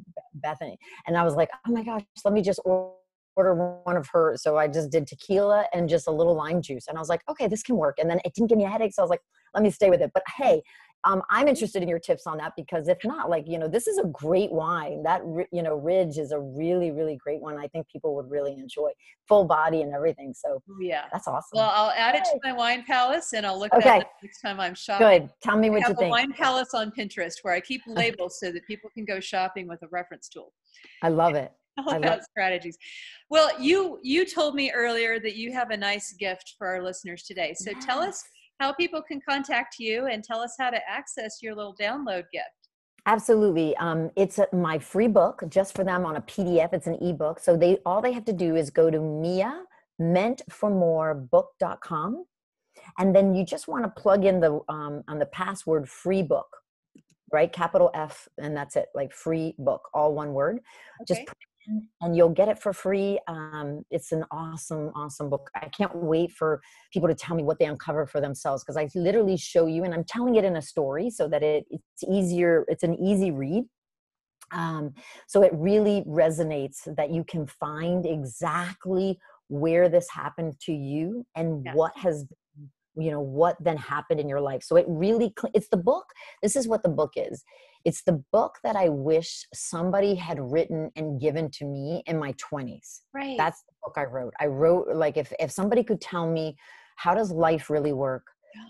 Bethenny, 0.44 0.78
and 1.08 1.18
I 1.18 1.24
was 1.24 1.36
like, 1.36 1.50
oh 1.68 1.72
my 1.72 1.84
gosh, 1.84 2.04
let 2.24 2.34
me 2.34 2.42
just 2.42 2.60
order 2.66 3.82
one 3.84 3.98
of 3.98 4.08
her. 4.12 4.36
So 4.38 4.58
I 4.58 4.68
just 4.68 4.90
did 4.90 5.08
tequila 5.08 5.66
and 5.74 5.88
just 5.88 6.08
a 6.08 6.12
little 6.12 6.36
lime 6.36 6.62
juice, 6.62 6.88
and 6.88 6.98
I 6.98 7.02
was 7.02 7.10
like, 7.10 7.22
okay, 7.30 7.48
this 7.48 7.64
can 7.64 7.78
work. 7.78 7.98
And 8.00 8.10
then 8.10 8.20
it 8.26 8.34
didn't 8.34 8.50
give 8.50 8.58
me 8.58 8.66
a 8.66 8.70
headache, 8.70 8.94
so 8.94 9.02
I 9.02 9.04
was 9.04 9.10
like, 9.10 9.22
let 9.54 9.64
me 9.64 9.70
stay 9.72 9.90
with 9.90 10.02
it. 10.02 10.12
But 10.14 10.24
hey. 10.38 10.62
Um, 11.06 11.22
I'm 11.30 11.48
interested 11.48 11.82
in 11.82 11.88
your 11.88 12.00
tips 12.00 12.28
on 12.28 12.38
that 12.40 12.54
because 12.58 12.88
if 12.90 12.98
not, 13.06 13.30
like 13.30 13.46
you 13.48 13.58
know, 13.58 13.68
this 13.68 13.88
is 13.88 13.98
a 14.00 14.06
great 14.08 14.52
wine. 14.52 15.02
That 15.04 15.22
you 15.52 15.64
know, 15.64 15.76
Ridge 15.76 16.18
is 16.18 16.32
a 16.32 16.40
really, 16.40 16.92
really 16.92 17.16
great 17.16 17.42
one. 17.42 17.58
I 17.58 17.68
think 17.68 17.88
people 17.88 18.16
would 18.16 18.30
really 18.30 18.54
enjoy 18.54 18.90
full 19.28 19.46
body 19.46 19.82
and 19.82 19.94
everything. 19.94 20.34
So 20.34 20.62
yeah. 20.82 21.06
that's 21.12 21.28
awesome. 21.28 21.52
Well, 21.54 21.72
I'll 21.74 21.92
add 21.92 22.16
it 22.16 22.26
to 22.26 22.40
my 22.44 22.52
wine 22.52 22.84
palace 22.86 23.34
and 23.34 23.46
I'll 23.46 23.58
look 23.58 23.74
Okay. 23.74 23.90
at 23.90 24.02
it 24.02 24.08
next 24.22 24.42
time 24.42 24.60
I'm 24.60 24.76
shopping. 24.76 25.08
Good. 25.22 25.30
Tell 25.42 25.58
me 25.58 25.68
I 25.68 25.70
what 25.72 25.82
have 25.84 25.90
you 25.92 25.96
a 25.96 25.98
think. 26.00 26.12
wine 26.12 26.34
palace 26.34 26.74
on 26.74 26.92
Pinterest 26.92 27.36
where 27.44 27.54
I 27.54 27.62
keep 27.62 27.82
labels 27.88 28.40
so 28.40 28.52
that 28.52 28.66
people 28.68 28.90
can 28.94 29.06
go 29.06 29.20
shopping 29.20 29.68
with 29.68 29.82
a 29.84 29.88
reference 29.92 30.28
tool. 30.28 30.52
I 31.02 31.10
love 31.10 31.36
it. 31.36 31.52
all 31.78 31.94
I 31.94 31.98
love- 31.98 32.24
strategies. 32.24 32.78
Well, 33.30 33.50
you 33.62 34.00
you 34.04 34.26
told 34.26 34.56
me 34.56 34.72
earlier 34.72 35.20
that 35.22 35.36
you 35.36 35.54
have 35.54 35.70
a 35.70 35.78
nice 35.78 36.12
gift 36.14 36.56
for 36.58 36.68
our 36.68 36.84
listeners 36.84 37.24
today. 37.24 37.54
So 37.56 37.72
tell 37.80 38.00
us 38.00 38.22
how 38.60 38.74
people 38.74 39.02
can 39.02 39.20
contact 39.28 39.80
you 39.80 40.06
and 40.08 40.24
tell 40.24 40.40
us 40.40 40.56
how 40.60 40.70
to 40.70 40.80
access 40.88 41.40
your 41.42 41.56
little 41.56 41.76
download 41.80 42.26
gift. 42.32 42.46
Absolutely. 43.06 43.76
Um, 43.78 44.12
it's 44.16 44.40
a, 44.40 44.48
my 44.54 44.78
free 44.78 45.08
book 45.08 45.44
just 45.50 45.76
for 45.76 45.84
them 45.84 46.06
on 46.06 46.16
a 46.18 46.22
PDF. 46.22 46.74
It's 46.74 46.88
an 46.88 46.98
ebook. 47.02 47.40
So 47.40 47.58
they 47.58 47.80
all 47.86 48.02
they 48.02 48.12
have 48.12 48.26
to 48.26 48.34
do 48.34 48.56
is 48.56 48.70
go 48.70 48.92
to 48.92 49.00
Mia 49.00 49.64
meantformorebook.com 50.02 52.26
and 52.98 53.16
then 53.16 53.36
you 53.36 53.46
just 53.46 53.68
want 53.68 53.84
to 53.84 53.90
plug 53.90 54.26
in 54.26 54.40
the 54.40 54.60
um, 54.70 55.04
on 55.08 55.20
the 55.20 55.26
password 55.26 55.90
free 55.90 56.24
book 56.24 56.48
right 57.32 57.52
capital 57.52 57.92
f 57.94 58.28
and 58.38 58.56
that's 58.56 58.76
it 58.76 58.88
like 58.96 59.14
free 59.14 59.54
book 59.60 59.88
all 59.94 60.16
one 60.16 60.34
word 60.34 60.60
okay. 61.02 61.06
just 61.08 61.28
put 61.28 61.38
and 62.02 62.16
you'll 62.16 62.30
get 62.30 62.48
it 62.48 62.60
for 62.60 62.74
free 62.74 63.20
um, 63.28 63.84
it's 63.92 64.12
an 64.12 64.24
awesome 64.32 64.92
awesome 64.96 65.30
book. 65.30 65.50
I 65.56 65.68
can't 65.70 65.96
wait 65.96 66.32
for 66.32 66.62
people 66.92 67.08
to 67.10 67.16
tell 67.16 67.36
me 67.36 67.44
what 67.44 67.60
they 67.60 67.66
uncover 67.66 68.06
for 68.06 68.22
themselves 68.22 68.64
because 68.64 68.78
i 68.78 68.88
literally 68.96 69.38
show 69.38 69.66
you 69.66 69.84
and 69.84 69.94
i'm 69.94 70.04
telling 70.04 70.36
it 70.36 70.44
in 70.44 70.56
a 70.56 70.62
story 70.62 71.10
so 71.10 71.28
that 71.28 71.44
it, 71.44 71.66
it's 71.70 72.04
easier 72.10 72.66
it's 72.68 72.84
an 72.84 72.96
easy 72.96 73.32
read. 73.32 73.66
Um, 74.52 74.94
so 75.28 75.44
it 75.44 75.52
really 75.54 76.04
resonates 76.08 76.78
that 76.98 77.12
you 77.12 77.24
can 77.24 77.46
find 77.46 78.06
exactly 78.06 79.20
where 79.48 79.90
this 79.90 80.10
happened 80.10 80.60
to 80.62 80.72
you 80.72 81.26
and 81.36 81.68
what 81.74 81.96
has 81.98 82.26
you 82.96 83.12
know 83.12 83.22
what 83.22 83.56
then 83.60 83.78
happened 83.78 84.20
in 84.20 84.28
your 84.28 84.42
life. 84.42 84.64
So 84.64 84.76
it 84.76 84.86
really 84.88 85.34
it's 85.54 85.70
the 85.70 85.78
book 85.78 86.06
this 86.42 86.56
is 86.56 86.68
what 86.68 86.84
the 86.84 86.90
book 86.90 87.12
is 87.16 87.44
it's 87.86 88.04
the 88.04 88.24
book 88.32 88.58
that 88.64 88.76
i 88.76 88.90
wish 88.90 89.46
somebody 89.54 90.16
had 90.16 90.40
written 90.40 90.92
and 90.96 91.20
given 91.20 91.50
to 91.50 91.66
me 91.66 92.04
in 92.06 92.20
my 92.20 92.34
20s 92.34 93.02
right. 93.14 93.38
That's 93.38 93.64
the 93.64 93.74
book 93.84 93.96
i 93.98 94.06
wrote. 94.06 94.34
I 94.40 94.48
wrote 94.48 94.88
like 94.96 95.18
if 95.18 95.32
if 95.40 95.52
somebody 95.52 95.84
could 95.84 96.02
tell 96.02 96.30
me 96.32 96.56
how 96.96 97.16
does 97.16 97.32
life 97.32 97.70
really 97.70 97.94
work? 97.94 98.24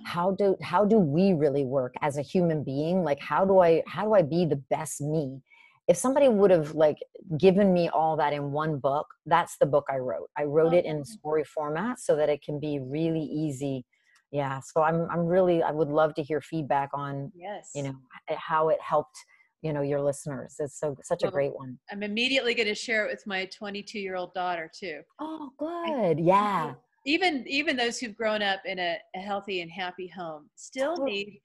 How 0.05 0.31
do 0.31 0.55
how 0.61 0.85
do 0.85 0.97
we 0.99 1.33
really 1.33 1.65
work 1.65 1.95
as 2.01 2.17
a 2.17 2.21
human 2.21 2.63
being? 2.63 3.03
Like 3.03 3.19
how 3.19 3.43
do 3.45 3.59
i 3.59 3.81
how 3.87 4.05
do 4.05 4.13
i 4.13 4.21
be 4.21 4.45
the 4.45 4.61
best 4.69 5.01
me? 5.01 5.41
If 5.87 5.97
somebody 5.97 6.27
would 6.27 6.51
have 6.51 6.75
like 6.75 6.97
given 7.39 7.73
me 7.73 7.89
all 7.89 8.15
that 8.17 8.33
in 8.33 8.51
one 8.51 8.77
book 8.77 9.07
that's 9.25 9.57
the 9.57 9.65
book 9.65 9.85
i 9.89 9.97
wrote. 9.97 10.29
I 10.37 10.43
wrote 10.43 10.73
it 10.73 10.85
in 10.85 10.99
oh. 10.99 11.03
story 11.03 11.43
format 11.43 11.99
so 11.99 12.15
that 12.15 12.29
it 12.29 12.43
can 12.43 12.59
be 12.59 12.79
really 12.79 13.23
easy 13.23 13.85
yeah 14.31 14.59
so 14.59 14.81
i'm 14.81 15.07
i'm 15.09 15.25
really 15.25 15.63
i 15.63 15.71
would 15.71 15.89
love 15.89 16.13
to 16.13 16.21
hear 16.21 16.39
feedback 16.41 16.89
on 16.93 17.31
yes. 17.35 17.71
you 17.73 17.83
know 17.83 17.95
how 18.37 18.69
it 18.69 18.79
helped 18.81 19.17
you 19.61 19.73
know 19.73 19.81
your 19.81 20.01
listeners. 20.01 20.55
It's 20.59 20.79
so 20.79 20.95
such 21.03 21.19
well, 21.23 21.29
a 21.29 21.31
great 21.31 21.55
one. 21.55 21.77
I'm 21.91 22.03
immediately 22.03 22.53
going 22.53 22.67
to 22.67 22.75
share 22.75 23.05
it 23.05 23.11
with 23.11 23.25
my 23.25 23.45
22 23.45 23.99
year 23.99 24.15
old 24.15 24.33
daughter 24.33 24.71
too. 24.73 25.01
Oh 25.19 25.51
good 25.57 26.19
yeah. 26.19 26.73
Even 27.05 27.45
even 27.47 27.75
those 27.75 27.99
who've 27.99 28.15
grown 28.15 28.41
up 28.41 28.61
in 28.65 28.79
a, 28.79 28.97
a 29.15 29.19
healthy 29.19 29.61
and 29.61 29.71
happy 29.71 30.07
home 30.07 30.49
still 30.55 31.03
need 31.03 31.39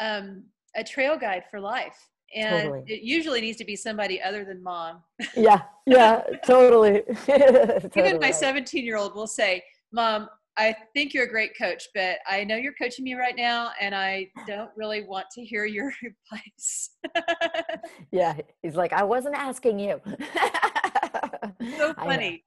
um, 0.00 0.44
a 0.76 0.84
trail 0.84 1.16
guide 1.16 1.44
for 1.50 1.60
life 1.60 1.96
and 2.34 2.64
totally. 2.64 2.82
it 2.86 3.02
usually 3.02 3.40
needs 3.40 3.58
to 3.58 3.64
be 3.64 3.76
somebody 3.76 4.20
other 4.20 4.44
than 4.44 4.62
mom. 4.62 5.02
Yeah 5.36 5.62
yeah 5.86 6.22
totally. 6.44 7.02
totally 7.26 7.90
even 7.96 8.20
my 8.20 8.30
17 8.30 8.84
year 8.84 8.96
old 8.96 9.14
will 9.14 9.26
say 9.26 9.62
mom 9.92 10.28
I 10.56 10.76
think 10.94 11.14
you're 11.14 11.24
a 11.24 11.30
great 11.30 11.56
coach, 11.58 11.88
but 11.94 12.18
I 12.28 12.44
know 12.44 12.56
you're 12.56 12.74
coaching 12.74 13.04
me 13.04 13.14
right 13.14 13.34
now, 13.36 13.70
and 13.80 13.94
I 13.94 14.28
don't 14.46 14.70
really 14.76 15.02
want 15.02 15.26
to 15.32 15.44
hear 15.44 15.64
your 15.64 15.92
advice. 16.32 16.90
yeah, 18.12 18.34
he's 18.62 18.76
like, 18.76 18.92
I 18.92 19.02
wasn't 19.02 19.34
asking 19.34 19.80
you. 19.80 20.00
so 21.76 21.94
funny. 21.98 22.44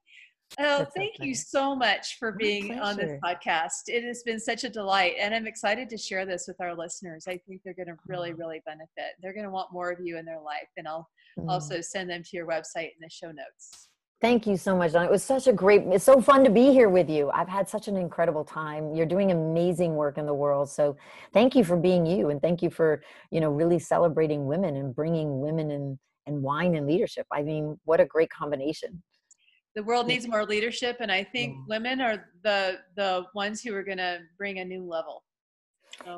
Oh, 0.58 0.78
That's 0.78 0.92
thank 0.96 1.16
so 1.18 1.24
you 1.24 1.34
so 1.34 1.76
much 1.76 2.16
for 2.18 2.32
being 2.32 2.78
on 2.78 2.96
this 2.96 3.20
podcast. 3.22 3.88
It 3.88 4.02
has 4.04 4.22
been 4.22 4.40
such 4.40 4.64
a 4.64 4.70
delight, 4.70 5.16
and 5.20 5.34
I'm 5.34 5.46
excited 5.46 5.90
to 5.90 5.98
share 5.98 6.24
this 6.24 6.46
with 6.48 6.58
our 6.62 6.74
listeners. 6.74 7.26
I 7.28 7.38
think 7.46 7.60
they're 7.62 7.74
going 7.74 7.88
to 7.88 7.96
really, 8.06 8.32
really 8.32 8.62
benefit. 8.64 9.16
They're 9.20 9.34
going 9.34 9.44
to 9.44 9.50
want 9.50 9.74
more 9.74 9.90
of 9.90 9.98
you 10.02 10.16
in 10.16 10.24
their 10.24 10.40
life, 10.40 10.68
and 10.78 10.88
I'll 10.88 11.06
mm. 11.38 11.50
also 11.50 11.82
send 11.82 12.08
them 12.08 12.22
to 12.22 12.30
your 12.32 12.46
website 12.46 12.92
in 12.94 13.02
the 13.02 13.10
show 13.10 13.30
notes. 13.30 13.87
Thank 14.20 14.48
you 14.48 14.56
so 14.56 14.76
much, 14.76 14.92
Don. 14.92 15.04
It 15.04 15.10
was 15.10 15.22
such 15.22 15.46
a 15.46 15.52
great, 15.52 15.82
it's 15.86 16.04
so 16.04 16.20
fun 16.20 16.42
to 16.42 16.50
be 16.50 16.72
here 16.72 16.88
with 16.88 17.08
you. 17.08 17.30
I've 17.30 17.48
had 17.48 17.68
such 17.68 17.86
an 17.86 17.96
incredible 17.96 18.44
time. 18.44 18.92
You're 18.92 19.06
doing 19.06 19.30
amazing 19.30 19.94
work 19.94 20.18
in 20.18 20.26
the 20.26 20.34
world. 20.34 20.68
So 20.68 20.96
thank 21.32 21.54
you 21.54 21.62
for 21.62 21.76
being 21.76 22.04
you 22.04 22.30
and 22.30 22.42
thank 22.42 22.60
you 22.60 22.68
for, 22.68 23.00
you 23.30 23.40
know, 23.40 23.50
really 23.50 23.78
celebrating 23.78 24.46
women 24.46 24.74
and 24.74 24.92
bringing 24.92 25.40
women 25.40 25.70
and, 25.70 25.98
and 26.26 26.42
wine 26.42 26.74
and 26.74 26.84
leadership. 26.84 27.28
I 27.32 27.42
mean, 27.42 27.78
what 27.84 28.00
a 28.00 28.06
great 28.06 28.30
combination. 28.30 29.00
The 29.76 29.84
world 29.84 30.08
needs 30.08 30.26
more 30.26 30.44
leadership 30.44 30.96
and 30.98 31.12
I 31.12 31.22
think 31.22 31.54
yeah. 31.54 31.62
women 31.68 32.00
are 32.00 32.24
the 32.42 32.78
the 32.96 33.26
ones 33.36 33.62
who 33.62 33.72
are 33.76 33.84
going 33.84 33.98
to 33.98 34.18
bring 34.36 34.58
a 34.58 34.64
new 34.64 34.82
level. 34.84 35.22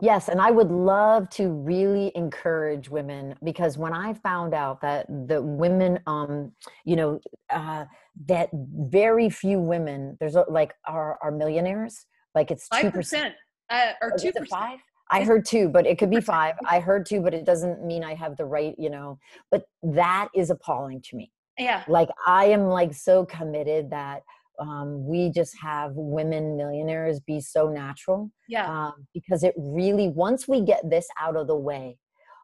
Yes, 0.02 0.28
and 0.28 0.40
I 0.40 0.50
would 0.50 0.70
love 0.70 1.28
to 1.30 1.50
really 1.50 2.12
encourage 2.14 2.88
women 2.88 3.34
because 3.42 3.78
when 3.78 3.92
I 3.92 4.14
found 4.14 4.54
out 4.54 4.80
that 4.82 5.06
the 5.28 5.42
women, 5.42 5.98
um, 6.06 6.52
you 6.84 6.96
know, 6.96 7.20
uh, 7.50 7.84
that 8.26 8.50
very 8.52 9.30
few 9.30 9.58
women, 9.58 10.16
there's 10.20 10.36
a, 10.36 10.44
like 10.48 10.74
are 10.86 11.18
are 11.22 11.30
millionaires. 11.30 12.06
Like 12.34 12.50
it's 12.50 12.68
two 12.68 12.90
percent 12.90 13.34
uh, 13.70 13.92
or 14.00 14.12
two 14.18 14.32
percent. 14.32 14.48
Five. 14.48 14.78
I 15.10 15.24
heard 15.24 15.44
two, 15.44 15.68
but 15.68 15.86
it 15.86 15.98
could 15.98 16.10
be 16.10 16.20
five. 16.20 16.54
I 16.68 16.78
heard 16.78 17.04
two, 17.04 17.20
but 17.20 17.34
it 17.34 17.44
doesn't 17.44 17.84
mean 17.84 18.04
I 18.04 18.14
have 18.14 18.36
the 18.36 18.44
right, 18.44 18.74
you 18.78 18.90
know. 18.90 19.18
But 19.50 19.64
that 19.82 20.28
is 20.34 20.50
appalling 20.50 21.02
to 21.02 21.16
me. 21.16 21.32
Yeah. 21.58 21.82
Like 21.88 22.08
I 22.26 22.46
am 22.46 22.68
like 22.68 22.94
so 22.94 23.24
committed 23.26 23.90
that 23.90 24.22
um, 24.60 25.06
we 25.06 25.30
just 25.30 25.56
have 25.60 25.92
women 25.94 26.56
millionaires 26.56 27.20
be 27.20 27.40
so 27.40 27.68
natural. 27.68 28.30
Yeah. 28.48 28.66
Um, 28.70 29.06
because 29.14 29.42
it 29.42 29.54
really, 29.56 30.08
once 30.08 30.46
we 30.46 30.60
get 30.60 30.88
this 30.88 31.08
out 31.20 31.36
of 31.36 31.46
the 31.46 31.56
way, 31.56 31.98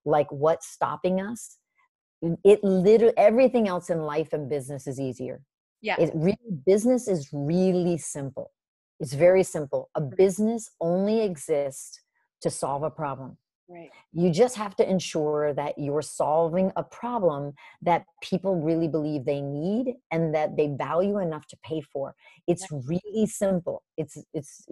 like 0.04 0.30
what's 0.30 0.68
stopping 0.68 1.20
us, 1.20 1.58
it 2.44 2.64
literally, 2.64 3.16
everything 3.16 3.68
else 3.68 3.90
in 3.90 4.00
life 4.02 4.32
and 4.32 4.48
business 4.48 4.86
is 4.86 4.98
easier. 4.98 5.42
Yeah. 5.82 5.96
It 5.98 6.10
really, 6.14 6.38
business 6.64 7.06
is 7.06 7.28
really 7.32 7.98
simple. 7.98 8.52
It's 8.98 9.12
very 9.12 9.42
simple. 9.42 9.90
A 9.94 10.00
business 10.00 10.70
only 10.80 11.20
exists 11.20 12.00
to 12.40 12.50
solve 12.50 12.82
a 12.82 12.90
problem. 12.90 13.36
Right. 13.68 13.90
You 14.12 14.30
just 14.30 14.56
have 14.56 14.76
to 14.76 14.88
ensure 14.88 15.52
that 15.54 15.74
you're 15.76 16.02
solving 16.02 16.70
a 16.76 16.84
problem 16.84 17.54
that 17.82 18.04
people 18.22 18.60
really 18.60 18.86
believe 18.86 19.24
they 19.24 19.40
need 19.40 19.94
and 20.12 20.32
that 20.36 20.56
they 20.56 20.68
value 20.68 21.18
enough 21.18 21.48
to 21.48 21.56
pay 21.64 21.80
for. 21.80 22.14
It's 22.46 22.66
really 22.70 23.26
simple. 23.26 23.82
It's 23.96 24.16
it's 24.32 24.66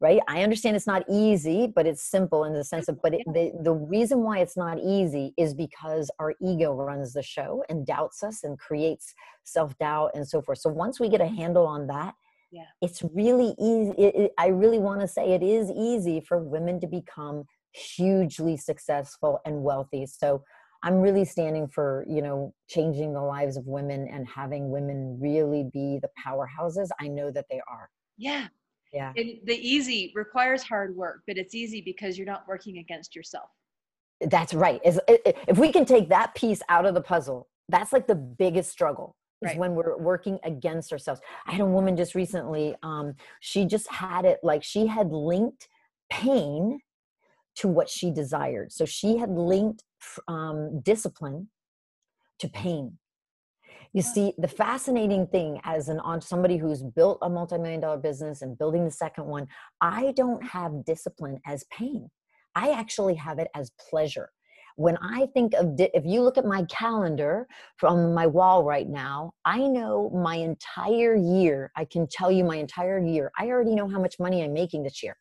right. 0.00 0.20
I 0.26 0.42
understand 0.42 0.74
it's 0.74 0.86
not 0.86 1.04
easy, 1.08 1.68
but 1.72 1.86
it's 1.86 2.02
simple 2.02 2.42
in 2.42 2.54
the 2.54 2.64
sense 2.64 2.88
of 2.88 3.00
but 3.00 3.14
it, 3.14 3.22
the 3.26 3.52
the 3.62 3.72
reason 3.72 4.24
why 4.24 4.38
it's 4.40 4.56
not 4.56 4.80
easy 4.80 5.32
is 5.38 5.54
because 5.54 6.10
our 6.18 6.34
ego 6.42 6.74
runs 6.74 7.12
the 7.12 7.22
show 7.22 7.62
and 7.68 7.86
doubts 7.86 8.24
us 8.24 8.42
and 8.42 8.58
creates 8.58 9.14
self-doubt 9.44 10.10
and 10.14 10.26
so 10.26 10.42
forth. 10.42 10.58
So 10.58 10.70
once 10.70 10.98
we 10.98 11.08
get 11.08 11.20
a 11.20 11.24
mm-hmm. 11.24 11.36
handle 11.36 11.66
on 11.68 11.86
that, 11.86 12.14
yeah. 12.50 12.64
it's 12.82 13.00
really 13.14 13.54
easy. 13.60 13.92
It, 13.96 14.14
it, 14.16 14.32
I 14.38 14.48
really 14.48 14.80
want 14.80 15.02
to 15.02 15.08
say 15.08 15.34
it 15.34 15.42
is 15.44 15.70
easy 15.70 16.20
for 16.20 16.38
women 16.38 16.80
to 16.80 16.88
become 16.88 17.44
hugely 17.74 18.56
successful 18.56 19.40
and 19.44 19.62
wealthy. 19.62 20.06
So 20.06 20.42
I'm 20.82 21.00
really 21.00 21.24
standing 21.24 21.66
for, 21.66 22.04
you 22.08 22.22
know, 22.22 22.54
changing 22.68 23.14
the 23.14 23.22
lives 23.22 23.56
of 23.56 23.66
women 23.66 24.06
and 24.06 24.26
having 24.28 24.70
women 24.70 25.18
really 25.20 25.64
be 25.72 25.98
the 26.00 26.10
powerhouses 26.24 26.88
I 27.00 27.08
know 27.08 27.30
that 27.30 27.46
they 27.50 27.60
are. 27.68 27.88
Yeah. 28.16 28.48
Yeah. 28.92 29.12
And 29.16 29.38
the 29.44 29.56
easy 29.56 30.12
requires 30.14 30.62
hard 30.62 30.94
work, 30.94 31.22
but 31.26 31.36
it's 31.36 31.54
easy 31.54 31.80
because 31.80 32.16
you're 32.16 32.26
not 32.26 32.46
working 32.46 32.78
against 32.78 33.16
yourself. 33.16 33.48
That's 34.20 34.54
right. 34.54 34.80
If 34.84 35.58
we 35.58 35.72
can 35.72 35.84
take 35.84 36.08
that 36.10 36.34
piece 36.34 36.62
out 36.68 36.86
of 36.86 36.94
the 36.94 37.00
puzzle, 37.00 37.48
that's 37.68 37.92
like 37.92 38.06
the 38.06 38.14
biggest 38.14 38.70
struggle 38.70 39.16
is 39.42 39.48
right. 39.48 39.58
when 39.58 39.74
we're 39.74 39.96
working 39.96 40.38
against 40.44 40.92
ourselves. 40.92 41.20
I 41.46 41.52
had 41.52 41.60
a 41.60 41.66
woman 41.66 41.96
just 41.96 42.14
recently, 42.14 42.76
um, 42.82 43.14
she 43.40 43.64
just 43.64 43.90
had 43.90 44.24
it 44.24 44.38
like 44.42 44.62
she 44.62 44.86
had 44.86 45.10
linked 45.10 45.66
pain 46.08 46.78
to 47.56 47.68
what 47.68 47.88
she 47.88 48.10
desired. 48.10 48.72
So 48.72 48.84
she 48.84 49.16
had 49.16 49.30
linked 49.30 49.82
um, 50.28 50.80
discipline 50.80 51.48
to 52.38 52.48
pain. 52.48 52.98
You 53.92 54.02
see, 54.02 54.32
the 54.38 54.48
fascinating 54.48 55.28
thing 55.28 55.60
as 55.62 55.88
an 55.88 56.00
on 56.00 56.20
somebody 56.20 56.56
who's 56.56 56.82
built 56.82 57.18
a 57.22 57.30
multi-million 57.30 57.80
dollar 57.80 57.96
business 57.96 58.42
and 58.42 58.58
building 58.58 58.84
the 58.84 58.90
second 58.90 59.26
one, 59.26 59.46
I 59.80 60.12
don't 60.16 60.42
have 60.44 60.84
discipline 60.84 61.40
as 61.46 61.64
pain. 61.70 62.10
I 62.56 62.70
actually 62.72 63.14
have 63.14 63.38
it 63.38 63.48
as 63.54 63.70
pleasure. 63.88 64.30
When 64.76 64.96
I 64.96 65.26
think 65.32 65.54
of, 65.54 65.76
di- 65.76 65.90
if 65.94 66.04
you 66.04 66.22
look 66.22 66.36
at 66.36 66.44
my 66.44 66.64
calendar 66.64 67.46
from 67.76 68.12
my 68.12 68.26
wall 68.26 68.64
right 68.64 68.88
now, 68.88 69.32
I 69.44 69.58
know 69.68 70.10
my 70.10 70.36
entire 70.36 71.14
year. 71.14 71.70
I 71.76 71.84
can 71.84 72.08
tell 72.08 72.32
you 72.32 72.42
my 72.42 72.56
entire 72.56 72.98
year. 72.98 73.30
I 73.38 73.46
already 73.46 73.76
know 73.76 73.86
how 73.88 74.00
much 74.00 74.18
money 74.18 74.42
I'm 74.42 74.52
making 74.52 74.82
this 74.82 75.04
year 75.04 75.16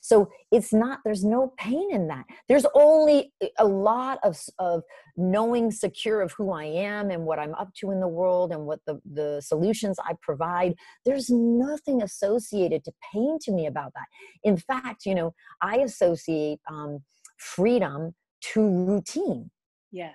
So 0.00 0.30
it's 0.50 0.72
not, 0.72 1.00
there's 1.04 1.24
no 1.24 1.52
pain 1.56 1.88
in 1.90 2.08
that. 2.08 2.24
There's 2.48 2.66
only 2.74 3.32
a 3.58 3.64
lot 3.66 4.18
of, 4.22 4.38
of 4.58 4.82
knowing 5.16 5.70
secure 5.70 6.20
of 6.20 6.32
who 6.32 6.52
I 6.52 6.64
am 6.64 7.10
and 7.10 7.24
what 7.24 7.38
I'm 7.38 7.54
up 7.54 7.72
to 7.76 7.90
in 7.90 8.00
the 8.00 8.08
world 8.08 8.52
and 8.52 8.66
what 8.66 8.80
the, 8.86 9.00
the 9.10 9.40
solutions 9.40 9.98
I 10.04 10.14
provide. 10.20 10.74
There's 11.04 11.30
nothing 11.30 12.02
associated 12.02 12.84
to 12.84 12.92
pain 13.12 13.38
to 13.42 13.52
me 13.52 13.66
about 13.66 13.92
that. 13.94 14.06
In 14.44 14.56
fact, 14.56 15.06
you 15.06 15.14
know, 15.14 15.34
I 15.62 15.78
associate 15.78 16.60
um, 16.70 17.00
freedom 17.36 18.14
to 18.52 18.60
routine. 18.62 19.50
Yeah. 19.92 20.12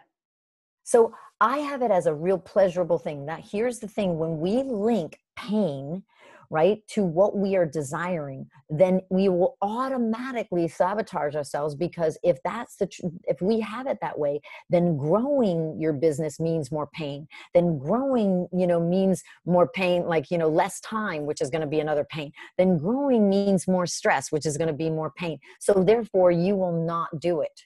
So 0.84 1.13
I 1.41 1.57
have 1.57 1.82
it 1.82 1.91
as 1.91 2.05
a 2.05 2.13
real 2.13 2.38
pleasurable 2.38 2.99
thing. 2.99 3.26
That 3.26 3.41
here's 3.51 3.80
the 3.80 3.88
thing 3.88 4.18
when 4.18 4.39
we 4.39 4.63
link 4.63 5.20
pain 5.36 6.03
right 6.49 6.79
to 6.87 7.03
what 7.03 7.35
we 7.37 7.55
are 7.55 7.65
desiring 7.65 8.47
then 8.69 9.01
we 9.09 9.29
will 9.29 9.57
automatically 9.61 10.67
sabotage 10.67 11.35
ourselves 11.35 11.75
because 11.75 12.17
if 12.23 12.37
that's 12.43 12.77
the 12.77 12.87
tr- 12.87 13.07
if 13.25 13.41
we 13.41 13.59
have 13.59 13.87
it 13.87 13.97
that 14.01 14.17
way 14.17 14.39
then 14.69 14.97
growing 14.97 15.79
your 15.79 15.93
business 15.93 16.39
means 16.39 16.71
more 16.71 16.87
pain. 16.87 17.27
Then 17.53 17.77
growing 17.77 18.47
you 18.53 18.67
know 18.67 18.79
means 18.79 19.23
more 19.45 19.67
pain 19.67 20.05
like 20.05 20.31
you 20.31 20.37
know 20.37 20.49
less 20.49 20.79
time 20.81 21.25
which 21.25 21.41
is 21.41 21.49
going 21.49 21.61
to 21.61 21.67
be 21.67 21.79
another 21.79 22.05
pain. 22.05 22.31
Then 22.57 22.77
growing 22.77 23.29
means 23.29 23.67
more 23.67 23.85
stress 23.85 24.31
which 24.31 24.45
is 24.45 24.57
going 24.57 24.67
to 24.67 24.73
be 24.73 24.89
more 24.89 25.11
pain. 25.11 25.39
So 25.59 25.83
therefore 25.83 26.31
you 26.31 26.55
will 26.55 26.85
not 26.85 27.19
do 27.19 27.41
it. 27.41 27.61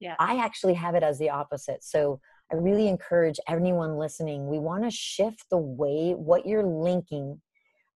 Yeah. 0.00 0.16
I 0.18 0.36
actually 0.36 0.74
have 0.74 0.94
it 0.94 1.02
as 1.02 1.18
the 1.18 1.30
opposite. 1.30 1.84
So 1.84 2.20
I 2.50 2.56
really 2.56 2.88
encourage 2.88 3.38
anyone 3.46 3.96
listening, 3.96 4.48
we 4.48 4.58
want 4.58 4.82
to 4.84 4.90
shift 4.90 5.44
the 5.50 5.58
way 5.58 6.12
what 6.12 6.46
you're 6.46 6.64
linking 6.64 7.40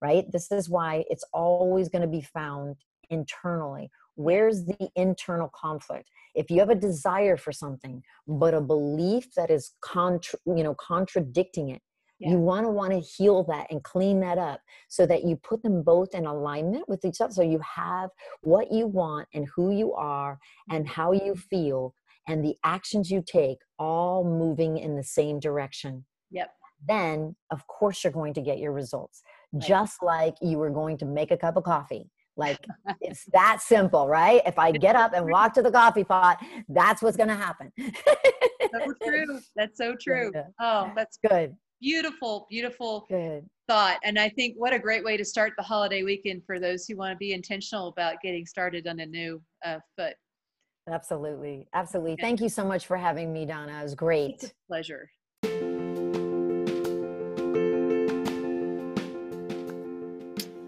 right? 0.05 0.31
This 0.31 0.51
is 0.51 0.69
why 0.69 1.03
it's 1.09 1.25
always 1.33 1.89
going 1.89 2.03
to 2.03 2.07
be 2.07 2.21
found 2.21 2.75
internally. 3.09 3.89
Where's 4.15 4.65
the 4.65 4.89
internal 4.95 5.49
conflict? 5.53 6.09
If 6.35 6.51
you 6.51 6.59
have 6.59 6.69
a 6.69 6.75
desire 6.89 7.37
for 7.37 7.51
something, 7.51 8.03
but 8.27 8.53
a 8.53 8.61
belief 8.61 9.33
that 9.35 9.49
is 9.49 9.73
contra- 9.81 10.39
you 10.45 10.63
know 10.63 10.75
contradicting 10.75 11.69
it, 11.69 11.81
yeah. 12.19 12.29
you 12.29 12.37
want 12.37 12.65
to 12.65 12.69
want 12.69 12.91
to 12.93 12.99
heal 12.99 13.43
that 13.45 13.65
and 13.71 13.83
clean 13.83 14.19
that 14.19 14.37
up 14.37 14.61
so 14.89 15.05
that 15.07 15.23
you 15.23 15.35
put 15.37 15.63
them 15.63 15.81
both 15.81 16.13
in 16.13 16.25
alignment 16.25 16.87
with 16.87 17.03
each 17.03 17.19
other. 17.19 17.33
So 17.33 17.41
you 17.41 17.61
have 17.83 18.09
what 18.41 18.71
you 18.71 18.85
want 18.85 19.27
and 19.33 19.47
who 19.55 19.71
you 19.71 19.93
are 19.93 20.37
and 20.69 20.85
mm-hmm. 20.85 20.93
how 20.93 21.11
you 21.13 21.35
feel 21.35 21.95
and 22.27 22.43
the 22.43 22.55
actions 22.63 23.11
you 23.11 23.23
take 23.25 23.59
all 23.79 24.23
moving 24.23 24.77
in 24.77 24.95
the 24.95 25.03
same 25.03 25.39
direction. 25.39 26.05
Yep. 26.31 26.51
Then, 26.87 27.35
of 27.51 27.65
course, 27.67 28.03
you're 28.03 28.19
going 28.21 28.33
to 28.35 28.41
get 28.41 28.59
your 28.59 28.71
results 28.71 29.23
just 29.57 30.01
like 30.03 30.35
you 30.41 30.57
were 30.57 30.69
going 30.69 30.97
to 30.97 31.05
make 31.05 31.31
a 31.31 31.37
cup 31.37 31.57
of 31.57 31.63
coffee. 31.63 32.09
Like 32.37 32.59
it's 33.01 33.25
that 33.33 33.61
simple, 33.61 34.07
right? 34.07 34.41
If 34.45 34.59
I 34.59 34.71
get 34.71 34.95
up 34.95 35.13
and 35.13 35.25
walk 35.29 35.53
to 35.55 35.61
the 35.61 35.71
coffee 35.71 36.03
pot, 36.03 36.43
that's 36.69 37.01
what's 37.01 37.17
going 37.17 37.29
to 37.29 37.35
happen. 37.35 37.71
so 37.77 38.93
true. 39.03 39.39
That's 39.55 39.77
so 39.77 39.95
true. 40.01 40.31
Oh, 40.59 40.91
that's 40.95 41.17
good. 41.27 41.55
Beautiful, 41.81 42.47
beautiful 42.49 43.05
good. 43.09 43.45
thought. 43.67 43.99
And 44.03 44.17
I 44.17 44.29
think 44.29 44.55
what 44.57 44.73
a 44.73 44.79
great 44.79 45.03
way 45.03 45.17
to 45.17 45.25
start 45.25 45.53
the 45.57 45.63
holiday 45.63 46.03
weekend 46.03 46.43
for 46.45 46.59
those 46.59 46.85
who 46.85 46.95
want 46.95 47.11
to 47.11 47.17
be 47.17 47.33
intentional 47.33 47.87
about 47.89 48.21
getting 48.23 48.45
started 48.45 48.87
on 48.87 48.99
a 48.99 49.05
new 49.05 49.41
uh, 49.63 49.79
foot. 49.97 50.15
Absolutely. 50.89 51.67
Absolutely. 51.73 52.15
Thank 52.19 52.41
you 52.41 52.49
so 52.49 52.63
much 52.63 52.85
for 52.85 52.95
having 52.95 53.33
me, 53.33 53.45
Donna. 53.45 53.79
It 53.79 53.83
was 53.83 53.95
great. 53.95 54.53
pleasure. 54.67 55.09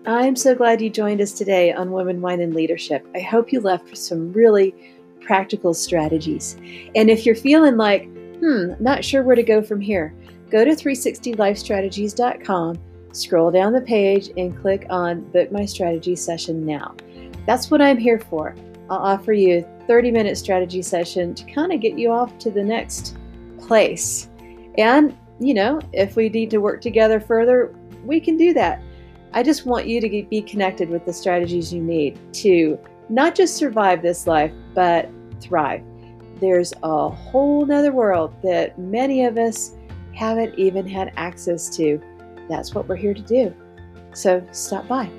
I'm 0.08 0.36
so 0.38 0.56
glad 0.56 0.82
you 0.82 0.90
joined 0.90 1.20
us 1.20 1.34
today 1.34 1.74
on 1.74 1.92
Women, 1.92 2.22
Wine, 2.22 2.40
and 2.40 2.56
Leadership. 2.56 3.06
I 3.14 3.20
hope 3.20 3.52
you 3.52 3.60
left 3.60 3.90
with 3.90 4.00
some 4.00 4.32
really 4.32 4.74
practical 5.20 5.74
strategies. 5.74 6.56
And 6.96 7.10
if 7.10 7.26
you're 7.26 7.36
feeling 7.36 7.76
like, 7.76 8.06
hmm, 8.40 8.72
not 8.80 9.04
sure 9.04 9.22
where 9.22 9.36
to 9.36 9.44
go 9.44 9.62
from 9.62 9.82
here, 9.82 10.16
go 10.50 10.64
to 10.64 10.72
360lifestrategies.com, 10.72 12.80
scroll 13.12 13.52
down 13.52 13.74
the 13.74 13.82
page, 13.82 14.30
and 14.38 14.58
click 14.58 14.86
on 14.90 15.30
Book 15.32 15.52
My 15.52 15.66
Strategy 15.66 16.16
Session 16.16 16.66
Now. 16.66 16.96
That's 17.46 17.70
what 17.70 17.82
I'm 17.82 17.98
here 17.98 18.22
for. 18.22 18.56
I'll 18.90 19.00
offer 19.00 19.34
you 19.34 19.58
a 19.58 19.64
30 19.88 20.12
minute 20.12 20.38
strategy 20.38 20.84
session 20.84 21.36
to 21.36 21.44
kind 21.52 21.74
of 21.74 21.82
get 21.82 22.00
you 22.00 22.14
off 22.14 22.40
to 22.40 22.50
the 22.50 22.64
next 22.64 23.18
place. 23.60 24.30
And, 24.78 25.18
you 25.42 25.54
know, 25.54 25.82
if 25.92 26.16
we 26.16 26.30
need 26.30 26.50
to 26.52 26.60
work 26.60 26.80
together 26.80 27.20
further, 27.20 27.76
we 28.06 28.22
can 28.22 28.38
do 28.38 28.54
that. 28.54 28.82
I 29.34 29.44
just 29.44 29.66
want 29.66 29.88
you 29.88 30.02
to 30.02 30.28
be 30.30 30.42
connected 30.42 30.90
with 30.90 31.06
the 31.06 31.14
strategies 31.14 31.74
you 31.74 31.82
need 31.82 32.20
to 32.36 32.80
not 33.10 33.36
just 33.36 33.56
survive 33.56 34.02
this 34.02 34.28
life, 34.28 34.52
but 34.74 35.10
thrive. 35.40 35.84
There's 36.40 36.74
a 36.84 37.10
whole 37.10 37.66
nother 37.66 37.92
world 37.92 38.34
that 38.44 38.78
many 38.78 39.26
of 39.26 39.38
us 39.38 39.74
haven't 40.14 40.58
even 40.58 40.88
had 40.88 41.14
access 41.16 41.70
to. 41.78 42.02
That's 42.50 42.74
what 42.74 42.88
we're 42.88 42.96
here 42.96 43.14
to 43.14 43.22
do. 43.22 43.54
So 44.14 44.46
stop 44.52 44.88
by. 44.88 45.10